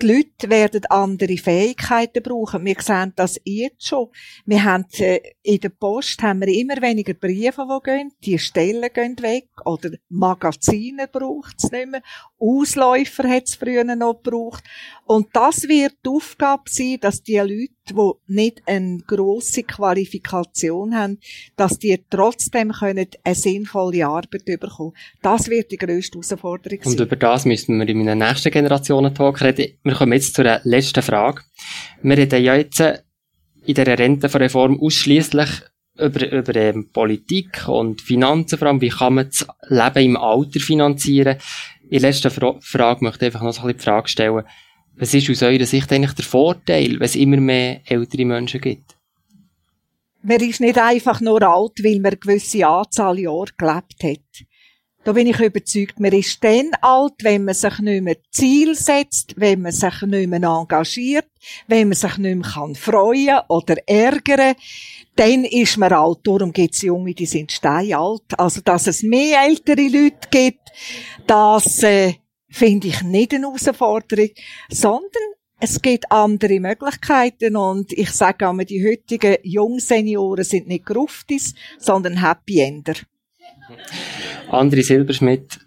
die 0.01 0.07
Leute 0.07 0.49
werden 0.49 0.85
andere 0.87 1.37
Fähigkeiten 1.37 2.23
brauchen. 2.23 2.65
Wir 2.65 2.75
sehen 2.79 3.13
das 3.15 3.39
jetzt 3.45 3.87
schon. 3.87 4.09
Wir 4.45 4.63
haben, 4.63 4.85
äh, 4.97 5.19
in 5.43 5.59
der 5.59 5.69
Post 5.69 6.21
haben 6.21 6.41
wir 6.41 6.47
immer 6.47 6.81
weniger 6.81 7.13
Briefe, 7.13 7.65
die 7.69 7.83
gehen. 7.83 8.11
Die 8.23 8.39
Stellen 8.39 8.89
gehen 8.93 9.15
weg. 9.21 9.49
Oder 9.65 9.91
Magazine 10.09 11.07
braucht 11.07 11.55
es 11.63 11.71
nicht 11.71 11.87
mehr. 11.89 12.01
Ausläufer 12.39 13.29
hat 13.29 13.43
es 13.47 13.55
früher 13.55 13.83
noch 13.83 14.21
gebraucht. 14.21 14.63
Und 15.05 15.27
das 15.33 15.67
wird 15.67 15.93
die 16.05 16.09
Aufgabe 16.09 16.63
sein, 16.67 16.97
dass 17.01 17.21
die 17.21 17.37
Leute, 17.37 17.69
die 17.89 18.11
nicht 18.27 18.61
eine 18.65 18.99
grosse 19.05 19.63
Qualifikation 19.63 20.95
haben, 20.95 21.19
dass 21.55 21.77
die 21.77 22.01
trotzdem 22.09 22.71
können 22.71 23.07
eine 23.23 23.35
sinnvolle 23.35 24.07
Arbeit 24.07 24.45
bekommen. 24.45 24.93
Das 25.21 25.49
wird 25.49 25.71
die 25.71 25.77
grösste 25.77 26.19
Herausforderung 26.19 26.79
sein. 26.81 26.93
Und 26.93 26.99
über 26.99 27.15
das 27.15 27.45
müssen 27.45 27.79
wir 27.79 27.87
in 27.87 28.07
einem 28.07 28.27
nächsten 28.27 28.51
Generationentalk 28.51 29.41
reden. 29.41 29.77
Wir 29.83 29.93
kommen 29.93 30.13
jetzt 30.13 30.35
zur 30.35 30.61
letzten 30.63 31.03
Frage. 31.03 31.41
Wir 32.01 32.17
reden 32.17 32.43
ja 32.43 32.55
jetzt 32.55 32.79
in 32.79 33.75
dieser 33.75 33.97
Rentenreform 33.97 34.79
ausschließlich 34.79 35.49
über, 35.97 36.31
über 36.31 36.55
ähm, 36.55 36.89
Politik 36.91 37.67
und 37.67 38.01
Finanzen 38.01 38.57
vor 38.57 38.67
allem. 38.67 38.81
Wie 38.81 38.89
kann 38.89 39.15
man 39.15 39.29
das 39.29 39.45
Leben 39.67 40.11
im 40.11 40.17
Alter 40.17 40.59
finanzieren? 40.59 41.37
In 41.83 42.01
der 42.01 42.09
letzten 42.09 42.31
Fra 42.31 42.55
Frage 42.61 43.03
möchte 43.03 43.25
ich 43.25 43.27
einfach 43.27 43.45
noch 43.45 43.53
so 43.53 43.61
ein 43.61 43.67
bisschen 43.67 43.77
die 43.77 43.83
Frage 43.83 44.07
stellen, 44.07 44.43
was 44.95 45.13
ist 45.13 45.29
aus 45.29 45.41
eurer 45.41 45.65
Sicht 45.65 45.91
eigentlich 45.91 46.13
der 46.13 46.25
Vorteil, 46.25 46.99
wenn 46.99 47.01
es 47.01 47.15
immer 47.15 47.37
mehr 47.37 47.81
ältere 47.85 48.25
Menschen 48.25 48.61
gibt? 48.61 48.95
Man 50.21 50.39
ist 50.39 50.61
nicht 50.61 50.77
einfach 50.77 51.19
nur 51.19 51.41
alt, 51.41 51.83
weil 51.83 51.99
man 51.99 52.11
eine 52.11 52.17
gewisse 52.17 52.65
Anzahl 52.65 53.19
Jahre 53.19 53.51
gelebt 53.57 54.03
hat. 54.03 54.45
Da 55.03 55.11
bin 55.11 55.27
ich 55.27 55.39
überzeugt, 55.39 55.99
man 55.99 56.13
ist 56.13 56.41
dann 56.41 56.71
alt, 56.79 57.15
wenn 57.23 57.43
man 57.43 57.53
sich 57.53 57.77
nicht 57.79 58.03
mehr 58.03 58.15
Ziel 58.31 58.73
setzt, 58.73 59.33
wenn 59.35 59.61
man 59.61 59.73
sich 59.73 60.01
nicht 60.03 60.29
mehr 60.29 60.43
engagiert, 60.43 61.27
wenn 61.67 61.89
man 61.89 61.97
sich 61.97 62.17
nicht 62.17 62.35
mehr 62.35 62.49
kann 62.49 62.75
freuen 62.75 63.39
oder 63.49 63.75
ärgern. 63.85 64.55
Dann 65.17 65.43
ist 65.43 65.77
man 65.77 65.91
alt. 65.91 66.19
Darum 66.23 66.53
gibt 66.53 66.75
es 66.75 66.83
Junge, 66.83 67.13
die 67.13 67.25
sind 67.25 67.51
steinalt. 67.51 68.23
Also, 68.37 68.61
dass 68.61 68.87
es 68.87 69.03
mehr 69.03 69.43
ältere 69.45 69.89
Leute 69.89 70.29
gibt, 70.31 70.71
das 71.27 71.83
äh, 71.83 72.13
finde 72.53 72.87
ich 72.87 73.01
nicht 73.01 73.33
eine 73.33 73.47
Herausforderung, 73.47 74.29
sondern 74.69 75.23
es 75.59 75.81
gibt 75.81 76.11
andere 76.11 76.59
Möglichkeiten 76.59 77.55
und 77.55 77.91
ich 77.93 78.11
sage 78.11 78.47
einmal, 78.47 78.65
die 78.65 78.85
heutigen 78.85 79.37
Jungsenioren 79.43 80.43
sind 80.43 80.67
nicht 80.67 80.85
Gruftis, 80.85 81.55
sondern 81.79 82.21
Happy 82.21 82.59
Ender. 82.59 82.93
André 84.49 84.83
Silberschmidt, 84.83 85.59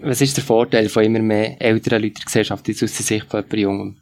was 0.00 0.20
ist 0.20 0.36
der 0.36 0.44
Vorteil 0.44 0.88
von 0.88 1.04
immer 1.04 1.18
mehr 1.18 1.60
älteren 1.60 2.00
Leuten 2.00 2.14
in 2.14 2.20
der 2.20 2.24
Gesellschaft 2.24 2.68
aus 2.70 2.78
der 2.78 2.88
Sicht 2.88 3.26
von 3.26 3.40
jemandem 3.40 3.60
Jungem? 3.60 4.00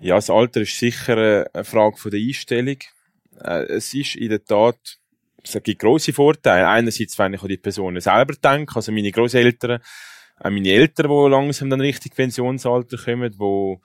Ja, 0.00 0.14
das 0.14 0.30
Alter 0.30 0.62
ist 0.62 0.78
sicher 0.78 1.46
eine 1.52 1.64
Frage 1.64 2.10
der 2.10 2.20
Einstellung. 2.20 2.78
Äh, 3.42 3.64
es 3.64 3.92
ist 3.92 4.14
in 4.14 4.30
der 4.30 4.44
Tat, 4.44 4.98
es 5.42 5.60
gibt 5.62 5.80
grosse 5.80 6.12
Vorteile. 6.12 6.68
Einerseits, 6.68 7.18
wenn 7.18 7.34
ich 7.34 7.42
an 7.42 7.48
die 7.48 7.56
Personen 7.56 8.00
selber 8.00 8.34
denke, 8.34 8.76
also 8.76 8.92
meine 8.92 9.10
Großeltern, 9.10 9.80
auch 10.40 10.50
meine 10.50 10.68
Eltern, 10.68 11.08
die 11.08 11.30
langsam 11.30 11.70
dann 11.70 11.80
richtig 11.80 12.14
Pensionsalter 12.14 12.96
kommen, 12.96 13.34
wo 13.38 13.80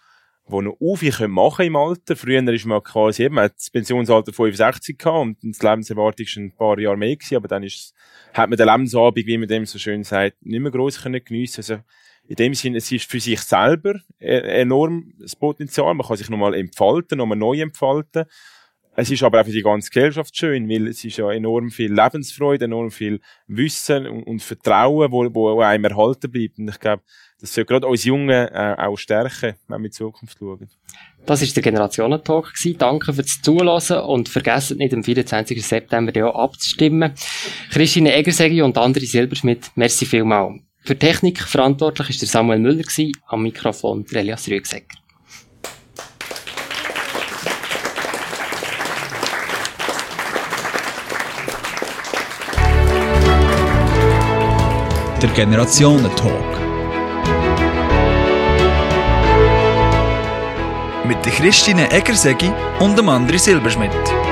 wo 0.45 0.61
noch 0.61 0.77
auf 0.81 1.01
ich 1.01 1.19
machen 1.19 1.65
im 1.65 1.75
Alter. 1.75 2.15
Früher 2.15 2.45
ist 2.49 2.65
man 2.65 2.83
quasi 2.83 3.23
eben, 3.23 3.35
man 3.35 3.45
hat 3.45 3.55
das 3.55 3.69
Pensionsalter 3.69 4.33
65 4.33 4.97
gehabt 4.97 5.17
und 5.17 5.41
die 5.41 5.47
Lebenserwartung 5.47 6.25
ist 6.25 6.35
ein 6.35 6.51
paar 6.51 6.77
Jahre 6.79 6.97
mehr 6.97 7.15
gewesen, 7.15 7.37
aber 7.37 7.47
dann 7.47 7.63
ist, 7.63 7.93
hat 8.33 8.49
man 8.49 8.57
den 8.57 8.67
Lebensabend, 8.67 9.25
wie 9.25 9.37
man 9.37 9.47
dem 9.47 9.65
so 9.65 9.79
schön 9.79 10.03
sagt, 10.03 10.45
nicht 10.45 10.59
mehr 10.59 10.71
gross 10.71 11.01
können 11.01 11.23
geniessen. 11.23 11.59
Also, 11.59 11.79
in 12.25 12.35
dem 12.35 12.53
Sinne, 12.53 12.77
es 12.77 12.91
ist 12.91 13.09
für 13.09 13.19
sich 13.19 13.41
selber 13.41 13.95
e-, 14.19 14.61
enorm 14.61 15.13
das 15.19 15.35
Potenzial. 15.35 15.93
Man 15.93 16.07
kann 16.07 16.17
sich 16.17 16.29
nochmal 16.29 16.53
entfalten, 16.53 17.17
nochmal 17.17 17.37
neu 17.37 17.59
entfalten. 17.59 18.25
Es 18.95 19.09
ist 19.09 19.23
aber 19.23 19.41
auch 19.41 19.45
für 19.45 19.51
die 19.51 19.63
ganze 19.63 19.89
Gesellschaft 19.89 20.37
schön, 20.37 20.69
weil 20.69 20.87
es 20.87 21.03
ist 21.03 21.17
ja 21.17 21.31
enorm 21.31 21.71
viel 21.71 21.91
Lebensfreude, 21.91 22.65
enorm 22.65 22.91
viel 22.91 23.21
Wissen 23.47 24.05
und, 24.05 24.23
und 24.23 24.41
Vertrauen, 24.41 25.11
wo, 25.11 25.33
wo 25.33 25.59
einem 25.61 25.85
erhalten 25.85 26.29
bleibt. 26.29 26.59
Und 26.59 26.69
ich 26.69 26.79
glaube, 26.79 27.01
das 27.39 27.53
soll 27.53 27.65
gerade 27.65 27.87
uns 27.87 28.03
Jungen 28.03 28.29
äh, 28.29 28.75
auch 28.77 28.95
stärken, 28.95 29.55
wenn 29.67 29.81
wir 29.81 29.87
in 29.87 29.91
Zukunft 29.91 30.37
schauen. 30.37 30.69
Das 31.25 31.41
war 31.41 31.47
der 31.47 31.63
Generationentalk. 31.63 32.53
Danke 32.77 33.13
fürs 33.13 33.41
Zuhören 33.41 33.99
und 34.05 34.29
vergessen 34.29 34.77
nicht, 34.77 34.93
am 34.93 35.03
24. 35.03 35.65
September 35.65 36.29
auch 36.29 36.43
abzustimmen. 36.43 37.13
Christine 37.71 38.13
Egersegi 38.13 38.61
und 38.61 38.77
André 38.77 39.09
Silberschmidt, 39.09 39.71
merci 39.75 40.05
vielmal. 40.05 40.59
Für 40.85 40.97
Technik 40.97 41.41
verantwortlich 41.41 42.09
war 42.09 42.19
der 42.19 42.27
Samuel 42.27 42.59
Müller, 42.59 42.83
am 43.27 43.43
Mikrofon 43.43 44.05
der 44.05 44.21
Elias 44.21 44.47
Rüegsecker. 44.47 45.02
Der 55.23 55.31
Generationentalk. 55.31 56.59
Mit 61.05 61.25
der 61.25 61.31
Christine 61.31 61.89
Eggersegi 61.89 62.51
und 62.81 62.97
dem 62.97 63.07
André 63.07 63.39
Silberschmidt. 63.39 64.22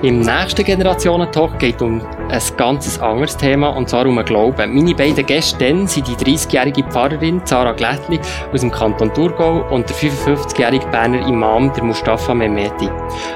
Im 0.00 0.20
nächsten 0.20 0.64
Generationentalk 0.64 1.58
geht 1.58 1.74
es 1.74 1.82
um 1.82 2.00
ein 2.28 2.40
ganz 2.56 2.98
anderes 3.00 3.36
Thema, 3.36 3.70
und 3.70 3.88
zwar 3.88 4.06
um 4.06 4.14
den 4.14 4.24
Glauben. 4.24 4.72
Meine 4.72 4.94
beiden 4.94 5.26
Gäste 5.26 5.88
sind 5.88 6.06
die 6.06 6.14
30-jährige 6.14 6.84
Pfarrerin 6.84 7.40
Sarah 7.44 7.72
Glättli 7.72 8.20
aus 8.52 8.60
dem 8.60 8.70
Kanton 8.70 9.12
Thurgau 9.12 9.64
und 9.74 9.90
der 9.90 9.96
55-jährige 9.96 10.86
Berner 10.92 11.26
Imam, 11.26 11.72
der 11.72 11.82
Mustafa 11.82 12.32
Mehmeti. 12.32 12.88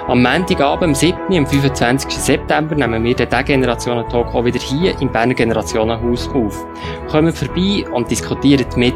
Am 0.06 0.22
Montagabend, 0.22 0.84
am 0.84 0.94
7., 0.94 1.18
am 1.32 1.46
25. 1.48 2.08
September, 2.12 2.76
nehmen 2.76 3.02
wir 3.02 3.16
den 3.16 3.44
Generationentalk 3.44 4.32
auch 4.32 4.44
wieder 4.44 4.60
hier 4.60 4.94
im 5.00 5.10
Berner 5.10 5.34
Generationenhaus 5.34 6.28
auf. 6.28 6.64
Kommt 7.08 7.36
vorbei 7.36 7.84
und 7.92 8.08
diskutiert 8.08 8.76
mit. 8.76 8.94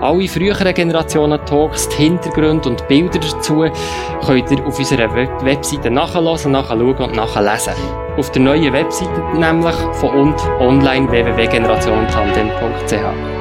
Alle 0.00 0.28
früheren 0.28 0.74
Generationen 0.74 1.44
Talks, 1.44 1.88
die 1.88 2.04
Hintergründe 2.04 2.68
und 2.68 2.86
Bilder 2.86 3.18
dazu 3.18 3.64
könnt 4.24 4.48
ihr 4.50 4.64
auf 4.64 4.78
unserer 4.78 5.12
Webseite 5.12 5.90
nachhören, 5.90 6.52
nachschauen 6.52 6.96
und 6.96 7.16
nachlesen. 7.16 7.74
Auf 8.16 8.30
der 8.30 8.42
neuen 8.42 8.72
Webseite 8.72 9.20
nämlich 9.36 9.74
von 9.94 10.10
und 10.10 10.40
online 10.60 11.10
www.generationentandem.ch. 11.10 13.37